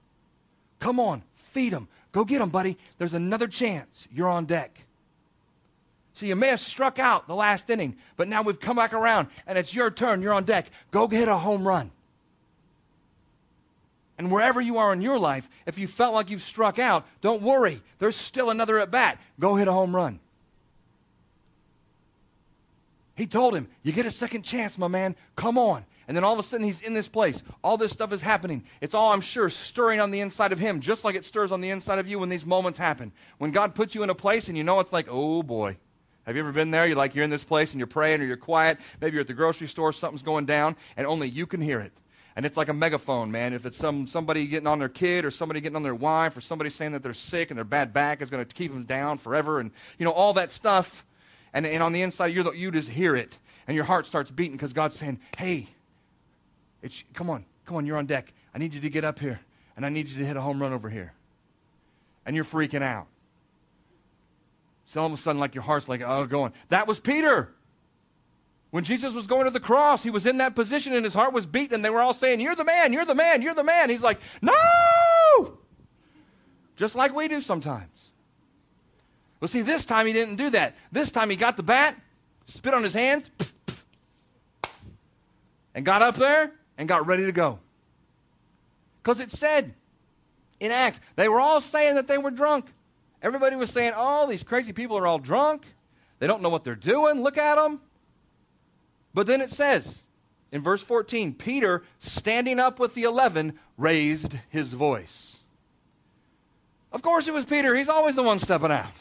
Come 0.81 1.01
on, 1.01 1.23
feed 1.35 1.73
them. 1.73 1.89
Go 2.13 2.25
get 2.25 2.39
them, 2.39 2.51
buddy. 2.51 2.77
There's 2.99 3.15
another 3.15 3.49
chance. 3.49 4.09
You're 4.11 4.29
on 4.29 4.45
deck. 4.45 4.86
So 6.17 6.25
you 6.25 6.35
may 6.35 6.49
have 6.49 6.61
struck 6.61 6.99
out 6.99 7.27
the 7.27 7.35
last 7.35 7.69
inning, 7.69 7.95
but 8.17 8.27
now 8.27 8.41
we've 8.41 8.59
come 8.59 8.77
back 8.77 8.95
around 8.95 9.29
and 9.47 9.59
it's 9.59 9.75
your 9.75 9.91
turn. 9.91 10.23
You're 10.23 10.33
on 10.33 10.45
deck. 10.45 10.71
Go 10.91 11.07
hit 11.09 11.29
a 11.29 11.37
home 11.37 11.69
run. 11.69 11.91
And 14.17 14.31
wherever 14.31 14.59
you 14.59 14.79
are 14.79 14.95
in 14.95 15.03
your 15.03 15.19
life, 15.19 15.47
if 15.67 15.79
you 15.79 15.87
felt 15.87 16.15
like 16.15 16.31
you've 16.31 16.41
struck 16.41 16.79
out, 16.79 17.07
don't 17.21 17.43
worry. 17.43 17.83
There's 17.99 18.17
still 18.17 18.49
another 18.49 18.79
at 18.79 18.91
bat. 18.91 19.21
Go 19.39 19.57
hit 19.57 19.69
a 19.69 19.73
home 19.73 19.95
run. 19.95 20.19
He 23.15 23.27
told 23.27 23.55
him, 23.55 23.69
You 23.83 23.93
get 23.93 24.07
a 24.07 24.11
second 24.11 24.41
chance, 24.41 24.79
my 24.79 24.89
man. 24.89 25.17
Come 25.37 25.59
on. 25.59 25.85
And 26.09 26.17
then 26.17 26.25
all 26.25 26.33
of 26.33 26.39
a 26.39 26.43
sudden, 26.43 26.65
he's 26.65 26.81
in 26.81 26.95
this 26.95 27.09
place. 27.09 27.43
All 27.63 27.77
this 27.77 27.93
stuff 27.93 28.15
is 28.15 28.23
happening. 28.23 28.65
It's 28.81 28.95
all, 28.95 29.13
I'm 29.13 29.21
sure, 29.21 29.51
stirring 29.51 30.01
on 30.01 30.13
the 30.13 30.21
inside 30.21 30.53
of 30.53 30.59
him, 30.59 30.81
just 30.81 31.05
like 31.05 31.15
it 31.15 31.27
stirs 31.27 31.53
on 31.53 31.61
the 31.61 31.69
inside 31.69 31.99
of 31.99 32.09
you 32.09 32.19
when 32.19 32.31
these 32.31 32.47
moments 32.47 32.79
happen. 32.79 33.13
When 33.37 33.51
God 33.51 33.75
puts 33.75 33.95
you 33.95 34.03
in 34.03 34.09
a 34.09 34.15
place 34.15 34.49
and 34.49 34.57
you 34.57 34.65
know 34.65 34.81
it's 34.81 34.95
like, 34.95 35.09
oh 35.11 35.43
boy, 35.43 35.77
have 36.27 36.35
you 36.35 36.43
ever 36.43 36.53
been 36.53 36.73
there? 36.73 36.87
You're 36.87 36.97
like, 36.97 37.15
you're 37.15 37.25
in 37.25 37.31
this 37.31 37.45
place 37.45 37.71
and 37.71 37.79
you're 37.79 37.87
praying 37.87 38.21
or 38.21 38.25
you're 38.25 38.37
quiet. 38.37 38.79
Maybe 39.01 39.15
you're 39.15 39.21
at 39.21 39.29
the 39.29 39.35
grocery 39.35 39.69
store, 39.69 39.93
something's 39.93 40.25
going 40.25 40.45
down, 40.45 40.77
and 40.97 41.07
only 41.07 41.29
you 41.29 41.47
can 41.47 41.61
hear 41.61 41.81
it. 41.81 41.93
And 42.35 42.45
it's 42.45 42.57
like 42.57 42.69
a 42.69 42.75
megaphone, 42.75 43.31
man. 43.31 43.55
If 43.55 43.65
it's 43.65 43.79
some, 43.79 44.07
somebody 44.07 44.47
getting 44.47 44.67
on 44.67 44.79
their 44.79 44.91
kid 44.91 45.25
or 45.25 45.31
somebody 45.31 45.61
getting 45.61 45.77
on 45.77 45.83
their 45.83 45.95
wife 45.95 46.37
or 46.37 46.43
somebody 46.43 46.69
saying 46.69 46.93
that 46.93 47.03
they're 47.03 47.15
sick 47.15 47.51
and 47.51 47.57
their 47.57 47.65
bad 47.65 47.95
back 47.95 48.21
is 48.21 48.29
going 48.29 48.45
to 48.45 48.55
keep 48.55 48.73
them 48.73 48.85
down 48.85 49.17
forever 49.17 49.59
and, 49.59 49.71
you 49.99 50.05
know, 50.05 50.11
all 50.11 50.35
that 50.35 50.53
stuff. 50.53 51.07
And, 51.55 51.65
and 51.65 51.83
on 51.83 51.93
the 51.93 52.03
inside, 52.03 52.35
the, 52.35 52.53
you 52.53 52.71
just 52.71 52.91
hear 52.91 53.17
it. 53.17 53.39
And 53.67 53.75
your 53.75 53.85
heart 53.85 54.05
starts 54.05 54.31
beating 54.31 54.53
because 54.53 54.75
God's 54.75 54.97
saying, 54.97 55.19
hey, 55.39 55.69
it's, 56.83 57.05
come 57.15 57.31
on, 57.31 57.47
come 57.65 57.77
on, 57.79 57.87
you're 57.87 57.97
on 57.97 58.05
deck. 58.07 58.35
I 58.55 58.59
need 58.59 58.75
you 58.75 58.81
to 58.83 58.91
get 58.91 59.05
up 59.05 59.19
here. 59.19 59.41
And 59.77 59.87
I 59.87 59.89
need 59.89 60.09
you 60.09 60.19
to 60.19 60.25
hit 60.27 60.37
a 60.37 60.41
home 60.43 60.61
run 60.61 60.75
over 60.75 60.91
here. 60.91 61.15
And 62.27 62.37
you're 62.37 62.45
freaking 62.45 62.83
out. 62.83 63.07
So 64.87 65.01
all 65.01 65.07
of 65.07 65.13
a 65.13 65.17
sudden, 65.17 65.41
like 65.41 65.55
your 65.55 65.65
heart's 65.65 65.89
like, 65.89 66.01
oh, 66.01 66.27
going. 66.27 66.53
That 66.69 66.87
was 66.87 67.01
Peter. 67.01 67.53
When 68.71 68.85
Jesus 68.85 69.15
was 69.15 69.27
going 69.27 69.45
to 69.45 69.51
the 69.51 69.61
cross, 69.61 70.03
he 70.03 70.11
was 70.11 70.27
in 70.27 70.39
that 70.39 70.55
position 70.55 70.93
and 70.95 71.05
his 71.05 71.15
heart 71.15 71.33
was 71.33 71.47
beaten, 71.47 71.77
and 71.77 71.85
they 71.85 71.91
were 71.91 72.01
all 72.01 72.13
saying, 72.13 72.41
You're 72.41 72.57
the 72.57 72.65
man, 72.65 72.93
you're 72.93 73.05
the 73.05 73.15
man, 73.15 73.43
you're 73.43 73.55
the 73.55 73.65
man. 73.65 73.91
He's 73.91 74.03
like, 74.03 74.21
No! 74.43 75.59
Just 76.77 76.95
like 76.95 77.15
we 77.15 77.27
do 77.27 77.41
sometimes. 77.41 78.11
Well, 79.41 79.49
see, 79.49 79.63
this 79.63 79.85
time 79.85 80.07
he 80.07 80.13
didn't 80.13 80.37
do 80.37 80.51
that. 80.51 80.75
This 80.93 81.11
time 81.11 81.31
he 81.31 81.37
got 81.37 81.57
the 81.57 81.63
bat, 81.63 82.01
spit 82.45 82.75
on 82.75 82.83
his 82.83 82.95
hands, 82.95 83.31
and 85.75 85.85
got 85.85 86.03
up 86.03 86.17
there 86.17 86.53
and 86.79 86.89
got 86.89 87.07
ready 87.07 87.25
to 87.25 87.33
go. 87.33 87.59
Because 89.03 89.21
it 89.21 89.31
said 89.31 89.75
in 90.61 90.71
Acts, 90.71 91.01
they 91.17 91.29
were 91.29 91.41
all 91.41 91.61
saying 91.61 91.95
that 91.95 92.09
they 92.09 92.19
were 92.19 92.31
drunk. 92.31 92.67
Everybody 93.23 93.57
was 93.57 93.71
saying, 93.71 93.93
oh, 93.97 94.27
these 94.29 94.43
crazy 94.43 94.73
people 94.73 94.97
are 94.99 95.07
all 95.07 95.19
drunk. 95.19 95.65
They 96.19 96.27
don't 96.27 96.43
know 96.43 96.49
what 96.49 96.65
they're 96.65 96.75
doing. 96.75 97.23
Look 97.23 97.39
at 97.39 97.57
them. 97.57 97.81
But 99.15 99.27
then 99.27 99.41
it 99.41 99.51
says 99.51 100.03
in 100.53 100.63
verse 100.63 100.83
14 100.83 101.35
Peter, 101.35 101.83
standing 101.99 102.61
up 102.61 102.79
with 102.79 102.95
the 102.95 103.05
eleven, 103.05 103.59
raised 103.77 104.37
his 104.49 104.73
voice. 104.73 105.39
Of 106.93 107.03
course, 107.03 107.29
it 107.29 107.35
was 107.35 107.45
Peter. 107.45 107.75
He's 107.75 107.89
always 107.89 108.15
the 108.15 108.23
one 108.23 108.39
stepping 108.39 108.71
out. 108.71 108.93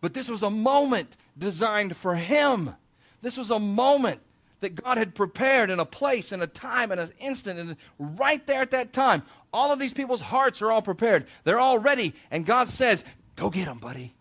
But 0.00 0.14
this 0.14 0.28
was 0.28 0.42
a 0.42 0.50
moment 0.50 1.16
designed 1.36 1.96
for 1.96 2.14
him. 2.14 2.74
This 3.22 3.36
was 3.36 3.50
a 3.50 3.58
moment 3.58 4.20
that 4.64 4.74
God 4.74 4.98
had 4.98 5.14
prepared 5.14 5.70
in 5.70 5.78
a 5.78 5.84
place 5.84 6.32
and 6.32 6.42
a 6.42 6.46
time 6.46 6.90
and 6.90 7.00
an 7.00 7.10
instant. 7.18 7.58
And 7.58 7.76
right 7.98 8.44
there 8.46 8.60
at 8.60 8.72
that 8.72 8.92
time, 8.92 9.22
all 9.52 9.72
of 9.72 9.78
these 9.78 9.92
people's 9.92 10.20
hearts 10.20 10.60
are 10.60 10.72
all 10.72 10.82
prepared. 10.82 11.26
They're 11.44 11.60
all 11.60 11.78
ready. 11.78 12.14
And 12.30 12.44
God 12.44 12.68
says, 12.68 13.04
Go 13.36 13.50
get 13.50 13.66
them, 13.66 13.78
buddy. 13.78 14.14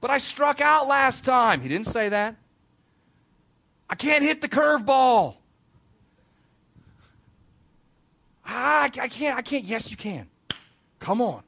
But 0.00 0.10
I 0.10 0.18
struck 0.18 0.60
out 0.60 0.86
last 0.86 1.24
time. 1.24 1.60
He 1.60 1.68
didn't 1.68 1.88
say 1.88 2.08
that. 2.08 2.36
I 3.88 3.94
can't 3.96 4.22
hit 4.22 4.40
the 4.40 4.48
curveball. 4.48 5.36
Ah, 8.46 8.84
I 8.84 8.88
can't. 8.88 9.38
I 9.38 9.42
can't. 9.42 9.64
Yes, 9.64 9.90
you 9.90 9.96
can. 9.96 10.28
Come 10.98 11.20
on. 11.20 11.42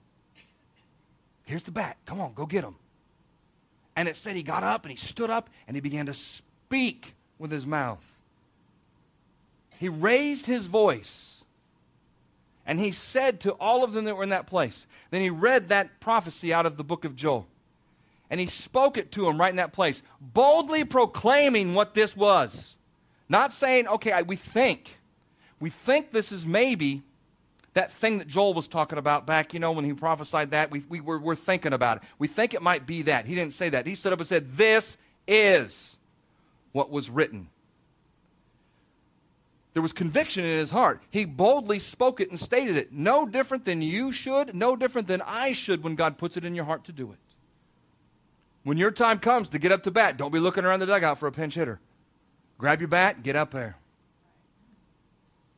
Here's 1.45 1.64
the 1.64 1.71
bat. 1.71 1.97
Come 2.07 2.21
on, 2.21 2.33
go 2.33 2.47
get 2.47 2.64
him. 2.64 2.77
And 3.95 4.09
it 4.09 4.16
said 4.16 4.37
he 4.37 4.42
got 4.42 4.62
up 4.62 4.85
and 4.85 4.90
he 4.90 4.97
stood 4.97 5.29
up 5.29 5.51
and 5.66 5.77
he 5.77 5.81
began 5.81 6.07
to 6.07 6.14
speak 6.14 7.14
with 7.42 7.50
his 7.50 7.66
mouth. 7.66 8.05
He 9.78 9.88
raised 9.88 10.46
his 10.46 10.66
voice 10.66 11.42
and 12.64 12.78
he 12.78 12.92
said 12.92 13.40
to 13.40 13.52
all 13.55 13.83
of 13.83 13.92
them 13.92 14.05
that 14.05 14.16
were 14.16 14.22
in 14.22 14.28
that 14.28 14.46
place. 14.46 14.87
Then 15.11 15.20
he 15.20 15.31
read 15.31 15.68
that 15.68 16.00
prophecy 16.00 16.55
out 16.55 16.64
of 16.64 16.76
the 16.76 16.85
book 16.85 17.05
of 17.05 17.16
Joel. 17.16 17.48
And 18.31 18.40
he 18.40 18.46
spoke 18.46 18.96
it 18.96 19.11
to 19.12 19.24
them 19.24 19.38
right 19.38 19.50
in 19.50 19.57
that 19.57 19.72
place, 19.72 20.02
boldly 20.20 20.85
proclaiming 20.85 21.74
what 21.74 21.94
this 21.94 22.16
was. 22.16 22.76
Not 23.28 23.52
saying, 23.52 23.88
okay, 23.88 24.12
I, 24.12 24.22
we 24.22 24.37
think. 24.37 24.98
We 25.61 25.68
think 25.68 26.12
this 26.12 26.33
is 26.33 26.46
maybe 26.46 27.02
that 27.74 27.90
thing 27.90 28.18
that 28.18 28.28
Joel 28.28 28.55
was 28.55 28.68
talking 28.68 28.98
about 28.98 29.26
back, 29.26 29.52
you 29.52 29.61
know, 29.61 29.72
when 29.72 29.85
he 29.85 29.92
prophesied 29.92 30.52
that. 30.52 30.70
We, 30.70 30.85
we 30.88 31.00
were, 31.00 31.18
we're 31.18 31.37
thinking 31.37 31.72
about 31.72 31.98
it. 31.98 32.02
We 32.18 32.28
think 32.28 32.55
it 32.55 32.62
might 32.62 32.87
be 32.87 33.02
that. 33.02 33.26
He 33.26 33.35
didn't 33.35 33.55
say 33.55 33.68
that. 33.70 33.87
He 33.87 33.94
stood 33.94 34.12
up 34.12 34.18
and 34.18 34.28
said, 34.28 34.52
This 34.52 34.96
is 35.26 35.96
what 36.72 36.90
was 36.90 37.08
written. 37.08 37.48
There 39.74 39.82
was 39.82 39.92
conviction 39.92 40.44
in 40.44 40.58
his 40.58 40.70
heart. 40.70 41.02
He 41.11 41.24
boldly 41.24 41.78
spoke 41.78 42.20
it 42.20 42.28
and 42.28 42.38
stated 42.38 42.76
it. 42.76 42.92
No 42.92 43.26
different 43.26 43.64
than 43.64 43.80
you 43.80 44.12
should, 44.12 44.54
no 44.54 44.76
different 44.76 45.08
than 45.08 45.22
I 45.22 45.52
should 45.52 45.82
when 45.82 45.94
God 45.94 46.18
puts 46.18 46.37
it 46.37 46.44
in 46.44 46.54
your 46.54 46.66
heart 46.66 46.85
to 46.85 46.92
do 46.92 47.11
it. 47.12 47.18
When 48.64 48.76
your 48.76 48.90
time 48.90 49.18
comes 49.18 49.48
to 49.50 49.58
get 49.58 49.72
up 49.72 49.82
to 49.85 49.90
bat, 49.90 50.16
don't 50.16 50.32
be 50.32 50.38
looking 50.38 50.64
around 50.64 50.80
the 50.80 50.87
dugout 50.87 51.18
for 51.18 51.26
a 51.26 51.32
pinch 51.32 51.54
hitter. 51.54 51.80
Grab 52.58 52.80
your 52.80 52.88
bat, 52.88 53.22
get 53.22 53.35
up 53.35 53.50
there. 53.50 53.76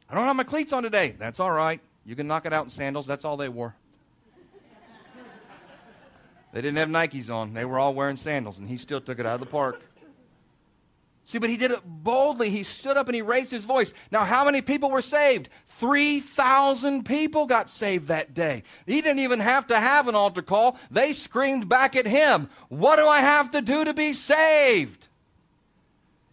I 0.09 0.14
don't 0.14 0.24
have 0.24 0.37
my 0.37 0.44
cleats 0.44 0.72
on 0.72 0.85
today. 0.85 1.14
That's 1.18 1.40
all 1.40 1.50
right. 1.50 1.81
You 2.07 2.14
can 2.14 2.27
knock 2.27 2.46
it 2.46 2.53
out 2.53 2.64
in 2.64 2.70
sandals. 2.70 3.07
That's 3.07 3.24
all 3.24 3.37
they 3.37 3.48
wore. 3.48 3.74
they 6.53 6.62
didn't 6.62 6.77
have 6.77 6.88
Nikes 6.88 7.31
on. 7.31 7.53
They 7.53 7.64
were 7.64 7.79
all 7.79 7.94
wearing 7.94 8.16
sandals, 8.16 8.59
and 8.59 8.68
he 8.68 8.77
still 8.77 9.00
took 9.00 9.18
it 9.18 9.27
out 9.27 9.35
of 9.35 9.40
the 9.40 9.46
park. 9.46 9.83
See, 11.27 11.39
but 11.39 11.49
he 11.49 11.57
did 11.57 11.71
it 11.71 11.81
boldly. 11.85 12.51
He 12.51 12.63
stood 12.63 12.99
up 12.99 13.09
and 13.09 13.15
he 13.15 13.23
raised 13.23 13.51
his 13.51 13.65
voice. 13.65 13.95
Now, 14.11 14.25
how 14.25 14.45
many 14.45 14.61
people 14.61 14.91
were 14.91 15.01
saved? 15.01 15.49
3,000 15.69 17.05
people 17.05 17.47
got 17.47 17.71
saved 17.71 18.09
that 18.09 18.35
day. 18.35 18.63
He 18.87 19.01
didn't 19.01 19.21
even 19.21 19.41
have 19.41 19.67
to 19.69 19.81
have 19.81 20.07
an 20.07 20.15
altar 20.15 20.43
call. 20.43 20.77
They 20.91 21.15
screamed 21.15 21.69
back 21.69 21.97
at 21.97 22.07
him, 22.07 22.51
What 22.69 22.97
do 22.97 23.07
I 23.07 23.21
have 23.21 23.51
to 23.53 23.63
do 23.63 23.85
to 23.85 23.95
be 23.95 24.13
saved? 24.13 25.09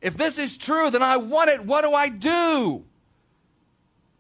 If 0.01 0.17
this 0.17 0.37
is 0.37 0.57
true, 0.57 0.89
then 0.89 1.03
I 1.03 1.17
want 1.17 1.51
it. 1.51 1.65
What 1.65 1.83
do 1.83 1.93
I 1.93 2.09
do? 2.09 2.83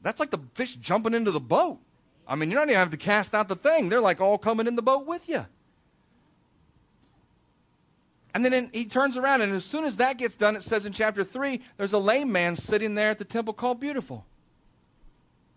That's 0.01 0.19
like 0.19 0.31
the 0.31 0.39
fish 0.53 0.75
jumping 0.75 1.13
into 1.13 1.31
the 1.31 1.39
boat. 1.39 1.79
I 2.27 2.35
mean, 2.35 2.49
you 2.49 2.55
don't 2.55 2.69
even 2.69 2.79
have 2.79 2.91
to 2.91 2.97
cast 2.97 3.35
out 3.35 3.49
the 3.49 3.55
thing, 3.55 3.89
they're 3.89 3.99
like 3.99 4.21
all 4.21 4.37
coming 4.37 4.67
in 4.67 4.75
the 4.75 4.81
boat 4.81 5.05
with 5.05 5.27
you. 5.27 5.45
And 8.33 8.45
then 8.45 8.69
he 8.71 8.85
turns 8.85 9.17
around, 9.17 9.41
and 9.41 9.53
as 9.53 9.65
soon 9.65 9.83
as 9.83 9.97
that 9.97 10.17
gets 10.17 10.35
done, 10.35 10.55
it 10.55 10.63
says 10.63 10.85
in 10.85 10.93
chapter 10.93 11.23
3 11.23 11.61
there's 11.77 11.93
a 11.93 11.97
lame 11.97 12.31
man 12.31 12.55
sitting 12.55 12.95
there 12.95 13.09
at 13.09 13.17
the 13.17 13.25
temple 13.25 13.53
called 13.53 13.79
Beautiful. 13.79 14.25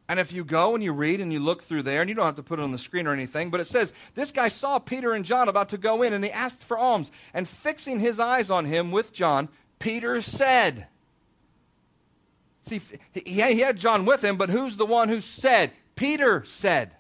And 0.09 0.21
if 0.21 0.33
you 0.33 0.45
go 0.45 0.75
and 0.75 0.85
you 0.85 0.93
read 0.93 1.21
and 1.21 1.33
you 1.33 1.41
look 1.41 1.63
through 1.63 1.83
there, 1.83 2.03
and 2.03 2.09
you 2.09 2.15
don't 2.15 2.27
have 2.27 2.35
to 2.37 2.43
put 2.43 2.59
it 2.59 2.63
on 2.63 2.73
the 2.73 2.79
screen 2.79 3.07
or 3.07 3.13
anything, 3.13 3.51
but 3.51 3.61
it 3.61 3.67
says 3.67 3.93
this 4.15 4.31
guy 4.31 4.49
saw 4.49 4.79
Peter 4.79 5.15
and 5.15 5.25
John 5.25 5.49
about 5.49 5.71
to 5.71 5.79
go 5.79 6.03
in, 6.03 6.13
and 6.13 6.25
he 6.25 6.31
asked 6.31 6.63
for 6.63 6.77
alms. 6.77 7.11
And 7.33 7.49
fixing 7.49 8.01
his 8.01 8.21
eyes 8.21 8.51
on 8.51 8.67
him 8.67 8.91
with 8.91 9.13
John, 9.13 9.49
Peter 9.79 10.21
said, 10.21 10.89
See, 12.65 12.81
he 13.13 13.61
had 13.61 13.77
John 13.77 14.07
with 14.07 14.25
him, 14.25 14.37
but 14.37 14.51
who's 14.51 14.77
the 14.77 14.87
one 14.87 15.09
who 15.11 15.21
said? 15.21 15.73
Peter 15.97 16.45
said. 16.45 16.97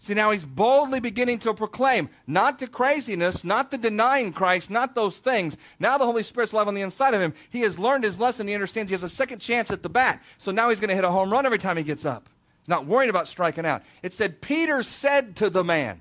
See, 0.00 0.14
now 0.14 0.30
he's 0.30 0.44
boldly 0.44 1.00
beginning 1.00 1.40
to 1.40 1.52
proclaim, 1.52 2.08
not 2.26 2.60
the 2.60 2.68
craziness, 2.68 3.42
not 3.42 3.70
the 3.70 3.78
denying 3.78 4.32
Christ, 4.32 4.70
not 4.70 4.94
those 4.94 5.18
things. 5.18 5.56
Now 5.80 5.98
the 5.98 6.06
Holy 6.06 6.22
Spirit's 6.22 6.52
alive 6.52 6.68
on 6.68 6.74
the 6.74 6.82
inside 6.82 7.14
of 7.14 7.20
him. 7.20 7.34
He 7.50 7.62
has 7.62 7.78
learned 7.78 8.04
his 8.04 8.20
lesson. 8.20 8.46
He 8.46 8.54
understands 8.54 8.90
he 8.90 8.94
has 8.94 9.02
a 9.02 9.08
second 9.08 9.40
chance 9.40 9.70
at 9.70 9.82
the 9.82 9.88
bat. 9.88 10.22
So 10.38 10.52
now 10.52 10.68
he's 10.68 10.78
going 10.80 10.90
to 10.90 10.94
hit 10.94 11.04
a 11.04 11.10
home 11.10 11.30
run 11.30 11.46
every 11.46 11.58
time 11.58 11.76
he 11.76 11.82
gets 11.82 12.04
up. 12.04 12.28
He's 12.62 12.68
not 12.68 12.86
worried 12.86 13.10
about 13.10 13.26
striking 13.26 13.66
out. 13.66 13.82
It 14.02 14.12
said, 14.12 14.40
Peter 14.40 14.84
said 14.84 15.34
to 15.36 15.50
the 15.50 15.64
man, 15.64 16.00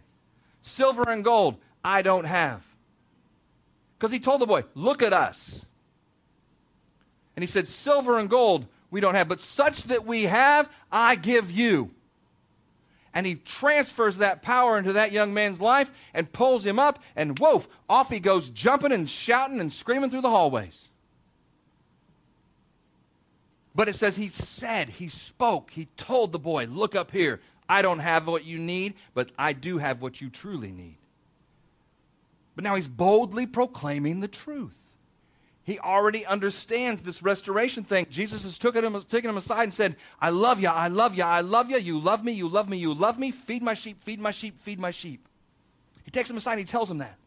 Silver 0.61 1.09
and 1.09 1.23
gold 1.23 1.57
I 1.83 2.03
don't 2.03 2.25
have. 2.25 2.65
Because 3.97 4.11
he 4.11 4.19
told 4.19 4.41
the 4.41 4.45
boy, 4.45 4.63
Look 4.75 5.01
at 5.01 5.11
us. 5.11 5.65
And 7.35 7.41
he 7.41 7.47
said, 7.47 7.67
Silver 7.67 8.19
and 8.19 8.29
gold 8.29 8.67
we 8.91 9.01
don't 9.01 9.15
have, 9.15 9.27
but 9.27 9.39
such 9.39 9.85
that 9.85 10.05
we 10.05 10.23
have, 10.23 10.69
I 10.91 11.15
give 11.15 11.51
you 11.51 11.91
and 13.17 13.25
he 13.25 13.33
transfers 13.33 14.19
that 14.19 14.43
power 14.43 14.77
into 14.77 14.93
that 14.93 15.11
young 15.11 15.33
man's 15.33 15.59
life 15.59 15.91
and 16.13 16.31
pulls 16.31 16.63
him 16.63 16.77
up, 16.77 17.01
and 17.15 17.39
whoa, 17.39 17.63
off 17.89 18.11
he 18.11 18.19
goes, 18.19 18.51
jumping 18.51 18.91
and 18.91 19.09
shouting 19.09 19.59
and 19.59 19.73
screaming 19.73 20.11
through 20.11 20.21
the 20.21 20.29
hallways. 20.29 20.89
But 23.73 23.89
it 23.89 23.95
says 23.95 24.17
he 24.17 24.27
said, 24.27 24.89
he 24.89 25.07
spoke, 25.07 25.71
he 25.71 25.87
told 25.97 26.31
the 26.31 26.37
boy, 26.37 26.65
Look 26.65 26.93
up 26.93 27.09
here. 27.09 27.41
I 27.67 27.81
don't 27.81 27.97
have 27.97 28.27
what 28.27 28.45
you 28.45 28.59
need, 28.59 28.93
but 29.15 29.31
I 29.35 29.53
do 29.53 29.79
have 29.79 29.99
what 29.99 30.21
you 30.21 30.29
truly 30.29 30.71
need. 30.71 30.97
But 32.55 32.65
now 32.65 32.75
he's 32.75 32.87
boldly 32.87 33.47
proclaiming 33.47 34.19
the 34.19 34.27
truth. 34.27 34.77
He 35.67 35.79
already 35.79 36.25
understands 36.25 37.01
this 37.01 37.21
restoration 37.21 37.83
thing. 37.83 38.07
Jesus 38.09 38.43
has 38.43 38.57
taken 38.57 38.85
him, 38.85 39.01
taken 39.01 39.29
him 39.29 39.35
aside 39.35 39.63
and 39.63 39.73
said, 39.73 39.97
I 40.17 40.29
love 40.29 40.61
you, 40.61 40.69
I 40.69 40.87
love 40.87 41.13
you, 41.13 41.25
I 41.25 41.41
love 41.41 41.69
you, 41.69 41.77
you 41.77 41.99
love 41.99 42.23
me, 42.23 42.31
you 42.31 42.47
love 42.47 42.69
me, 42.69 42.77
you 42.77 42.93
love 42.93 43.19
me, 43.19 43.31
feed 43.31 43.61
my 43.61 43.73
sheep, 43.73 44.01
feed 44.01 44.21
my 44.21 44.31
sheep, 44.31 44.57
feed 44.61 44.79
my 44.79 44.91
sheep. 44.91 45.27
He 46.05 46.09
takes 46.09 46.29
him 46.29 46.37
aside 46.37 46.53
and 46.53 46.61
he 46.61 46.65
tells 46.65 46.89
him 46.89 46.99
that. 46.99 47.17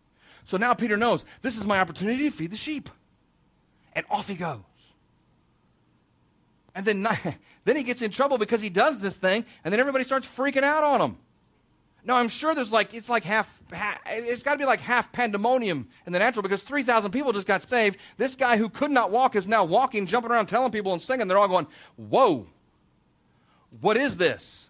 So 0.46 0.56
now 0.56 0.72
Peter 0.72 0.96
knows 0.96 1.26
this 1.42 1.58
is 1.58 1.66
my 1.66 1.80
opportunity 1.80 2.30
to 2.30 2.30
feed 2.30 2.50
the 2.50 2.56
sheep. 2.56 2.88
And 3.92 4.06
off 4.08 4.26
he 4.26 4.36
goes. 4.36 4.60
And 6.74 6.86
then, 6.86 7.06
then 7.66 7.76
he 7.76 7.82
gets 7.82 8.00
in 8.00 8.10
trouble 8.10 8.38
because 8.38 8.62
he 8.62 8.70
does 8.70 8.96
this 9.00 9.16
thing, 9.16 9.44
and 9.64 9.70
then 9.70 9.80
everybody 9.80 10.04
starts 10.04 10.26
freaking 10.26 10.62
out 10.62 10.82
on 10.82 11.02
him. 11.02 11.18
No, 12.04 12.16
I'm 12.16 12.28
sure 12.28 12.54
there's 12.54 12.72
like, 12.72 12.94
it's 12.94 13.08
like 13.08 13.24
half, 13.24 13.60
half 13.72 13.98
it's 14.06 14.42
got 14.42 14.52
to 14.52 14.58
be 14.58 14.64
like 14.64 14.80
half 14.80 15.12
pandemonium 15.12 15.88
in 16.06 16.12
the 16.12 16.18
natural 16.18 16.42
because 16.42 16.62
3,000 16.62 17.10
people 17.10 17.32
just 17.32 17.46
got 17.46 17.62
saved. 17.62 17.98
This 18.16 18.34
guy 18.34 18.56
who 18.56 18.68
could 18.68 18.90
not 18.90 19.10
walk 19.10 19.36
is 19.36 19.46
now 19.46 19.64
walking, 19.64 20.06
jumping 20.06 20.30
around, 20.30 20.46
telling 20.46 20.72
people 20.72 20.92
and 20.92 21.02
singing. 21.02 21.28
They're 21.28 21.38
all 21.38 21.48
going, 21.48 21.66
Whoa, 21.96 22.46
what 23.80 23.96
is 23.96 24.16
this? 24.16 24.68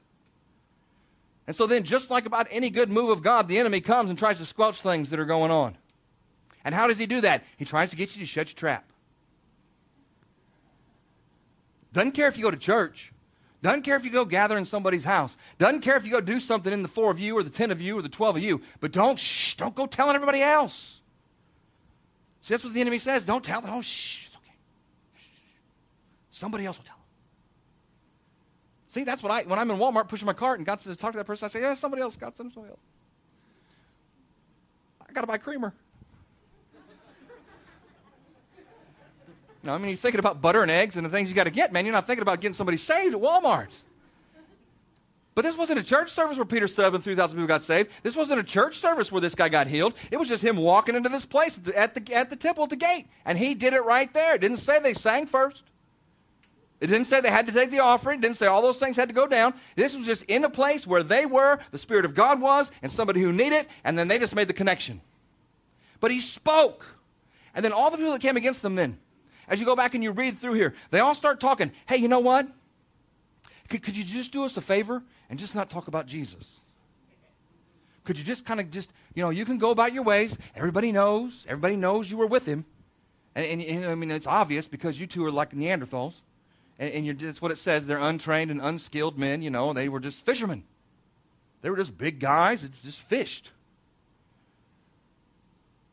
And 1.47 1.57
so 1.57 1.67
then, 1.67 1.83
just 1.83 2.11
like 2.11 2.27
about 2.27 2.47
any 2.51 2.71
good 2.71 2.91
move 2.91 3.11
of 3.11 3.23
God, 3.23 3.49
the 3.49 3.59
enemy 3.59 3.81
comes 3.81 4.09
and 4.09 4.19
tries 4.19 4.39
to 4.39 4.47
squelch 4.47 4.81
things 4.81 5.11
that 5.11 5.19
are 5.19 5.25
going 5.25 5.51
on. 5.51 5.77
And 6.65 6.75
how 6.75 6.87
does 6.87 6.99
he 6.99 7.07
do 7.07 7.21
that? 7.23 7.45
He 7.57 7.65
tries 7.65 7.91
to 7.91 7.97
get 7.97 8.15
you 8.15 8.21
to 8.21 8.27
shut 8.27 8.49
your 8.49 8.55
trap. 8.55 8.85
Doesn't 11.93 12.13
care 12.13 12.29
if 12.29 12.37
you 12.37 12.45
go 12.45 12.51
to 12.51 12.57
church. 12.57 13.13
Doesn't 13.63 13.83
care 13.83 13.97
if 13.97 14.05
you 14.05 14.11
go 14.11 14.25
gather 14.25 14.57
in 14.57 14.65
somebody's 14.65 15.05
house. 15.05 15.37
Doesn't 15.59 15.81
care 15.81 15.97
if 15.97 16.05
you 16.05 16.11
go 16.11 16.21
do 16.21 16.41
something 16.41 16.73
in 16.73 16.83
the 16.83 16.89
four 16.89 17.11
of 17.11 17.21
you 17.21 17.37
or 17.37 17.43
the 17.43 17.51
ten 17.51 17.71
of 17.71 17.81
you 17.81 17.99
or 17.99 18.03
the 18.03 18.09
twelve 18.09 18.37
of 18.37 18.43
you. 18.43 18.63
But 18.81 18.93
don't 18.93 19.19
shh, 19.19 19.55
don't 19.55 19.75
go 19.75 19.87
telling 19.87 20.15
everybody 20.15 20.41
else. 20.41 21.01
See, 22.43 22.55
that's 22.55 22.65
what 22.65 22.73
the 22.73 22.81
enemy 22.81 22.99
says. 22.99 23.25
Don't 23.25 23.45
tell 23.45 23.61
them. 23.61 23.71
Oh, 23.73 23.83
shh, 23.83 24.29
it's 24.29 24.37
okay. 24.37 24.55
Somebody 26.31 26.65
else 26.65 26.79
will 26.79 26.87
tell 26.87 26.97
them. 26.97 27.05
See, 28.89 29.05
that's 29.05 29.23
what 29.23 29.31
I, 29.31 29.43
when 29.43 29.59
I'm 29.59 29.71
in 29.71 29.77
Walmart 29.77 30.09
pushing 30.09 30.27
my 30.27 30.33
cart 30.33 30.59
and 30.59 30.67
got 30.67 30.79
to 30.81 30.97
talk 30.97 31.13
to 31.13 31.19
that 31.19 31.27
person, 31.27 31.45
I 31.45 31.49
say, 31.49 31.61
yeah, 31.61 31.75
somebody 31.75 32.03
else 32.03 32.17
got 32.17 32.37
some, 32.37 32.51
somebody 32.51 32.73
else. 32.73 32.81
I 35.09 35.13
got 35.13 35.21
to 35.21 35.27
buy 35.27 35.39
creamer. 35.39 35.75
No, 39.63 39.75
I 39.75 39.79
mean, 39.79 39.89
you're 39.89 39.97
thinking 39.97 40.21
about 40.21 40.41
butter 40.41 40.63
and 40.63 40.71
eggs 40.71 40.97
and 40.97 41.05
the 41.05 41.11
things 41.11 41.29
you 41.29 41.35
got 41.35 41.45
to 41.45 41.51
get, 41.51 41.73
man. 41.73 41.85
You're 41.85 41.93
not 41.93 42.07
thinking 42.07 42.23
about 42.23 42.41
getting 42.41 42.55
somebody 42.55 42.79
saved 42.79 43.15
at 43.15 43.21
Walmart. 43.21 43.69
But 45.35 45.43
this 45.43 45.57
wasn't 45.57 45.79
a 45.79 45.83
church 45.83 46.11
service 46.11 46.37
where 46.37 46.47
Peter 46.47 46.67
stood 46.67 46.85
up 46.85 46.95
and 46.95 47.05
3,000 47.05 47.37
people 47.37 47.47
got 47.47 47.63
saved. 47.63 47.91
This 48.03 48.17
wasn't 48.17 48.41
a 48.41 48.43
church 48.43 48.77
service 48.79 49.13
where 49.13 49.21
this 49.21 49.35
guy 49.35 49.49
got 49.49 49.69
healed. 49.69 49.95
It 50.11 50.17
was 50.17 50.29
just 50.29 50.43
him 50.43 50.57
walking 50.57 50.97
into 50.97 51.09
this 51.09 51.25
place 51.25 51.57
at 51.57 51.65
the, 51.65 51.79
at 51.79 51.95
the, 51.95 52.15
at 52.15 52.31
the 52.31 52.37
temple 52.37 52.65
at 52.65 52.71
the 52.71 52.77
gate. 52.77 53.07
And 53.25 53.39
he 53.39 53.55
did 53.55 53.73
it 53.73 53.85
right 53.85 54.13
there. 54.13 54.35
It 54.35 54.41
didn't 54.41 54.59
say 54.59 54.81
they 54.81 54.95
sang 54.95 55.27
first. 55.27 55.65
It 56.81 56.87
didn't 56.89 57.07
say 57.07 57.21
they 57.21 57.31
had 57.31 57.47
to 57.47 57.53
take 57.53 57.71
the 57.71 57.81
offering. 57.81 58.19
It 58.19 58.23
didn't 58.23 58.39
say 58.39 58.47
all 58.47 58.63
those 58.63 58.79
things 58.79 58.97
had 58.97 59.09
to 59.09 59.15
go 59.15 59.27
down. 59.27 59.55
This 59.77 59.95
was 59.95 60.07
just 60.07 60.25
in 60.25 60.45
a 60.45 60.51
place 60.51 60.87
where 60.87 61.03
they 61.03 61.27
were, 61.27 61.59
the 61.71 61.79
Spirit 61.79 62.07
of 62.07 62.15
God 62.15 62.41
was, 62.41 62.71
and 62.83 62.91
somebody 62.91 63.21
who 63.21 63.33
needed 63.33 63.53
it, 63.53 63.69
and 63.85 63.99
then 63.99 64.09
they 64.09 64.19
just 64.19 64.35
made 64.35 64.49
the 64.49 64.55
connection. 64.55 65.01
But 66.01 66.11
he 66.11 66.21
spoke. 66.21 66.87
And 67.55 67.65
then 67.65 67.73
all 67.73 67.91
the 67.91 67.99
people 67.99 68.13
that 68.13 68.23
came 68.23 68.37
against 68.37 68.63
them 68.63 68.77
then, 68.77 68.99
as 69.51 69.61
you 69.61 69.67
go 69.67 69.77
back 69.77 69.95
and 69.95 70.03
you 70.03 70.13
read 70.13 70.39
through 70.39 70.55
here, 70.55 70.75
they 70.91 71.01
all 71.01 71.15
start 71.15 71.41
talking. 71.41 71.73
Hey, 71.87 71.97
you 71.97 72.09
know 72.09 72.21
what? 72.21 72.49
Could, 73.69 73.83
could 73.83 73.97
you 73.97 74.05
just 74.05 74.33
do 74.33 74.45
us 74.45 74.57
a 74.57 74.61
favor 74.61 75.03
and 75.29 75.39
just 75.39 75.55
not 75.55 75.69
talk 75.69 75.89
about 75.89 76.07
Jesus? 76.07 76.61
Could 78.05 78.17
you 78.17 78.25
just 78.25 78.47
kind 78.47 78.61
of 78.61 78.71
just, 78.71 78.93
you 79.15 79.23
know, 79.23 79.31
you 79.31 79.45
can 79.45 79.59
go 79.59 79.71
about 79.71 79.93
your 79.93 80.05
ways. 80.05 80.39
Everybody 80.55 80.93
knows. 80.93 81.45
Everybody 81.49 81.77
knows 81.77 82.11
you 82.11 82.17
were 82.17 82.27
with 82.27 82.47
him. 82.47 82.65
And, 83.35 83.45
and, 83.45 83.63
and 83.63 83.85
I 83.87 83.95
mean, 83.95 84.11
it's 84.11 84.27
obvious 84.27 84.67
because 84.67 84.99
you 84.99 85.07
two 85.07 85.25
are 85.25 85.31
like 85.33 85.51
Neanderthals. 85.51 86.21
And, 86.79 87.09
and 87.09 87.19
that's 87.19 87.43
what 87.43 87.53
it 87.53 87.59
says. 87.59 87.87
They're 87.87 87.99
untrained 87.99 88.51
and 88.51 88.61
unskilled 88.61 89.19
men, 89.19 89.43
you 89.43 89.51
know. 89.51 89.73
They 89.73 89.89
were 89.89 90.01
just 90.01 90.25
fishermen. 90.25 90.65
They 91.63 91.71
were 91.71 91.77
just 91.77 91.99
big 91.99 92.21
guys 92.21 92.63
that 92.63 92.81
just 92.83 93.01
fished. 93.01 93.51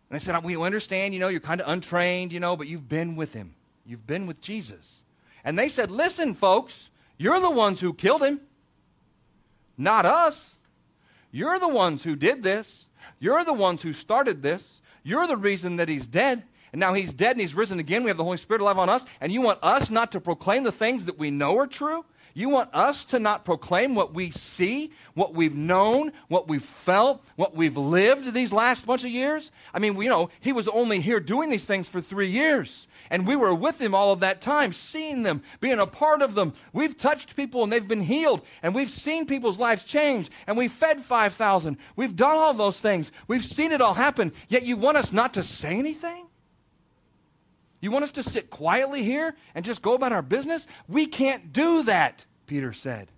And 0.10 0.16
I 0.16 0.20
said, 0.20 0.44
We 0.44 0.62
understand, 0.62 1.14
you 1.14 1.20
know, 1.20 1.28
you're 1.28 1.40
kind 1.40 1.62
of 1.62 1.68
untrained, 1.68 2.32
you 2.32 2.40
know, 2.40 2.56
but 2.56 2.68
you've 2.68 2.90
been 2.90 3.16
with 3.16 3.34
him. 3.34 3.56
You've 3.86 4.08
been 4.08 4.28
with 4.28 4.42
Jesus. 4.42 5.02
And 5.44 5.58
they 5.58 5.70
said, 5.70 5.92
Listen, 5.92 6.34
folks, 6.34 6.90
you're 7.18 7.40
the 7.40 7.52
ones 7.52 7.80
who 7.80 7.94
killed 7.94 8.24
him, 8.24 8.42
not 9.78 10.06
us. 10.06 10.56
You're 11.32 11.60
the 11.60 11.68
ones 11.68 12.04
who 12.04 12.16
did 12.16 12.44
this. 12.44 12.86
You're 13.20 13.44
the 13.44 13.54
ones 13.54 13.82
who 13.82 13.94
started 13.94 14.42
this. 14.42 14.82
You're 15.04 15.28
the 15.28 15.38
reason 15.38 15.76
that 15.78 15.90
he's 15.90 16.08
dead. 16.08 16.44
And 16.72 16.80
now 16.80 16.94
he's 16.94 17.14
dead 17.14 17.32
and 17.32 17.42
he's 17.42 17.56
risen 17.56 17.80
again. 17.80 18.04
We 18.04 18.10
have 18.10 18.18
the 18.18 18.24
Holy 18.24 18.38
Spirit 18.38 18.62
alive 18.62 18.78
on 18.78 18.90
us. 18.90 19.06
And 19.22 19.32
you 19.32 19.42
want 19.42 19.60
us 19.62 19.90
not 19.90 20.12
to 20.14 20.20
proclaim 20.20 20.64
the 20.64 20.72
things 20.72 21.06
that 21.06 21.18
we 21.18 21.32
know 21.32 21.58
are 21.58 21.68
true? 21.68 22.06
You 22.38 22.50
want 22.50 22.70
us 22.72 23.04
to 23.06 23.18
not 23.18 23.46
proclaim 23.46 23.96
what 23.96 24.14
we 24.14 24.30
see, 24.30 24.92
what 25.16 25.34
we've 25.34 25.56
known, 25.56 26.12
what 26.28 26.48
we've 26.48 26.62
felt, 26.62 27.26
what 27.36 27.56
we've 27.56 27.76
lived 27.76 28.32
these 28.32 28.54
last 28.54 28.86
bunch 28.86 29.04
of 29.04 29.10
years? 29.10 29.50
I 29.74 29.80
mean, 29.80 30.00
you 30.00 30.08
know, 30.08 30.30
he 30.40 30.54
was 30.54 30.68
only 30.68 31.00
here 31.00 31.20
doing 31.20 31.50
these 31.50 31.66
things 31.66 31.90
for 31.90 32.00
three 32.00 32.30
years. 32.30 32.86
And 33.10 33.26
we 33.26 33.36
were 33.36 33.56
with 33.56 33.82
him 33.82 33.96
all 33.96 34.12
of 34.12 34.20
that 34.20 34.40
time, 34.40 34.72
seeing 34.72 35.24
them, 35.24 35.42
being 35.62 35.80
a 35.80 35.88
part 35.88 36.22
of 36.22 36.36
them. 36.36 36.54
We've 36.74 36.96
touched 36.96 37.36
people 37.36 37.64
and 37.64 37.74
they've 37.74 37.88
been 37.88 38.04
healed. 38.04 38.44
And 38.62 38.76
we've 38.76 38.92
seen 38.92 39.26
people's 39.26 39.58
lives 39.58 39.84
change. 39.84 40.30
And 40.46 40.56
we've 40.56 40.72
fed 40.72 41.02
5,000. 41.02 41.76
We've 41.96 42.16
done 42.16 42.38
all 42.38 42.54
those 42.54 42.80
things. 42.80 43.12
We've 43.28 43.44
seen 43.44 43.72
it 43.72 43.82
all 43.82 43.96
happen. 43.96 44.32
Yet 44.48 44.64
you 44.64 44.78
want 44.78 44.98
us 44.98 45.12
not 45.12 45.34
to 45.34 45.44
say 45.44 45.76
anything? 45.76 46.28
You 47.80 47.92
want 47.92 48.04
us 48.04 48.12
to 48.12 48.24
sit 48.24 48.50
quietly 48.50 49.04
here 49.04 49.36
and 49.54 49.64
just 49.64 49.82
go 49.82 49.94
about 49.94 50.12
our 50.12 50.22
business? 50.22 50.68
We 50.88 51.06
can't 51.06 51.54
do 51.54 51.84
that. 51.84 52.26
Peter 52.48 52.74
said. 52.74 53.10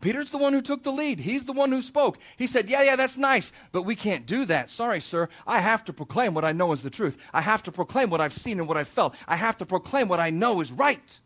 Peter's 0.00 0.30
the 0.30 0.38
one 0.38 0.52
who 0.52 0.62
took 0.62 0.84
the 0.84 0.92
lead. 0.92 1.18
He's 1.18 1.44
the 1.44 1.52
one 1.52 1.72
who 1.72 1.82
spoke. 1.82 2.18
He 2.36 2.46
said, 2.46 2.70
Yeah, 2.70 2.82
yeah, 2.82 2.94
that's 2.94 3.16
nice, 3.16 3.52
but 3.72 3.82
we 3.82 3.96
can't 3.96 4.26
do 4.26 4.44
that. 4.44 4.70
Sorry, 4.70 5.00
sir. 5.00 5.28
I 5.46 5.58
have 5.58 5.84
to 5.86 5.92
proclaim 5.92 6.34
what 6.34 6.44
I 6.44 6.52
know 6.52 6.70
is 6.72 6.82
the 6.82 6.90
truth. 6.90 7.18
I 7.34 7.40
have 7.40 7.64
to 7.64 7.72
proclaim 7.72 8.08
what 8.08 8.20
I've 8.20 8.32
seen 8.32 8.60
and 8.60 8.68
what 8.68 8.76
I've 8.76 8.88
felt. 8.88 9.14
I 9.26 9.36
have 9.36 9.58
to 9.58 9.66
proclaim 9.66 10.08
what 10.08 10.20
I 10.20 10.30
know 10.30 10.60
is 10.60 10.70
right. 10.70 11.18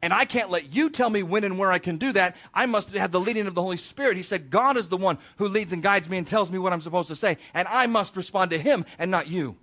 And 0.00 0.12
I 0.12 0.24
can't 0.24 0.50
let 0.50 0.74
you 0.74 0.90
tell 0.90 1.10
me 1.10 1.22
when 1.22 1.44
and 1.44 1.58
where 1.58 1.70
I 1.70 1.78
can 1.78 1.96
do 1.96 2.12
that. 2.12 2.36
I 2.54 2.66
must 2.66 2.88
have 2.94 3.12
the 3.12 3.20
leading 3.20 3.46
of 3.46 3.54
the 3.54 3.62
Holy 3.62 3.76
Spirit. 3.76 4.16
He 4.16 4.22
said, 4.22 4.50
God 4.50 4.76
is 4.76 4.88
the 4.88 4.96
one 4.96 5.18
who 5.36 5.46
leads 5.46 5.72
and 5.72 5.82
guides 5.82 6.08
me 6.08 6.16
and 6.16 6.26
tells 6.26 6.50
me 6.50 6.58
what 6.58 6.72
I'm 6.72 6.80
supposed 6.80 7.08
to 7.08 7.16
say. 7.16 7.36
And 7.54 7.68
I 7.68 7.86
must 7.86 8.16
respond 8.16 8.50
to 8.50 8.58
Him 8.58 8.84
and 8.98 9.10
not 9.10 9.28
you. 9.28 9.56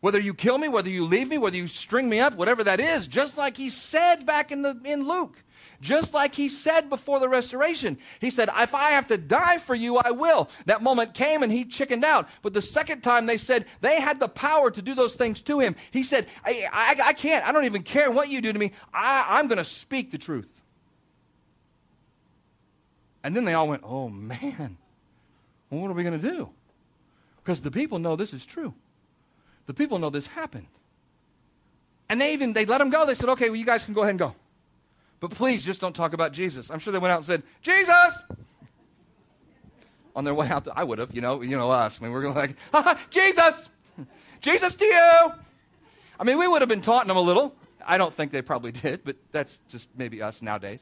Whether 0.00 0.18
you 0.18 0.32
kill 0.32 0.56
me, 0.56 0.68
whether 0.68 0.88
you 0.88 1.04
leave 1.04 1.28
me, 1.28 1.36
whether 1.36 1.56
you 1.56 1.66
string 1.66 2.08
me 2.08 2.20
up, 2.20 2.34
whatever 2.34 2.64
that 2.64 2.80
is, 2.80 3.06
just 3.06 3.36
like 3.36 3.56
he 3.56 3.68
said 3.68 4.24
back 4.24 4.50
in, 4.50 4.62
the, 4.62 4.80
in 4.84 5.06
Luke. 5.06 5.36
just 5.80 6.14
like 6.14 6.34
he 6.34 6.48
said 6.48 6.88
before 6.88 7.20
the 7.20 7.28
restoration. 7.28 7.98
He 8.18 8.30
said, 8.30 8.48
If 8.56 8.74
I 8.74 8.90
have 8.92 9.06
to 9.08 9.18
die 9.18 9.58
for 9.58 9.74
you, 9.74 9.98
I 9.98 10.10
will. 10.10 10.48
That 10.66 10.82
moment 10.82 11.14
came 11.14 11.42
and 11.42 11.52
he 11.52 11.64
chickened 11.64 12.04
out. 12.04 12.28
But 12.42 12.54
the 12.54 12.62
second 12.62 13.02
time 13.02 13.26
they 13.26 13.36
said 13.36 13.66
they 13.80 14.00
had 14.00 14.20
the 14.20 14.28
power 14.28 14.70
to 14.70 14.82
do 14.82 14.94
those 14.94 15.14
things 15.14 15.40
to 15.42 15.60
him, 15.60 15.76
he 15.90 16.02
said, 16.02 16.26
I, 16.44 16.66
I, 16.72 17.08
I 17.08 17.12
can't. 17.12 17.46
I 17.46 17.52
don't 17.52 17.64
even 17.66 17.82
care 17.82 18.10
what 18.10 18.28
you 18.30 18.40
do 18.40 18.52
to 18.52 18.58
me. 18.58 18.72
I, 18.92 19.26
I'm 19.28 19.48
going 19.48 19.58
to 19.58 19.64
speak 19.64 20.10
the 20.10 20.18
truth. 20.18 20.60
And 23.22 23.36
then 23.36 23.44
they 23.44 23.54
all 23.54 23.68
went, 23.68 23.82
Oh, 23.84 24.08
man, 24.08 24.78
well, 25.70 25.82
what 25.82 25.90
are 25.90 25.94
we 25.94 26.04
going 26.04 26.20
to 26.20 26.30
do? 26.30 26.50
Because 27.42 27.60
the 27.60 27.70
people 27.70 27.98
know 27.98 28.16
this 28.16 28.32
is 28.32 28.46
true. 28.46 28.74
The 29.70 29.74
people 29.74 30.00
know 30.00 30.10
this 30.10 30.26
happened. 30.26 30.66
And 32.08 32.20
they 32.20 32.32
even, 32.32 32.54
they 32.54 32.64
let 32.64 32.80
him 32.80 32.90
go. 32.90 33.06
They 33.06 33.14
said, 33.14 33.28
okay, 33.28 33.50
well, 33.50 33.56
you 33.56 33.64
guys 33.64 33.84
can 33.84 33.94
go 33.94 34.00
ahead 34.00 34.10
and 34.10 34.18
go. 34.18 34.34
But 35.20 35.30
please 35.30 35.62
just 35.64 35.80
don't 35.80 35.94
talk 35.94 36.12
about 36.12 36.32
Jesus. 36.32 36.72
I'm 36.72 36.80
sure 36.80 36.92
they 36.92 36.98
went 36.98 37.12
out 37.12 37.18
and 37.18 37.26
said, 37.26 37.44
Jesus! 37.62 38.18
On 40.16 40.24
their 40.24 40.34
way 40.34 40.48
out, 40.48 40.66
I 40.74 40.82
would 40.82 40.98
have, 40.98 41.14
you 41.14 41.20
know, 41.20 41.40
you 41.40 41.56
know 41.56 41.70
us. 41.70 42.00
I 42.00 42.04
mean, 42.04 42.12
we're 42.12 42.22
going 42.22 42.34
to 42.34 42.56
like, 42.72 43.10
Jesus! 43.10 43.68
Jesus 44.40 44.74
to 44.74 44.84
you! 44.84 45.32
I 46.18 46.24
mean, 46.24 46.36
we 46.36 46.48
would 46.48 46.62
have 46.62 46.68
been 46.68 46.82
taunting 46.82 47.06
them 47.06 47.16
a 47.16 47.20
little. 47.20 47.54
I 47.86 47.96
don't 47.96 48.12
think 48.12 48.32
they 48.32 48.42
probably 48.42 48.72
did, 48.72 49.04
but 49.04 49.14
that's 49.30 49.60
just 49.68 49.88
maybe 49.96 50.20
us 50.20 50.42
nowadays. 50.42 50.80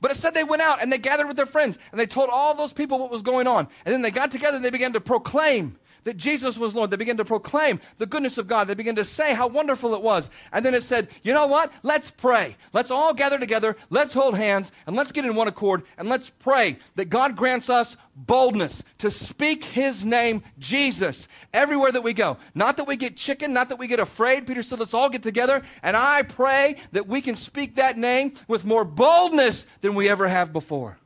But 0.00 0.10
it 0.10 0.16
said 0.16 0.34
they 0.34 0.42
went 0.42 0.62
out 0.62 0.82
and 0.82 0.92
they 0.92 0.98
gathered 0.98 1.28
with 1.28 1.36
their 1.36 1.46
friends 1.46 1.78
and 1.92 2.00
they 2.00 2.06
told 2.06 2.30
all 2.32 2.56
those 2.56 2.72
people 2.72 2.98
what 2.98 3.12
was 3.12 3.22
going 3.22 3.46
on. 3.46 3.68
And 3.84 3.94
then 3.94 4.02
they 4.02 4.10
got 4.10 4.32
together 4.32 4.56
and 4.56 4.64
they 4.64 4.70
began 4.70 4.92
to 4.94 5.00
proclaim 5.00 5.76
that 6.04 6.16
Jesus 6.16 6.58
was 6.58 6.74
Lord. 6.74 6.90
They 6.90 6.96
began 6.96 7.16
to 7.18 7.24
proclaim 7.24 7.80
the 7.98 8.06
goodness 8.06 8.38
of 8.38 8.46
God. 8.46 8.68
They 8.68 8.74
began 8.74 8.96
to 8.96 9.04
say 9.04 9.34
how 9.34 9.46
wonderful 9.46 9.94
it 9.94 10.02
was. 10.02 10.30
And 10.52 10.64
then 10.64 10.74
it 10.74 10.82
said, 10.82 11.08
you 11.22 11.32
know 11.32 11.46
what? 11.46 11.72
Let's 11.82 12.10
pray. 12.10 12.56
Let's 12.72 12.90
all 12.90 13.14
gather 13.14 13.38
together. 13.38 13.76
Let's 13.90 14.14
hold 14.14 14.36
hands 14.36 14.72
and 14.86 14.96
let's 14.96 15.12
get 15.12 15.24
in 15.24 15.34
one 15.34 15.48
accord 15.48 15.82
and 15.96 16.08
let's 16.08 16.30
pray 16.30 16.78
that 16.96 17.06
God 17.06 17.36
grants 17.36 17.70
us 17.70 17.96
boldness 18.14 18.82
to 18.98 19.10
speak 19.10 19.64
his 19.64 20.04
name, 20.04 20.42
Jesus, 20.58 21.28
everywhere 21.52 21.92
that 21.92 22.02
we 22.02 22.12
go. 22.12 22.36
Not 22.54 22.76
that 22.76 22.86
we 22.86 22.96
get 22.96 23.16
chicken, 23.16 23.52
not 23.52 23.68
that 23.68 23.78
we 23.78 23.86
get 23.86 24.00
afraid. 24.00 24.46
Peter 24.46 24.62
said, 24.62 24.78
let's 24.78 24.94
all 24.94 25.08
get 25.08 25.22
together. 25.22 25.62
And 25.82 25.96
I 25.96 26.22
pray 26.22 26.76
that 26.92 27.06
we 27.06 27.20
can 27.20 27.36
speak 27.36 27.76
that 27.76 27.96
name 27.96 28.34
with 28.48 28.64
more 28.64 28.84
boldness 28.84 29.66
than 29.80 29.94
we 29.94 30.08
ever 30.08 30.28
have 30.28 30.52
before. 30.52 30.98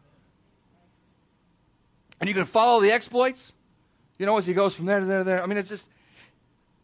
And 2.20 2.28
you 2.28 2.34
can 2.34 2.44
follow 2.44 2.80
the 2.80 2.92
exploits 2.92 3.53
you 4.19 4.27
know, 4.27 4.37
as 4.37 4.47
he 4.47 4.55
goes 4.55 4.75
from 4.75 4.87
there 4.87 5.01
to 5.01 5.07
there 5.07 5.19
to 5.19 5.25
there. 5.25 5.43
I 5.43 5.47
mean, 5.47 5.59
it's 5.59 5.69
just, 5.69 5.87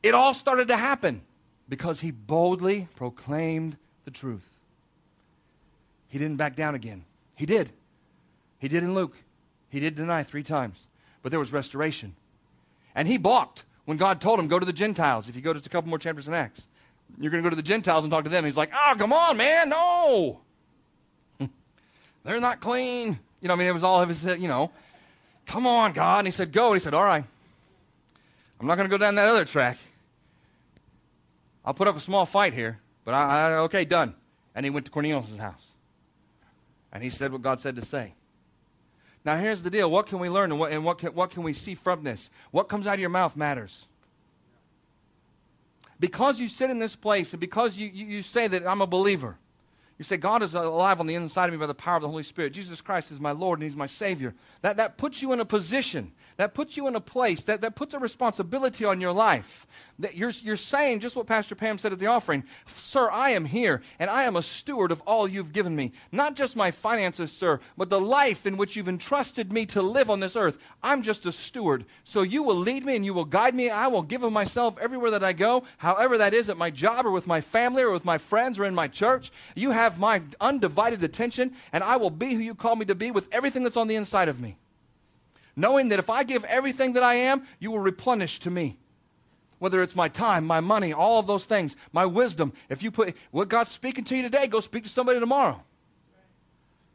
it 0.03 0.15
all 0.15 0.35
started 0.35 0.69
to 0.69 0.77
happen 0.77 1.23
because 1.69 2.01
he 2.01 2.11
boldly 2.11 2.89
proclaimed 2.97 3.77
the 4.05 4.11
truth. 4.11 4.49
He 6.09 6.19
didn't 6.19 6.37
back 6.37 6.55
down 6.57 6.75
again. 6.75 7.05
He 7.35 7.47
did. 7.47 7.71
He 8.59 8.69
did 8.69 8.83
in 8.83 8.95
Luke. 8.95 9.17
He 9.71 9.81
did 9.81 9.95
deny 9.95 10.23
three 10.23 10.43
times. 10.43 10.87
But 11.23 11.31
there 11.31 11.41
was 11.41 11.53
restoration. 11.53 12.15
And 12.95 13.09
he 13.09 13.17
balked 13.17 13.65
when 13.87 13.97
God 13.97 14.21
told 14.21 14.39
him, 14.39 14.49
go 14.49 14.59
to 14.59 14.67
the 14.67 14.73
Gentiles. 14.73 15.29
If 15.29 15.37
you 15.37 15.43
go 15.43 15.53
to 15.53 15.59
a 15.59 15.63
couple 15.63 15.89
more 15.89 15.99
chapters 15.99 16.29
in 16.29 16.35
Acts, 16.35 16.67
you're 17.19 17.31
going 17.31 17.43
to 17.43 17.47
go 17.47 17.51
to 17.51 17.57
the 17.57 17.63
Gentiles 17.63 18.05
and 18.05 18.11
talk 18.11 18.25
to 18.25 18.31
them. 18.31 18.45
He's 18.45 18.57
like, 18.57 18.71
oh, 18.75 18.95
come 18.99 19.13
on, 19.13 19.37
man, 19.37 19.71
no. 19.71 20.41
They're 22.25 22.41
not 22.41 22.61
clean. 22.61 23.19
You 23.41 23.49
know, 23.49 23.55
I 23.55 23.57
mean, 23.57 23.67
it 23.67 23.73
was 23.73 23.85
all 23.85 24.03
of 24.03 24.09
his, 24.09 24.25
you 24.39 24.49
know, 24.49 24.71
Come 25.53 25.67
on, 25.67 25.93
God. 25.93 26.21
And 26.21 26.29
he 26.29 26.33
said, 26.33 26.51
Go. 26.51 26.69
And 26.69 26.77
he 26.77 26.81
said, 26.81 26.95
All 26.95 27.05
right. 27.05 27.25
I'm 28.59 28.67
not 28.67 28.77
going 28.77 28.89
to 28.89 28.91
go 28.91 28.97
down 28.97 29.17
that 29.17 29.29
other 29.29 29.45
track. 29.45 29.77
I'll 31.63 31.75
put 31.75 31.89
up 31.89 31.95
a 31.95 32.01
small 32.01 32.25
fight 32.25 32.55
here, 32.55 32.79
but 33.05 33.13
I, 33.13 33.51
I, 33.51 33.55
okay, 33.65 33.85
done. 33.85 34.15
And 34.55 34.65
he 34.65 34.71
went 34.71 34.87
to 34.87 34.91
Cornelius' 34.91 35.37
house. 35.37 35.75
And 36.91 37.03
he 37.03 37.11
said 37.11 37.33
what 37.33 37.43
God 37.43 37.61
said 37.61 37.77
to 37.77 37.85
say. 37.85 38.15
Now, 39.27 39.37
here's 39.37 39.63
the 39.63 39.69
deal. 39.69 39.91
What 39.91 40.07
can 40.07 40.21
we 40.21 40.31
learn 40.31 40.53
and 40.53 40.59
what, 40.59 40.73
and 40.73 40.87
what, 40.87 40.99
can, 40.99 41.15
what 41.15 41.31
can 41.31 41.43
we 41.43 41.53
see 41.53 41.75
from 41.75 42.03
this? 42.03 42.31
What 42.51 42.71
comes 42.71 42.87
out 42.87 42.95
of 42.95 43.01
your 43.01 43.11
mouth 43.11 43.37
matters. 43.37 43.87
Because 46.01 46.41
you 46.41 46.49
sit 46.49 46.71
in 46.71 46.79
this 46.79 46.97
place 46.97 47.35
and 47.35 47.41
because 47.41 47.77
you, 47.77 47.91
you, 47.93 48.07
you 48.07 48.23
say 48.23 48.49
that 48.49 48.67
I'm 48.67 48.81
a 48.81 48.87
believer, 48.87 49.37
you 50.03 50.05
say, 50.05 50.17
God 50.17 50.43
is 50.43 50.53
alive 50.55 50.99
on 50.99 51.07
the 51.07 51.15
inside 51.15 51.47
of 51.47 51.53
me 51.53 51.59
by 51.59 51.67
the 51.67 51.75
power 51.75 51.95
of 51.95 52.03
the 52.03 52.09
Holy 52.09 52.25
Spirit. 52.25 52.53
Jesus 52.53 52.81
Christ 52.81 53.13
is 53.13 53.21
my 53.21 53.31
Lord 53.31 53.61
and 53.61 53.65
He's 53.65 53.77
my 53.77 53.87
Savior. 53.87 54.35
That, 54.63 54.77
that 54.79 54.97
puts 54.97 55.23
you 55.23 55.33
in 55.33 55.39
a 55.39 55.45
position, 55.45 56.11
that 56.37 56.55
puts 56.55 56.77
you 56.77 56.89
in 56.89 56.97
a 56.97 57.01
place, 57.01 57.43
that, 57.45 57.61
that 57.61 57.77
puts 57.77 57.95
a 57.95 57.99
responsibility 57.99 58.85
on 58.85 59.01
your 59.01 59.13
life. 59.13 59.67
That 59.99 60.17
you're, 60.17 60.31
you're 60.31 60.57
saying 60.57 61.01
just 61.01 61.15
what 61.15 61.27
Pastor 61.27 61.55
Pam 61.55 61.79
said 61.79 61.93
at 61.93 61.99
the 61.99 62.07
offering 62.07 62.45
Sir, 62.67 63.11
I 63.11 63.31
am 63.31 63.45
here 63.45 63.83
and 63.99 64.11
I 64.11 64.25
am 64.25 64.37
a 64.37 64.43
steward 64.43 64.91
of 64.91 65.01
all 65.03 65.29
you've 65.29 65.53
given 65.53 65.77
me. 65.77 65.93
Not 66.11 66.35
just 66.35 66.57
my 66.57 66.71
finances, 66.71 67.31
sir, 67.31 67.61
but 67.77 67.91
the 67.91 68.01
life 68.01 68.47
in 68.47 68.57
which 68.57 68.75
you've 68.75 68.89
entrusted 68.89 69.53
me 69.53 69.67
to 69.67 69.83
live 69.83 70.11
on 70.11 70.21
this 70.21 70.37
earth. 70.37 70.59
I'm 70.83 71.03
just 71.03 71.27
a 71.27 71.33
steward. 71.33 71.85
So 72.03 72.23
you 72.23 72.43
will 72.43 72.57
lead 72.57 72.85
me 72.85 72.97
and 72.97 73.05
you 73.05 73.15
will 73.15 73.25
guide 73.25 73.55
me. 73.55 73.71
I 73.71 73.87
will 73.87 74.03
give 74.03 74.23
of 74.23 74.33
myself 74.33 74.77
everywhere 74.81 75.13
that 75.13 75.23
I 75.23 75.33
go, 75.33 75.63
however 75.79 76.19
that 76.19 76.35
is 76.35 76.49
at 76.49 76.57
my 76.57 76.71
job 76.71 77.07
or 77.07 77.13
with 77.13 77.27
my 77.27 77.41
family 77.41 77.83
or 77.83 77.93
with 77.93 78.05
my 78.05 78.19
friends 78.19 78.59
or 78.59 78.65
in 78.65 78.75
my 78.75 78.89
church. 78.89 79.31
You 79.55 79.71
have 79.71 79.83
have 79.83 79.99
my 79.99 80.23
undivided 80.41 81.03
attention, 81.03 81.53
and 81.73 81.85
I 81.85 81.97
will 81.97 82.11
be 82.11 82.35
who 82.35 82.41
you 82.41 82.55
call 82.55 82.77
me 82.77 82.85
to 82.87 82.95
be 82.95 83.11
with 83.11 83.29
everything 83.33 83.63
that's 83.63 83.77
on 83.77 83.89
the 83.89 83.97
inside 83.97 84.29
of 84.29 84.41
me. 84.41 84.57
Knowing 85.55 85.89
that 85.91 85.99
if 85.99 86.09
I 86.09 86.23
give 86.25 86.45
everything 86.45 86.95
that 86.95 87.03
I 87.03 87.15
am, 87.15 87.47
you 87.59 87.71
will 87.71 87.79
replenish 87.79 88.39
to 88.41 88.51
me. 88.51 88.79
Whether 89.59 89.83
it's 89.83 89.95
my 89.95 90.09
time, 90.09 90.45
my 90.45 90.61
money, 90.61 90.93
all 90.93 91.19
of 91.19 91.27
those 91.27 91.45
things, 91.45 91.77
my 91.93 92.05
wisdom. 92.07 92.53
If 92.69 92.83
you 92.83 92.91
put 92.91 93.17
what 93.31 93.49
God's 93.49 93.71
speaking 93.71 94.05
to 94.05 94.17
you 94.17 94.23
today, 94.23 94.47
go 94.47 94.61
speak 94.61 94.83
to 94.85 94.89
somebody 94.89 95.21
tomorrow. 95.21 95.63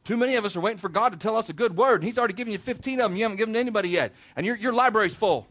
Too 0.03 0.18
many 0.18 0.36
of 0.36 0.45
us 0.45 0.55
are 0.55 0.62
waiting 0.62 0.80
for 0.80 0.89
God 0.89 1.10
to 1.10 1.18
tell 1.18 1.36
us 1.36 1.49
a 1.49 1.53
good 1.53 1.78
word, 1.78 1.95
and 1.95 2.03
He's 2.03 2.18
already 2.18 2.34
given 2.34 2.51
you 2.51 2.60
15 2.60 2.99
of 2.99 3.12
them. 3.12 3.18
You 3.18 3.24
haven't 3.24 3.38
given 3.38 3.53
to 3.53 3.60
anybody 3.60 3.89
yet, 3.89 4.14
and 4.36 4.45
your, 4.45 4.55
your 4.55 4.74
library's 4.74 5.16
full. 5.16 5.47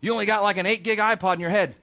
You 0.00 0.12
only 0.12 0.26
got 0.26 0.42
like 0.42 0.58
an 0.58 0.66
8 0.66 0.82
gig 0.82 0.98
iPod 0.98 1.34
in 1.34 1.40
your 1.40 1.50
head. 1.50 1.74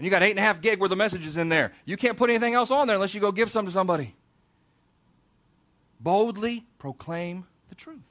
And 0.00 0.06
you 0.06 0.10
got 0.10 0.22
eight 0.22 0.30
and 0.30 0.38
a 0.38 0.42
half 0.42 0.62
gig 0.62 0.80
worth 0.80 0.90
of 0.92 0.96
messages 0.96 1.36
in 1.36 1.50
there. 1.50 1.72
You 1.84 1.98
can't 1.98 2.16
put 2.16 2.30
anything 2.30 2.54
else 2.54 2.70
on 2.70 2.86
there 2.86 2.96
unless 2.96 3.12
you 3.12 3.20
go 3.20 3.32
give 3.32 3.50
some 3.50 3.66
to 3.66 3.70
somebody. 3.70 4.16
Boldly 6.00 6.64
proclaim 6.78 7.44
the 7.70 7.74
truth. 7.74 8.02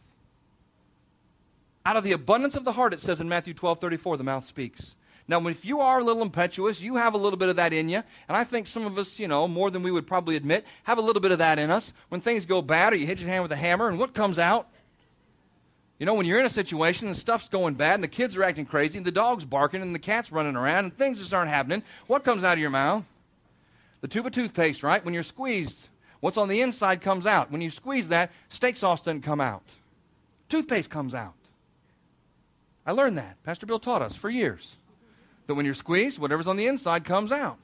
Out 1.85 1.97
of 1.97 2.03
the 2.03 2.11
abundance 2.11 2.55
of 2.55 2.65
the 2.65 2.71
heart, 2.71 2.93
it 2.93 2.99
says 3.01 3.21
in 3.21 3.29
Matthew 3.29 3.53
12 3.53 3.79
34, 3.79 4.17
the 4.17 4.23
mouth 4.23 4.45
speaks. 4.45 4.95
Now, 5.27 5.45
if 5.45 5.63
you 5.63 5.79
are 5.79 5.99
a 5.99 6.03
little 6.03 6.23
impetuous, 6.23 6.81
you 6.81 6.95
have 6.95 7.13
a 7.13 7.17
little 7.17 7.37
bit 7.37 7.49
of 7.49 7.57
that 7.57 7.71
in 7.71 7.87
you. 7.87 8.01
And 8.27 8.35
I 8.35 8.43
think 8.43 8.65
some 8.65 8.87
of 8.87 8.97
us, 8.97 9.19
you 9.19 9.27
know, 9.27 9.47
more 9.47 9.69
than 9.69 9.83
we 9.83 9.91
would 9.91 10.07
probably 10.07 10.35
admit, 10.35 10.65
have 10.85 10.97
a 10.97 11.01
little 11.01 11.21
bit 11.21 11.31
of 11.31 11.37
that 11.37 11.59
in 11.59 11.69
us. 11.69 11.93
When 12.09 12.19
things 12.19 12.47
go 12.47 12.63
bad 12.63 12.93
or 12.93 12.95
you 12.95 13.05
hit 13.05 13.19
your 13.19 13.29
hand 13.29 13.43
with 13.43 13.51
a 13.51 13.55
hammer, 13.55 13.87
and 13.87 13.99
what 13.99 14.15
comes 14.15 14.39
out? 14.39 14.67
You 15.99 16.07
know, 16.07 16.15
when 16.15 16.25
you're 16.25 16.39
in 16.39 16.47
a 16.47 16.49
situation 16.49 17.07
and 17.07 17.15
stuff's 17.15 17.47
going 17.47 17.75
bad 17.75 17.95
and 17.95 18.03
the 18.03 18.07
kids 18.07 18.35
are 18.37 18.43
acting 18.43 18.65
crazy 18.65 18.97
and 18.97 19.05
the 19.05 19.11
dog's 19.11 19.45
barking 19.45 19.83
and 19.83 19.93
the 19.93 19.99
cat's 19.99 20.31
running 20.31 20.55
around 20.55 20.85
and 20.85 20.97
things 20.97 21.19
just 21.19 21.33
aren't 21.33 21.49
happening, 21.49 21.83
what 22.07 22.23
comes 22.23 22.43
out 22.43 22.53
of 22.53 22.59
your 22.59 22.69
mouth? 22.71 23.03
The 24.01 24.07
tube 24.07 24.25
of 24.25 24.31
toothpaste, 24.31 24.81
right? 24.81 25.03
When 25.03 25.13
you're 25.13 25.23
squeezed, 25.23 25.88
what's 26.19 26.37
on 26.37 26.49
the 26.49 26.61
inside 26.61 27.01
comes 27.01 27.25
out. 27.25 27.51
When 27.51 27.61
you 27.61 27.69
squeeze 27.69 28.09
that, 28.09 28.31
steak 28.49 28.77
sauce 28.77 29.01
doesn't 29.01 29.21
come 29.21 29.41
out. 29.41 29.63
Toothpaste 30.49 30.89
comes 30.89 31.13
out. 31.13 31.33
I 32.85 32.91
learned 32.91 33.17
that. 33.17 33.41
Pastor 33.43 33.65
Bill 33.65 33.79
taught 33.79 34.01
us 34.01 34.15
for 34.15 34.29
years. 34.29 34.75
That 35.47 35.55
when 35.55 35.65
you're 35.65 35.75
squeezed, 35.75 36.19
whatever's 36.19 36.47
on 36.47 36.57
the 36.57 36.67
inside 36.67 37.05
comes 37.05 37.31
out 37.31 37.59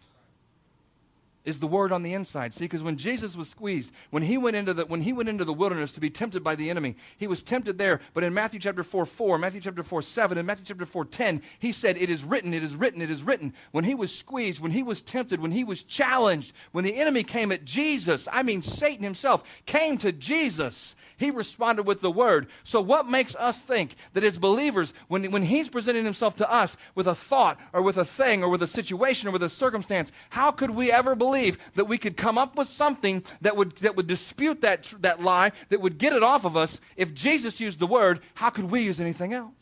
is 1.45 1.59
the 1.59 1.67
word 1.67 1.91
on 1.91 2.03
the 2.03 2.13
inside. 2.13 2.53
See, 2.53 2.65
because 2.65 2.83
when 2.83 2.97
Jesus 2.97 3.35
was 3.35 3.49
squeezed, 3.49 3.91
when 4.09 4.23
he 4.23 4.37
went 4.37 4.55
into 4.55 4.73
the 4.73 4.85
when 4.85 5.01
he 5.01 5.13
went 5.13 5.29
into 5.29 5.45
the 5.45 5.53
wilderness 5.53 5.91
to 5.93 5.99
be 5.99 6.09
tempted 6.09 6.43
by 6.43 6.55
the 6.55 6.69
enemy, 6.69 6.95
he 7.17 7.27
was 7.27 7.43
tempted 7.43 7.77
there. 7.77 8.01
But 8.13 8.23
in 8.23 8.33
Matthew 8.33 8.59
chapter 8.59 8.83
4, 8.83 9.05
4, 9.05 9.37
Matthew 9.37 9.61
chapter 9.61 9.83
4, 9.83 10.01
7, 10.01 10.37
and 10.37 10.47
Matthew 10.47 10.65
chapter 10.65 10.85
4, 10.85 11.05
10, 11.05 11.41
he 11.59 11.71
said, 11.71 11.97
It 11.97 12.09
is 12.09 12.23
written, 12.23 12.53
it 12.53 12.63
is 12.63 12.75
written, 12.75 13.01
it 13.01 13.09
is 13.09 13.23
written. 13.23 13.53
When 13.71 13.85
he 13.85 13.95
was 13.95 14.15
squeezed, 14.15 14.59
when 14.59 14.71
he 14.71 14.83
was 14.83 15.01
tempted, 15.01 15.39
when 15.39 15.51
he 15.51 15.63
was 15.63 15.83
challenged, 15.83 16.53
when 16.71 16.83
the 16.83 16.95
enemy 16.95 17.23
came 17.23 17.51
at 17.51 17.65
Jesus, 17.65 18.27
I 18.31 18.43
mean 18.43 18.61
Satan 18.61 19.03
himself, 19.03 19.43
came 19.65 19.97
to 19.99 20.11
Jesus 20.11 20.95
he 21.17 21.31
responded 21.31 21.83
with 21.83 22.01
the 22.01 22.11
word. 22.11 22.47
So, 22.63 22.81
what 22.81 23.07
makes 23.07 23.35
us 23.35 23.61
think 23.61 23.95
that 24.13 24.23
as 24.23 24.37
believers, 24.37 24.93
when, 25.07 25.31
when 25.31 25.43
He's 25.43 25.69
presenting 25.69 26.03
Himself 26.03 26.35
to 26.37 26.51
us 26.51 26.75
with 26.93 27.07
a 27.07 27.15
thought 27.15 27.59
or 27.73 27.81
with 27.81 27.97
a 27.97 28.05
thing 28.05 28.43
or 28.43 28.49
with 28.49 28.61
a 28.61 28.67
situation 28.67 29.29
or 29.29 29.31
with 29.31 29.43
a 29.43 29.49
circumstance, 29.49 30.11
how 30.31 30.51
could 30.51 30.71
we 30.71 30.91
ever 30.91 31.15
believe 31.15 31.34
that 31.75 31.85
we 31.85 31.97
could 31.97 32.17
come 32.17 32.37
up 32.37 32.57
with 32.57 32.67
something 32.67 33.23
that 33.41 33.55
would, 33.55 33.77
that 33.77 33.95
would 33.95 34.07
dispute 34.07 34.61
that, 34.61 34.93
that 34.99 35.21
lie, 35.21 35.51
that 35.69 35.81
would 35.81 35.97
get 35.97 36.13
it 36.13 36.23
off 36.23 36.45
of 36.45 36.57
us? 36.57 36.79
If 36.95 37.13
Jesus 37.13 37.59
used 37.59 37.79
the 37.79 37.87
word, 37.87 38.21
how 38.35 38.49
could 38.49 38.71
we 38.71 38.81
use 38.81 38.99
anything 38.99 39.33
else? 39.33 39.53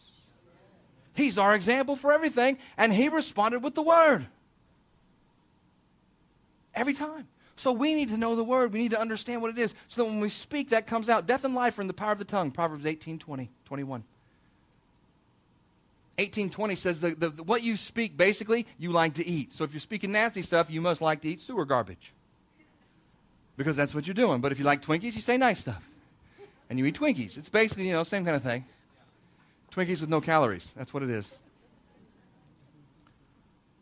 He's 1.14 1.38
our 1.38 1.54
example 1.54 1.96
for 1.96 2.12
everything, 2.12 2.58
and 2.78 2.94
He 2.94 3.10
responded 3.10 3.64
with 3.64 3.76
the 3.76 3.84
word. 3.84 4.28
Every 6.74 6.94
time. 6.94 7.28
So 7.56 7.72
we 7.72 7.94
need 7.94 8.10
to 8.10 8.18
know 8.18 8.36
the 8.36 8.44
word. 8.44 8.74
We 8.74 8.80
need 8.80 8.92
to 8.92 9.00
understand 9.00 9.42
what 9.42 9.52
it 9.52 9.60
is. 9.60 9.76
So 9.88 10.04
that 10.04 10.10
when 10.10 10.20
we 10.20 10.30
speak, 10.30 10.70
that 10.70 10.88
comes 10.88 11.08
out. 11.08 11.28
Death 11.28 11.46
and 11.46 11.54
life 11.54 11.78
are 11.78 11.82
in 11.82 11.88
the 11.88 11.94
power 11.94 12.12
of 12.12 12.18
the 12.18 12.26
tongue. 12.26 12.50
Proverbs 12.50 12.86
18, 12.86 13.20
20, 13.20 13.52
21. 13.66 14.04
1820 16.18 16.76
says 16.76 17.00
that 17.00 17.46
what 17.48 17.64
you 17.64 17.76
speak, 17.76 18.16
basically, 18.16 18.68
you 18.78 18.92
like 18.92 19.16
to 19.16 19.26
eat. 19.26 19.52
So 19.52 19.64
if 19.64 19.74
you're 19.74 19.80
speaking 19.80 20.12
nasty 20.12 20.44
stuff, 20.44 20.70
you 20.70 20.80
must 20.80 21.02
like 21.02 21.22
to 21.22 21.28
eat 21.30 21.42
sewer 21.42 21.66
garbage. 21.66 22.14
because 23.58 23.76
that's 23.76 23.94
what 23.94 24.08
you're 24.08 24.14
doing. 24.14 24.42
But 24.42 24.52
if 24.52 24.60
you 24.60 24.66
like 24.66 24.82
Twinkies, 24.82 25.16
you 25.16 25.22
say 25.22 25.38
nice 25.38 25.60
stuff. 25.60 25.88
And 26.70 26.80
you 26.80 26.86
eat 26.86 26.96
Twinkies. 27.00 27.38
It's 27.38 27.50
basically, 27.50 27.88
you 27.88 27.94
know, 27.94 28.04
same 28.04 28.24
kind 28.26 28.36
of 28.36 28.44
thing. 28.44 28.66
Twinkies 29.72 30.02
with 30.02 30.10
no 30.10 30.22
calories. 30.22 30.72
That's 30.76 30.94
what 30.94 31.04
it 31.04 31.10
is. 31.10 31.34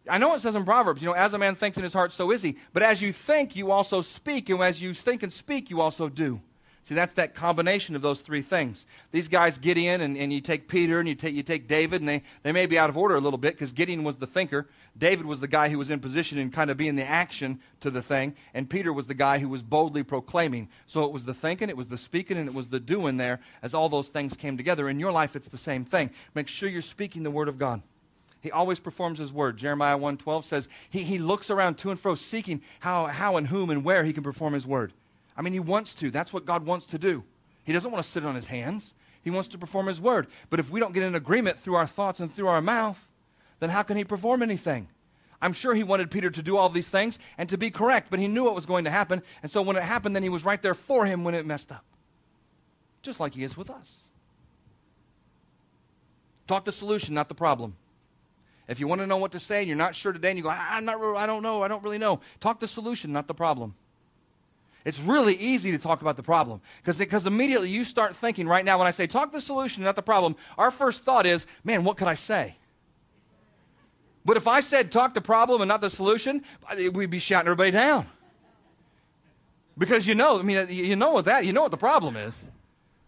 I 0.10 0.18
know 0.18 0.34
it 0.34 0.40
says 0.40 0.56
in 0.56 0.66
Proverbs, 0.66 1.02
you 1.02 1.08
know, 1.08 1.14
as 1.14 1.34
a 1.34 1.38
man 1.38 1.56
thinks 1.56 1.78
in 1.78 1.84
his 1.84 1.94
heart, 1.94 2.12
so 2.12 2.32
is 2.32 2.42
he. 2.42 2.58
But 2.74 2.84
as 2.84 3.02
you 3.02 3.14
think, 3.14 3.56
you 3.56 3.72
also 3.72 4.02
speak. 4.02 4.50
And 4.50 4.62
as 4.62 4.82
you 4.82 4.94
think 4.94 5.24
and 5.24 5.32
speak, 5.32 5.70
you 5.70 5.80
also 5.80 6.10
do. 6.10 6.42
See, 6.86 6.96
that's 6.96 7.14
that 7.14 7.36
combination 7.36 7.96
of 7.96 8.02
those 8.02 8.22
three 8.22 8.42
things. 8.42 8.86
These 9.12 9.28
guys, 9.28 9.58
Gideon, 9.60 10.02
and, 10.02 10.18
and 10.18 10.34
you 10.34 10.42
take 10.42 10.68
Peter, 10.68 11.00
and 11.00 11.08
you 11.08 11.14
take, 11.14 11.36
you 11.36 11.44
take 11.44 11.68
David, 11.68 12.02
and 12.02 12.10
they, 12.10 12.24
they 12.42 12.52
may 12.52 12.66
be 12.66 12.78
out 12.78 12.90
of 12.90 12.98
order 12.98 13.16
a 13.16 13.20
little 13.20 13.38
bit 13.38 13.54
because 13.54 13.72
Gideon 13.72 14.04
was 14.04 14.18
the 14.18 14.26
thinker. 14.26 14.68
David 14.98 15.26
was 15.26 15.40
the 15.40 15.48
guy 15.48 15.70
who 15.70 15.78
was 15.78 15.92
in 15.92 16.00
position 16.00 16.40
and 16.40 16.52
kind 16.52 16.72
of 16.72 16.78
being 16.78 16.96
the 16.96 17.06
action 17.06 17.60
to 17.82 17.92
the 17.92 18.02
thing. 18.02 18.36
And 18.54 18.70
Peter 18.70 18.92
was 18.92 19.08
the 19.08 19.14
guy 19.14 19.38
who 19.38 19.48
was 19.48 19.62
boldly 19.62 20.04
proclaiming. 20.04 20.70
So 20.88 21.04
it 21.06 21.12
was 21.12 21.26
the 21.26 21.36
thinking, 21.36 21.70
it 21.70 21.78
was 21.78 21.88
the 21.88 22.00
speaking, 22.00 22.38
and 22.38 22.48
it 22.48 22.54
was 22.54 22.70
the 22.70 22.80
doing 22.80 23.18
there 23.18 23.40
as 23.62 23.74
all 23.74 23.88
those 23.88 24.10
things 24.10 24.36
came 24.36 24.58
together. 24.58 24.90
In 24.90 25.00
your 25.00 25.12
life, 25.12 25.36
it's 25.36 25.48
the 25.48 25.58
same 25.58 25.86
thing. 25.86 26.10
Make 26.34 26.48
sure 26.48 26.68
you're 26.68 26.82
speaking 26.82 27.22
the 27.24 27.32
word 27.32 27.48
of 27.48 27.60
God. 27.60 27.84
He 28.42 28.52
always 28.52 28.80
performs 28.80 29.20
his 29.20 29.32
word. 29.32 29.58
Jeremiah 29.58 29.98
1.12 29.98 30.44
says 30.44 30.68
he, 30.90 31.04
he 31.04 31.20
looks 31.20 31.52
around 31.52 31.78
to 31.80 31.92
and 31.92 32.00
fro 32.00 32.16
seeking 32.16 32.62
how, 32.80 33.06
how 33.06 33.38
and 33.38 33.48
whom 33.48 33.70
and 33.70 33.86
where 33.86 34.04
he 34.04 34.14
can 34.14 34.24
perform 34.24 34.54
his 34.54 34.66
word. 34.66 34.94
I 35.42 35.44
mean, 35.44 35.54
he 35.54 35.60
wants 35.60 35.96
to. 35.96 36.12
That's 36.12 36.32
what 36.32 36.46
God 36.46 36.68
wants 36.68 36.86
to 36.86 37.00
do. 37.00 37.24
He 37.64 37.74
doesn't 37.74 37.90
want 37.90 38.06
to 38.06 38.12
sit 38.12 38.24
on 38.24 38.36
his 38.36 38.46
hands. 38.46 38.94
He 39.24 39.32
wants 39.32 39.50
to 39.50 39.58
perform 39.58 39.88
his 39.88 40.00
word. 40.00 40.28
But 40.52 40.60
if 40.60 40.70
we 40.70 40.80
don't 40.80 40.94
get 40.94 41.02
in 41.02 41.16
agreement 41.16 41.58
through 41.58 41.74
our 41.74 41.88
thoughts 41.88 42.20
and 42.20 42.32
through 42.32 42.48
our 42.48 42.62
mouth, 42.62 43.08
then 43.60 43.72
how 43.72 43.82
can 43.82 43.98
he 43.98 44.04
perform 44.04 44.44
anything? 44.44 44.88
I'm 45.42 45.54
sure 45.54 45.74
he 45.74 45.82
wanted 45.82 46.12
Peter 46.12 46.30
to 46.30 46.44
do 46.44 46.58
all 46.58 46.70
these 46.70 46.90
things 46.90 47.18
and 47.40 47.50
to 47.50 47.58
be 47.58 47.72
correct, 47.72 48.12
but 48.12 48.20
he 48.20 48.28
knew 48.28 48.44
what 48.44 48.54
was 48.54 48.68
going 48.68 48.84
to 48.84 48.92
happen. 48.92 49.24
And 49.42 49.52
so 49.52 49.64
when 49.64 49.78
it 49.78 49.82
happened, 49.82 50.16
then 50.16 50.22
he 50.22 50.30
was 50.30 50.46
right 50.46 50.62
there 50.62 50.76
for 50.76 51.08
him 51.08 51.24
when 51.24 51.34
it 51.34 51.44
messed 51.44 51.72
up. 51.72 51.86
Just 53.02 53.20
like 53.20 53.34
he 53.34 53.44
is 53.44 53.58
with 53.58 53.72
us. 53.72 54.02
Talk 56.46 56.66
the 56.66 56.72
solution, 56.72 57.16
not 57.16 57.30
the 57.30 57.34
problem. 57.34 57.78
If 58.68 58.80
you 58.80 58.88
want 58.88 59.02
to 59.02 59.08
know 59.08 59.18
what 59.18 59.32
to 59.32 59.40
say 59.40 59.58
and 59.58 59.68
you're 59.68 59.76
not 59.76 59.96
sure 59.96 60.12
today 60.12 60.30
and 60.30 60.38
you 60.38 60.44
go, 60.44 60.50
I'm 60.50 60.86
not, 60.86 61.02
I 61.02 61.26
don't 61.26 61.42
know, 61.42 61.64
I 61.64 61.68
don't 61.68 61.84
really 61.84 61.98
know, 61.98 62.20
talk 62.40 62.60
the 62.60 62.68
solution, 62.68 63.12
not 63.12 63.26
the 63.26 63.34
problem. 63.34 63.74
It's 64.84 65.00
really 65.00 65.36
easy 65.36 65.72
to 65.72 65.78
talk 65.78 66.02
about 66.02 66.18
the 66.18 66.24
problem 66.24 66.62
because 66.84 67.26
immediately 67.26 67.70
you 67.70 67.86
start 67.86 68.16
thinking 68.16 68.48
right 68.48 68.66
now 68.66 68.80
when 68.80 68.88
I 68.88 68.92
say 68.92 69.06
talk 69.06 69.32
the 69.32 69.42
solution, 69.42 69.84
not 69.84 69.96
the 69.96 70.02
problem, 70.02 70.36
our 70.58 70.72
first 70.72 71.04
thought 71.04 71.26
is, 71.26 71.46
man, 71.64 71.84
what 71.84 71.98
could 71.98 72.08
I 72.08 72.16
say? 72.16 72.56
But 74.26 74.38
if 74.38 74.48
I 74.48 74.62
said 74.62 74.92
talk 74.92 75.14
the 75.14 75.22
problem 75.22 75.62
and 75.62 75.70
not 75.70 75.82
the 75.82 75.90
solution, 75.90 76.44
we'd 76.94 77.10
be 77.10 77.20
shouting 77.20 77.48
everybody 77.48 77.72
down. 77.72 78.08
Because 79.78 80.08
you 80.08 80.16
know, 80.16 80.40
I 80.40 80.44
mean, 80.44 80.68
you 80.70 80.96
know 80.96 81.12
what 81.12 81.26
that, 81.26 81.46
you 81.46 81.54
know 81.54 81.62
what 81.62 81.72
the 81.72 81.78
problem 81.78 82.16
is. 82.18 82.34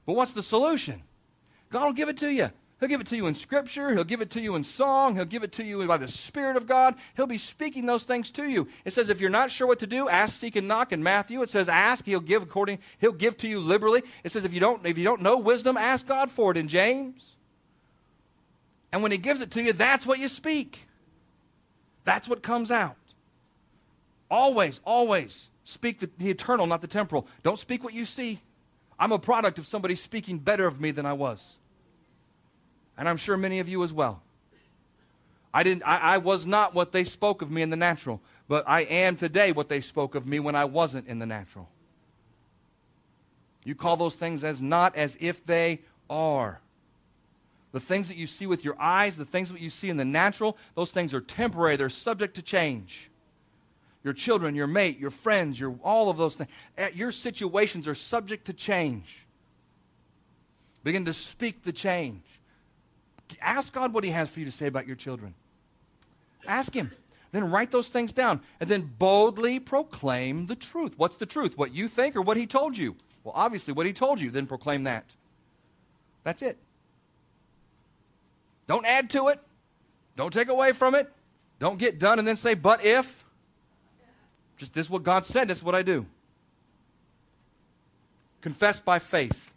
But 0.05 0.15
what's 0.15 0.33
the 0.33 0.43
solution? 0.43 1.01
God 1.69 1.85
will 1.85 1.93
give 1.93 2.09
it 2.09 2.17
to 2.17 2.31
you. 2.31 2.51
He'll 2.83 2.89
give 2.89 2.99
it 2.99 3.07
to 3.07 3.15
you 3.15 3.27
in 3.27 3.33
Scripture. 3.33 3.93
He'll 3.93 4.03
give 4.03 4.19
it 4.19 4.29
to 4.31 4.41
you 4.41 4.55
in 4.55 4.63
song. 4.65 5.15
He'll 5.15 5.23
give 5.23 5.41
it 5.41 5.53
to 5.53 5.63
you 5.63 5.87
by 5.87 5.95
the 5.95 6.09
Spirit 6.09 6.57
of 6.57 6.67
God. 6.67 6.95
He'll 7.15 7.25
be 7.25 7.37
speaking 7.37 7.85
those 7.85 8.03
things 8.03 8.29
to 8.31 8.43
you. 8.43 8.67
It 8.83 8.91
says, 8.91 9.07
if 9.07 9.21
you're 9.21 9.29
not 9.29 9.51
sure 9.51 9.67
what 9.67 9.79
to 9.79 9.87
do, 9.87 10.09
ask, 10.09 10.37
seek, 10.37 10.57
and 10.57 10.67
knock 10.67 10.91
in 10.91 11.01
Matthew. 11.01 11.41
It 11.41 11.49
says, 11.49 11.69
ask, 11.69 12.05
he'll 12.05 12.19
give 12.19 12.43
according, 12.43 12.79
he'll 12.99 13.13
give 13.13 13.37
to 13.37 13.47
you 13.47 13.61
liberally. 13.61 14.03
It 14.25 14.33
says, 14.33 14.43
if 14.43 14.53
you 14.53 14.59
don't, 14.59 14.85
if 14.85 14.97
you 14.97 15.05
don't 15.05 15.21
know 15.21 15.37
wisdom, 15.37 15.77
ask 15.77 16.05
God 16.05 16.29
for 16.29 16.51
it 16.51 16.57
in 16.57 16.67
James. 16.67 17.37
And 18.91 19.01
when 19.01 19.13
he 19.13 19.17
gives 19.17 19.39
it 19.39 19.49
to 19.51 19.63
you, 19.63 19.71
that's 19.71 20.05
what 20.05 20.19
you 20.19 20.27
speak. 20.27 20.85
That's 22.03 22.27
what 22.27 22.43
comes 22.43 22.69
out. 22.69 22.97
Always, 24.29 24.81
always 24.83 25.47
speak 25.63 26.01
the, 26.01 26.09
the 26.17 26.29
eternal, 26.29 26.67
not 26.67 26.81
the 26.81 26.87
temporal. 26.87 27.27
Don't 27.43 27.57
speak 27.57 27.81
what 27.81 27.93
you 27.93 28.03
see. 28.03 28.41
I'm 28.99 29.13
a 29.13 29.19
product 29.19 29.57
of 29.57 29.65
somebody 29.65 29.95
speaking 29.95 30.37
better 30.37 30.67
of 30.67 30.81
me 30.81 30.91
than 30.91 31.05
I 31.05 31.13
was 31.13 31.59
and 32.97 33.09
I'm 33.09 33.17
sure 33.17 33.37
many 33.37 33.59
of 33.59 33.67
you 33.67 33.83
as 33.83 33.91
well. 33.91 34.21
I, 35.53 35.63
didn't, 35.63 35.83
I, 35.85 35.97
I, 35.97 36.17
was 36.17 36.45
not 36.45 36.73
what 36.73 36.91
they 36.91 37.03
spoke 37.03 37.41
of 37.41 37.51
me 37.51 37.61
in 37.61 37.69
the 37.69 37.77
natural, 37.77 38.21
but 38.47 38.63
I 38.67 38.81
am 38.81 39.15
today 39.15 39.51
what 39.51 39.69
they 39.69 39.81
spoke 39.81 40.15
of 40.15 40.25
me 40.25 40.39
when 40.39 40.55
I 40.55 40.65
wasn't 40.65 41.07
in 41.07 41.19
the 41.19 41.27
natural. 41.27 41.69
You 43.63 43.75
call 43.75 43.95
those 43.95 44.15
things 44.15 44.43
as 44.43 44.61
not 44.61 44.95
as 44.95 45.15
if 45.19 45.45
they 45.45 45.81
are. 46.09 46.59
The 47.71 47.79
things 47.79 48.07
that 48.07 48.17
you 48.17 48.27
see 48.27 48.45
with 48.45 48.65
your 48.65 48.79
eyes, 48.79 49.15
the 49.15 49.25
things 49.25 49.49
that 49.49 49.61
you 49.61 49.69
see 49.69 49.89
in 49.89 49.97
the 49.97 50.05
natural, 50.05 50.57
those 50.75 50.91
things 50.91 51.13
are 51.13 51.21
temporary. 51.21 51.75
They're 51.75 51.89
subject 51.89 52.35
to 52.35 52.41
change. 52.41 53.09
Your 54.03 54.13
children, 54.13 54.53
your 54.53 54.67
mate, 54.67 54.99
your 54.99 55.11
friends, 55.11 55.59
your, 55.59 55.75
all 55.83 56.09
of 56.09 56.17
those 56.17 56.35
things. 56.35 56.49
Eh, 56.77 56.89
your 56.93 57.11
situations 57.11 57.87
are 57.87 57.95
subject 57.95 58.45
to 58.45 58.53
change. 58.53 59.25
Begin 60.83 61.05
to 61.05 61.13
speak 61.13 61.63
the 61.63 61.71
change. 61.71 62.21
Ask 63.41 63.73
God 63.73 63.93
what 63.93 64.03
He 64.03 64.11
has 64.11 64.29
for 64.29 64.39
you 64.39 64.45
to 64.45 64.51
say 64.51 64.67
about 64.67 64.87
your 64.87 64.95
children. 64.95 65.33
Ask 66.47 66.73
Him. 66.73 66.91
Then 67.31 67.49
write 67.49 67.71
those 67.71 67.89
things 67.89 68.13
down 68.13 68.41
and 68.59 68.69
then 68.69 68.93
boldly 68.99 69.59
proclaim 69.59 70.47
the 70.47 70.55
truth. 70.55 70.93
What's 70.97 71.15
the 71.15 71.25
truth? 71.25 71.57
What 71.57 71.73
you 71.73 71.87
think 71.87 72.15
or 72.15 72.21
what 72.21 72.37
He 72.37 72.45
told 72.45 72.77
you? 72.77 72.95
Well, 73.23 73.33
obviously, 73.35 73.73
what 73.73 73.85
He 73.85 73.93
told 73.93 74.21
you, 74.21 74.29
then 74.29 74.45
proclaim 74.45 74.83
that. 74.83 75.05
That's 76.23 76.41
it. 76.41 76.57
Don't 78.67 78.85
add 78.85 79.09
to 79.11 79.29
it. 79.29 79.39
Don't 80.15 80.31
take 80.31 80.49
away 80.49 80.71
from 80.73 80.95
it. 80.95 81.11
Don't 81.59 81.79
get 81.79 81.99
done 81.99 82.19
and 82.19 82.27
then 82.27 82.35
say, 82.35 82.53
but 82.53 82.83
if. 82.83 83.23
Just 84.57 84.73
this 84.73 84.87
is 84.87 84.89
what 84.89 85.03
God 85.03 85.25
said, 85.25 85.47
this 85.47 85.59
is 85.59 85.63
what 85.63 85.75
I 85.75 85.81
do. 85.81 86.05
Confess 88.41 88.79
by 88.79 88.99
faith. 88.99 89.52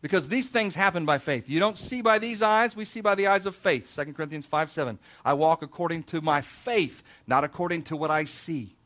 Because 0.00 0.28
these 0.28 0.48
things 0.48 0.74
happen 0.74 1.04
by 1.04 1.18
faith. 1.18 1.48
You 1.48 1.58
don't 1.58 1.76
see 1.76 2.02
by 2.02 2.18
these 2.18 2.40
eyes, 2.40 2.76
we 2.76 2.84
see 2.84 3.00
by 3.00 3.14
the 3.16 3.26
eyes 3.26 3.46
of 3.46 3.56
faith. 3.56 3.92
2 3.94 4.12
Corinthians 4.12 4.46
5 4.46 4.70
7. 4.70 4.98
I 5.24 5.34
walk 5.34 5.62
according 5.62 6.04
to 6.04 6.20
my 6.20 6.40
faith, 6.40 7.02
not 7.26 7.42
according 7.42 7.82
to 7.84 7.96
what 7.96 8.10
I 8.10 8.24
see. 8.24 8.76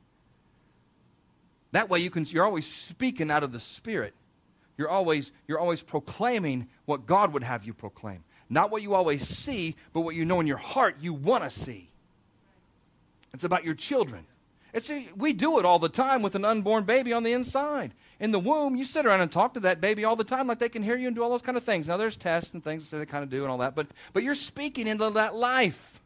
That 1.73 1.89
way 1.89 2.01
you 2.01 2.11
can, 2.11 2.25
you're 2.25 2.45
always 2.45 2.67
speaking 2.67 3.31
out 3.31 3.43
of 3.43 3.53
the 3.53 3.61
Spirit. 3.61 4.15
You're 4.79 4.91
always, 4.91 5.33
you're 5.47 5.59
always 5.59 5.83
proclaiming 5.83 6.69
what 6.87 7.07
God 7.07 7.33
would 7.35 7.43
have 7.43 7.65
you 7.65 7.75
proclaim. 7.75 8.25
Not 8.49 8.71
what 8.71 8.83
you 8.83 8.95
always 8.95 9.27
see, 9.27 9.77
but 9.93 10.01
what 10.01 10.15
you 10.15 10.25
know 10.25 10.41
in 10.41 10.47
your 10.47 10.57
heart 10.57 10.97
you 11.01 11.15
want 11.15 11.45
to 11.45 11.51
see. 11.51 11.91
It's 13.35 13.45
about 13.45 13.65
your 13.65 13.75
children. 13.75 14.27
It's, 14.73 14.91
we 15.17 15.33
do 15.33 15.59
it 15.59 15.65
all 15.65 15.79
the 15.79 15.89
time 15.89 16.23
with 16.23 16.35
an 16.35 16.45
unborn 16.45 16.85
baby 16.85 17.13
on 17.13 17.23
the 17.23 17.33
inside 17.33 17.93
in 18.23 18.31
the 18.31 18.39
womb, 18.39 18.77
you 18.77 18.85
sit 18.85 19.05
around 19.05 19.21
and 19.21 19.33
talk 19.33 19.55
to 19.55 19.61
that 19.61 19.81
baby 19.81 20.05
all 20.05 20.15
the 20.15 20.23
time, 20.23 20.47
like 20.47 20.61
they 20.61 20.69
can 20.69 20.85
hear 20.85 20.97
you 20.97 21.09
and 21.09 21.17
do 21.17 21.25
all 21.25 21.31
those 21.31 21.43
kind 21.43 21.59
of 21.59 21.65
things. 21.65 21.89
Now, 21.89 21.97
there's 21.97 22.17
tests 22.17 22.55
and 22.55 22.63
things 22.63 22.89
that 22.89 22.99
they 22.99 23.05
kind 23.05 23.25
of 23.25 23.31
do 23.31 23.43
and 23.43 23.51
all 23.51 23.59
that, 23.59 23.75
but, 23.75 23.89
but 24.13 24.23
you're 24.23 24.37
speaking 24.37 24.87
into 24.87 25.11
that 25.11 25.35
life. 25.35 25.99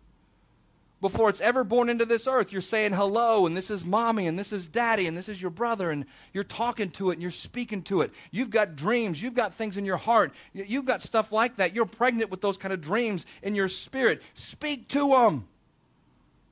Before 1.03 1.29
it's 1.29 1.43
ever 1.43 1.63
born 1.63 1.91
into 1.91 2.07
this 2.07 2.27
earth, 2.27 2.53
you're 2.53 2.63
saying 2.63 2.95
hello, 2.95 3.45
and 3.45 3.55
this 3.55 3.71
is 3.71 3.85
mommy, 3.85 4.27
and 4.27 4.39
this 4.39 4.51
is 4.51 4.67
daddy, 4.67 5.07
and 5.07 5.15
this 5.15 5.29
is 5.29 5.43
your 5.43 5.51
brother, 5.51 5.91
and 5.91 6.07
you're 6.33 6.43
talking 6.43 6.89
to 6.93 7.11
it, 7.11 7.15
and 7.15 7.23
you're 7.23 7.31
speaking 7.31 7.83
to 7.83 8.01
it. 8.01 8.13
You've 8.31 8.49
got 8.49 8.77
dreams, 8.77 9.21
you've 9.21 9.35
got 9.35 9.53
things 9.53 9.77
in 9.77 9.85
your 9.85 9.99
heart, 9.99 10.33
you've 10.55 10.87
got 10.87 11.03
stuff 11.03 11.33
like 11.33 11.57
that. 11.57 11.75
You're 11.75 11.85
pregnant 11.85 12.31
with 12.31 12.41
those 12.41 12.57
kind 12.57 12.73
of 12.73 12.81
dreams 12.81 13.27
in 13.43 13.55
your 13.55 13.69
spirit. 13.69 14.23
Speak 14.33 14.89
to 14.89 15.11
them. 15.11 15.47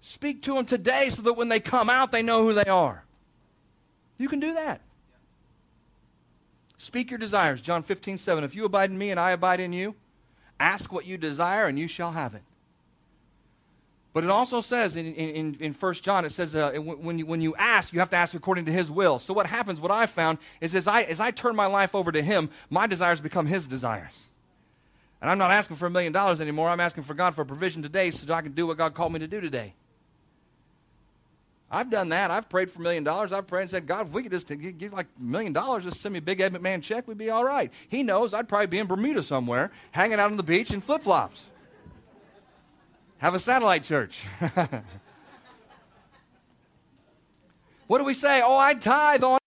Speak 0.07 0.43
to 0.43 0.53
them 0.53 0.67
today 0.67 1.09
so 1.09 1.23
that 1.23 1.33
when 1.33 1.49
they 1.49 1.61
come 1.61 1.89
out, 1.89 2.13
they 2.13 2.21
know 2.21 2.43
who 2.43 2.53
they 2.53 2.65
are. 2.65 3.05
You 4.19 4.29
can 4.29 4.39
do 4.39 4.53
that. 4.53 4.83
Speak 6.77 7.11
your 7.11 7.17
desires. 7.17 7.63
John 7.63 7.83
15, 7.83 8.19
7. 8.19 8.45
If 8.45 8.55
you 8.55 8.67
abide 8.67 8.91
in 8.91 8.99
me 8.99 9.13
and 9.13 9.19
I 9.19 9.31
abide 9.31 9.61
in 9.61 9.73
you, 9.73 9.95
ask 10.61 10.93
what 10.93 11.07
you 11.07 11.17
desire 11.17 11.65
and 11.65 11.79
you 11.79 11.89
shall 11.89 12.13
have 12.13 12.35
it. 12.35 12.43
But 14.13 14.25
it 14.25 14.31
also 14.31 14.61
says 14.61 14.99
in, 14.99 15.07
in, 15.15 15.57
in 15.59 15.73
1 15.73 15.95
John, 15.95 16.27
it 16.27 16.33
says 16.33 16.55
uh, 16.55 16.73
when, 16.73 17.21
you, 17.21 17.25
when 17.25 17.41
you 17.41 17.57
ask, 17.57 17.95
you 17.95 18.01
have 18.01 18.11
to 18.11 18.17
ask 18.17 18.35
according 18.35 18.67
to 18.67 18.73
his 18.73 18.91
will. 18.91 19.19
So 19.19 19.33
what 19.33 19.47
happens, 19.47 19.81
what 19.81 19.91
I've 19.91 20.11
found, 20.11 20.37
is 20.61 20.75
as 20.75 20.87
I, 20.87 21.05
as 21.05 21.19
I 21.19 21.31
turn 21.31 21.57
my 21.57 21.67
life 21.67 21.95
over 21.95 22.13
to 22.13 22.21
him, 22.21 22.51
my 22.69 22.87
desires 22.87 23.23
become 23.23 23.47
his 23.47 23.67
desires. 23.67 24.13
And 25.23 25.31
I'm 25.31 25.39
not 25.39 25.51
asking 25.51 25.77
for 25.77 25.87
a 25.87 25.91
million 25.91 26.13
dollars 26.13 26.43
anymore. 26.43 26.69
I'm 26.69 26.81
asking 26.81 27.05
for 27.05 27.15
God 27.15 27.35
for 27.35 27.47
provision 27.47 27.83
today 27.83 28.11
so 28.11 28.27
that 28.27 28.35
I 28.35 28.43
can 28.43 28.53
do 28.53 28.67
what 28.67 28.77
God 28.77 28.93
called 28.93 29.15
me 29.15 29.21
to 29.21 29.27
do 29.27 29.41
today. 29.41 29.73
I've 31.75 31.91
done 31.91 32.11
that. 32.11 32.31
I've 32.31 32.49
prayed 32.49 32.70
for 32.70 32.79
a 32.79 32.83
million 32.83 33.03
dollars. 33.03 33.33
I've 33.33 33.49
prayed 33.49 33.62
and 33.62 33.70
said, 33.70 33.85
God, 33.89 34.07
if 34.07 34.12
we 34.12 34.22
could 34.22 34.31
just 34.31 34.47
give 34.47 34.93
like 34.93 35.09
a 35.18 35.22
million 35.22 35.53
dollars, 35.53 35.83
just 35.83 36.01
send 36.01 36.12
me 36.12 36.20
a 36.20 36.22
big 36.22 36.41
Ed 36.41 36.53
McMahon 36.53 36.81
check, 36.81 37.09
we'd 37.09 37.18
be 37.18 37.31
all 37.31 37.45
right. 37.45 37.72
He 37.89 38.05
knows 38.05 38.33
I'd 38.33 38.49
probably 38.49 38.68
be 38.68 38.79
in 38.79 38.87
Bermuda 38.87 39.25
somewhere, 39.25 39.72
hanging 39.91 40.20
out 40.20 40.31
on 40.31 40.37
the 40.37 40.45
beach 40.45 40.70
in 40.70 40.81
flip 40.81 41.03
flops. 41.03 41.51
Have 43.18 43.35
a 43.35 43.41
satellite 43.41 43.83
church. 43.83 44.22
what 47.89 47.99
do 47.99 48.05
we 48.05 48.14
say? 48.14 48.41
Oh, 48.45 48.57
I 48.57 48.75
tithe 48.75 49.25
on. 49.25 49.41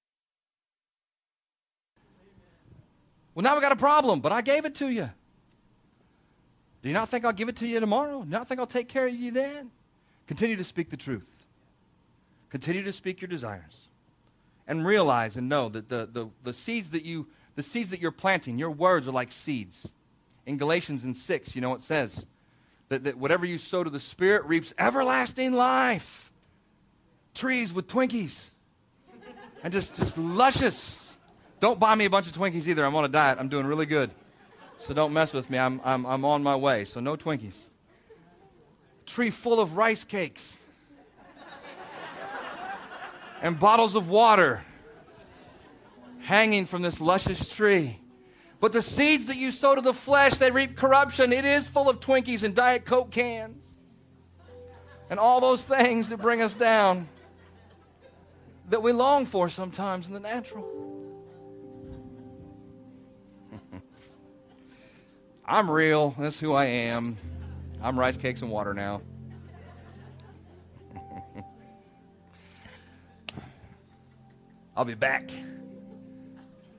Well, 3.34 3.44
now 3.44 3.56
we 3.56 3.62
got 3.62 3.72
a 3.72 3.78
problem, 3.78 4.20
but 4.20 4.34
I 4.34 4.42
gave 4.42 4.66
it 4.66 4.76
to 4.76 4.90
you. 4.90 5.10
Do 6.82 6.90
you 6.90 6.94
not 6.94 7.08
think 7.08 7.24
I'll 7.24 7.32
give 7.32 7.48
it 7.48 7.56
to 7.58 7.68
you 7.68 7.80
tomorrow? 7.80 8.20
Do 8.20 8.26
you 8.26 8.34
not 8.34 8.50
think 8.50 8.60
I'll 8.60 8.68
take 8.68 8.90
care 8.90 9.08
of 9.08 9.16
you 9.16 9.32
then? 9.32 9.72
Continue 10.28 10.58
to 10.58 10.66
speak 10.66 10.90
the 10.90 10.98
truth. 10.98 11.37
Continue 12.50 12.84
to 12.84 12.94
speak 12.94 13.22
your 13.22 13.28
desires. 13.28 13.88
and 14.68 14.86
realize 14.86 15.38
and 15.38 15.48
know 15.48 15.70
that 15.70 15.90
the, 15.90 16.10
the, 16.12 16.30
the 16.44 16.54
seeds 16.54 16.90
that 16.92 17.06
you 17.06 17.28
the 17.56 17.64
seeds 17.64 17.90
that 17.90 18.00
you're 18.00 18.12
planting, 18.12 18.60
your 18.60 18.70
words 18.70 19.08
are 19.08 19.12
like 19.12 19.32
seeds. 19.32 19.88
In 20.46 20.58
Galatians 20.58 21.04
in 21.04 21.16
6, 21.16 21.56
you 21.56 21.62
know 21.62 21.74
it 21.74 21.82
says 21.82 22.24
that, 22.90 23.04
that 23.04 23.18
whatever 23.18 23.48
you 23.48 23.58
sow 23.58 23.84
to 23.84 23.90
the 23.90 24.00
Spirit 24.00 24.46
reaps 24.46 24.76
everlasting 24.78 25.54
life. 25.54 26.32
Trees 27.34 27.74
with 27.74 27.88
Twinkies. 27.88 28.52
And 29.64 29.74
just, 29.74 29.96
just 29.96 30.20
luscious. 30.20 31.00
Don't 31.60 31.80
buy 31.80 31.96
me 31.96 32.06
a 32.06 32.12
bunch 32.12 32.28
of 32.28 32.34
Twinkies 32.34 32.68
either. 32.68 32.86
I'm 32.86 32.96
on 32.96 33.06
a 33.06 33.10
diet. 33.10 33.40
I'm 33.40 33.50
doing 33.50 33.66
really 33.66 33.88
good. 33.88 34.12
So 34.78 34.94
don't 34.94 35.12
mess 35.12 35.34
with 35.34 35.50
me. 35.50 35.58
I'm, 35.58 35.82
I'm, 35.84 36.06
I'm 36.06 36.24
on 36.26 36.44
my 36.44 36.56
way. 36.56 36.86
So 36.86 37.00
no 37.00 37.18
Twinkies. 37.18 37.58
Tree 39.08 39.32
full 39.32 39.60
of 39.60 39.76
rice 39.76 40.04
cakes 40.04 40.58
and 43.42 43.60
bottles 43.60 43.96
of 43.96 44.10
water 44.10 44.62
hanging 46.22 46.66
from 46.66 46.82
this 46.82 47.00
luscious 47.00 47.50
tree. 47.50 48.00
But 48.60 48.74
the 48.74 48.82
seeds 48.82 49.28
that 49.28 49.38
you 49.38 49.52
sow 49.52 49.76
to 49.76 49.82
the 49.82 49.94
flesh, 49.94 50.34
they 50.34 50.50
reap 50.50 50.76
corruption. 50.76 51.32
It 51.32 51.46
is 51.46 51.68
full 51.68 51.90
of 51.90 52.00
Twinkies 52.00 52.44
and 52.44 52.56
Diet 52.56 52.86
Coke 52.86 53.12
cans 53.12 53.68
and 55.10 55.20
all 55.20 55.40
those 55.40 55.64
things 55.64 56.10
that 56.10 56.18
bring 56.18 56.42
us 56.42 56.56
down 56.56 57.08
that 58.70 58.82
we 58.82 58.92
long 58.92 59.26
for 59.26 59.48
sometimes 59.48 60.08
in 60.08 60.14
the 60.14 60.20
natural. 60.20 60.68
I'm 65.46 65.70
real. 65.72 66.16
That's 66.18 66.40
who 66.40 66.54
I 66.54 66.66
am. 66.66 67.18
I'm 67.82 67.98
rice 67.98 68.18
cakes 68.18 68.42
and 68.42 68.52
water 68.52 68.74
now. 68.74 69.02
I'll 74.78 74.86
be 74.86 74.94
back. 74.94 75.32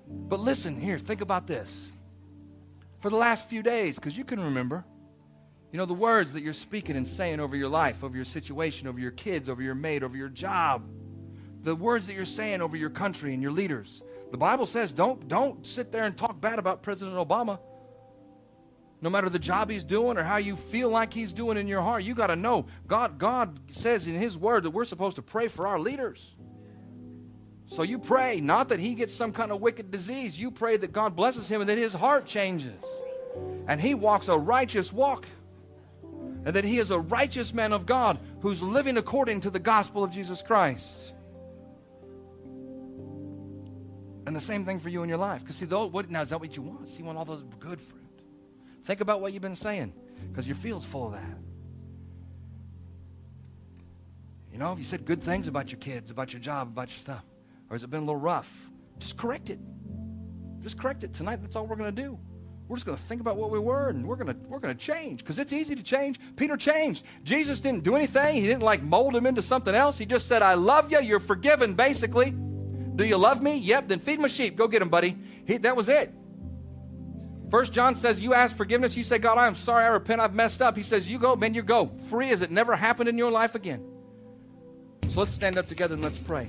But 0.07 0.39
listen 0.39 0.81
here, 0.81 1.01
think 1.01 1.21
about 1.21 1.49
this. 1.49 1.91
For 3.01 3.11
the 3.11 3.17
last 3.17 3.49
few 3.49 3.61
days, 3.61 3.97
because 3.97 4.17
you 4.17 4.25
can 4.25 4.41
remember, 4.41 4.85
you 5.73 5.79
know, 5.79 5.85
the 5.85 5.95
words 5.95 6.33
that 6.35 6.45
you're 6.45 6.55
speaking 6.55 6.97
and 6.97 7.07
saying 7.07 7.41
over 7.41 7.57
your 7.57 7.69
life, 7.69 8.05
over 8.05 8.15
your 8.15 8.25
situation, 8.25 8.87
over 8.87 9.01
your 9.01 9.11
kids, 9.11 9.49
over 9.49 9.61
your 9.61 9.75
mate, 9.75 10.05
over 10.05 10.17
your 10.17 10.29
job, 10.29 10.89
the 11.63 11.75
words 11.75 12.07
that 12.07 12.15
you're 12.15 12.25
saying 12.25 12.63
over 12.63 12.77
your 12.77 12.89
country 12.89 13.35
and 13.35 13.43
your 13.43 13.51
leaders. 13.51 14.01
The 14.31 14.39
Bible 14.39 14.65
says 14.65 14.93
don't, 14.93 15.27
don't 15.27 15.67
sit 15.67 15.91
there 15.91 16.05
and 16.05 16.17
talk 16.17 16.41
bad 16.41 16.61
about 16.61 16.83
President 16.83 17.17
Obama. 17.17 17.59
No 19.01 19.11
matter 19.11 19.29
the 19.29 19.41
job 19.41 19.71
he's 19.71 19.85
doing 19.85 20.19
or 20.19 20.23
how 20.23 20.37
you 20.37 20.55
feel 20.55 20.89
like 20.89 21.13
he's 21.13 21.33
doing 21.33 21.59
in 21.59 21.67
your 21.67 21.83
heart, 21.83 22.05
you 22.05 22.15
got 22.15 22.29
to 22.29 22.37
know 22.37 22.67
God, 22.87 23.19
God 23.19 23.59
says 23.73 24.07
in 24.07 24.15
his 24.15 24.39
word 24.39 24.63
that 24.63 24.71
we're 24.71 24.85
supposed 24.85 25.17
to 25.17 25.23
pray 25.23 25.49
for 25.49 25.67
our 25.67 25.81
leaders. 25.81 26.37
So 27.69 27.83
you 27.83 27.99
pray, 27.99 28.41
not 28.41 28.71
that 28.71 28.81
he 28.81 28.95
gets 28.95 29.15
some 29.15 29.31
kind 29.31 29.53
of 29.53 29.61
wicked 29.61 29.91
disease. 29.91 30.41
You 30.41 30.51
pray 30.51 30.79
that 30.79 30.93
God 30.93 31.15
blesses 31.15 31.49
him 31.49 31.61
and 31.61 31.69
that 31.69 31.77
his 31.77 31.93
heart 31.93 32.25
changes. 32.25 32.83
And 33.67 33.79
he 33.79 33.95
walks 33.95 34.29
a 34.29 34.37
righteous 34.37 34.91
walk. 34.91 35.27
And 36.47 36.57
that 36.57 36.65
he 36.65 36.79
is 36.79 36.91
a 36.91 36.99
righteous 36.99 37.53
man 37.53 37.75
of 37.75 37.85
God 37.85 38.19
who's 38.41 38.63
living 38.63 38.97
according 38.97 39.43
to 39.43 39.51
the 39.51 39.59
gospel 39.59 40.03
of 40.03 40.11
Jesus 40.11 40.41
Christ. 40.41 41.13
And 44.27 44.35
the 44.35 44.41
same 44.41 44.65
thing 44.65 44.81
for 44.81 44.89
you 44.89 45.03
in 45.03 45.09
your 45.11 45.19
life. 45.19 45.43
Because 45.43 45.57
see, 45.57 45.67
though, 45.67 45.87
what, 45.87 46.11
now 46.11 46.23
is 46.23 46.31
that 46.31 46.41
what 46.41 46.57
you 46.57 46.63
want? 46.63 46.89
See, 46.89 47.01
you 47.01 47.05
want 47.05 47.19
all 47.19 47.27
those 47.27 47.45
good 47.61 47.81
fruit. 47.81 48.23
Think 48.85 49.03
about 49.03 49.21
what 49.21 49.35
you've 49.35 49.43
been 49.43 49.55
saying, 49.55 49.93
because 50.31 50.47
your 50.47 50.57
field's 50.57 50.87
full 50.87 51.09
of 51.09 51.13
that. 51.13 51.39
You 54.53 54.59
know, 54.59 54.73
if 54.73 54.79
you 54.79 54.85
said 54.85 55.05
good 55.05 55.23
things 55.23 55.49
about 55.49 55.71
your 55.71 55.79
kids, 55.79 56.11
about 56.11 56.33
your 56.33 56.41
job, 56.41 56.69
about 56.69 56.89
your 56.91 56.99
stuff, 56.99 57.25
or 57.71 57.75
has 57.75 57.83
it 57.83 57.91
been 57.91 58.01
a 58.01 58.05
little 58.05 58.17
rough? 58.17 58.71
Just 58.99 59.17
correct 59.17 59.51
it. 59.51 59.59
Just 60.61 60.79
correct 60.79 61.05
it. 61.05 61.13
Tonight, 61.13 61.41
that's 61.43 61.57
all 61.57 61.67
we're 61.67 61.77
going 61.77 61.95
to 61.95 62.03
do. 62.03 62.19
We're 62.69 62.77
just 62.77 62.85
going 62.85 62.99
to 62.99 63.05
think 63.05 63.23
about 63.23 63.37
what 63.37 63.51
we 63.51 63.59
were 63.59 63.89
and 63.89 64.07
we're 64.07 64.17
going 64.17 64.27
to 64.27 64.37
we're 64.47 64.59
going 64.59 64.77
to 64.77 64.85
change 64.85 65.21
because 65.21 65.39
it's 65.39 65.55
easy 65.55 65.75
to 65.75 65.83
change. 65.83 66.21
Peter 66.37 66.57
changed. 66.57 67.05
Jesus 67.25 67.61
didn't 67.61 67.83
do 67.83 67.97
anything. 67.97 68.35
He 68.35 68.43
didn't 68.43 68.63
like 68.63 68.83
mold 68.83 69.17
him 69.17 69.25
into 69.25 69.41
something 69.41 69.75
else. 69.75 69.97
He 69.97 70.05
just 70.05 70.29
said, 70.29 70.43
"I 70.43 70.53
love 70.55 70.93
you. 70.93 71.01
You're 71.01 71.19
forgiven." 71.19 71.75
Basically, 71.75 72.31
do 72.31 73.05
you 73.05 73.17
love 73.17 73.41
me? 73.43 73.57
Yep. 73.57 73.89
Then 73.89 74.01
feed 74.01 74.21
my 74.21 74.29
sheep. 74.29 74.57
Go 74.57 74.69
get 74.69 74.81
them, 74.81 74.91
buddy. 74.91 75.17
He, 75.47 75.57
that 75.57 75.77
was 75.77 75.89
it. 75.89 76.13
First 77.51 77.73
John 77.73 77.95
says, 77.95 78.21
"You 78.21 78.35
ask 78.35 78.55
forgiveness. 78.55 78.99
You 78.99 79.03
say, 79.03 79.17
God, 79.17 79.39
I 79.39 79.47
am 79.47 79.55
sorry. 79.55 79.85
I 79.85 79.89
repent. 79.89 80.21
I've 80.21 80.35
messed 80.35 80.61
up." 80.61 80.77
He 80.77 80.83
says, 80.83 81.11
"You 81.11 81.19
go, 81.19 81.37
man. 81.37 81.55
You 81.55 81.63
go 81.63 81.91
free 82.09 82.29
as 82.33 82.43
it 82.43 82.51
never 82.51 82.77
happened 82.77 83.09
in 83.09 83.17
your 83.17 83.31
life 83.31 83.55
again." 83.55 83.83
So 85.09 85.21
let's 85.21 85.33
stand 85.33 85.57
up 85.57 85.67
together 85.69 85.95
and 85.95 86.05
let's 86.05 86.19
pray. 86.19 86.49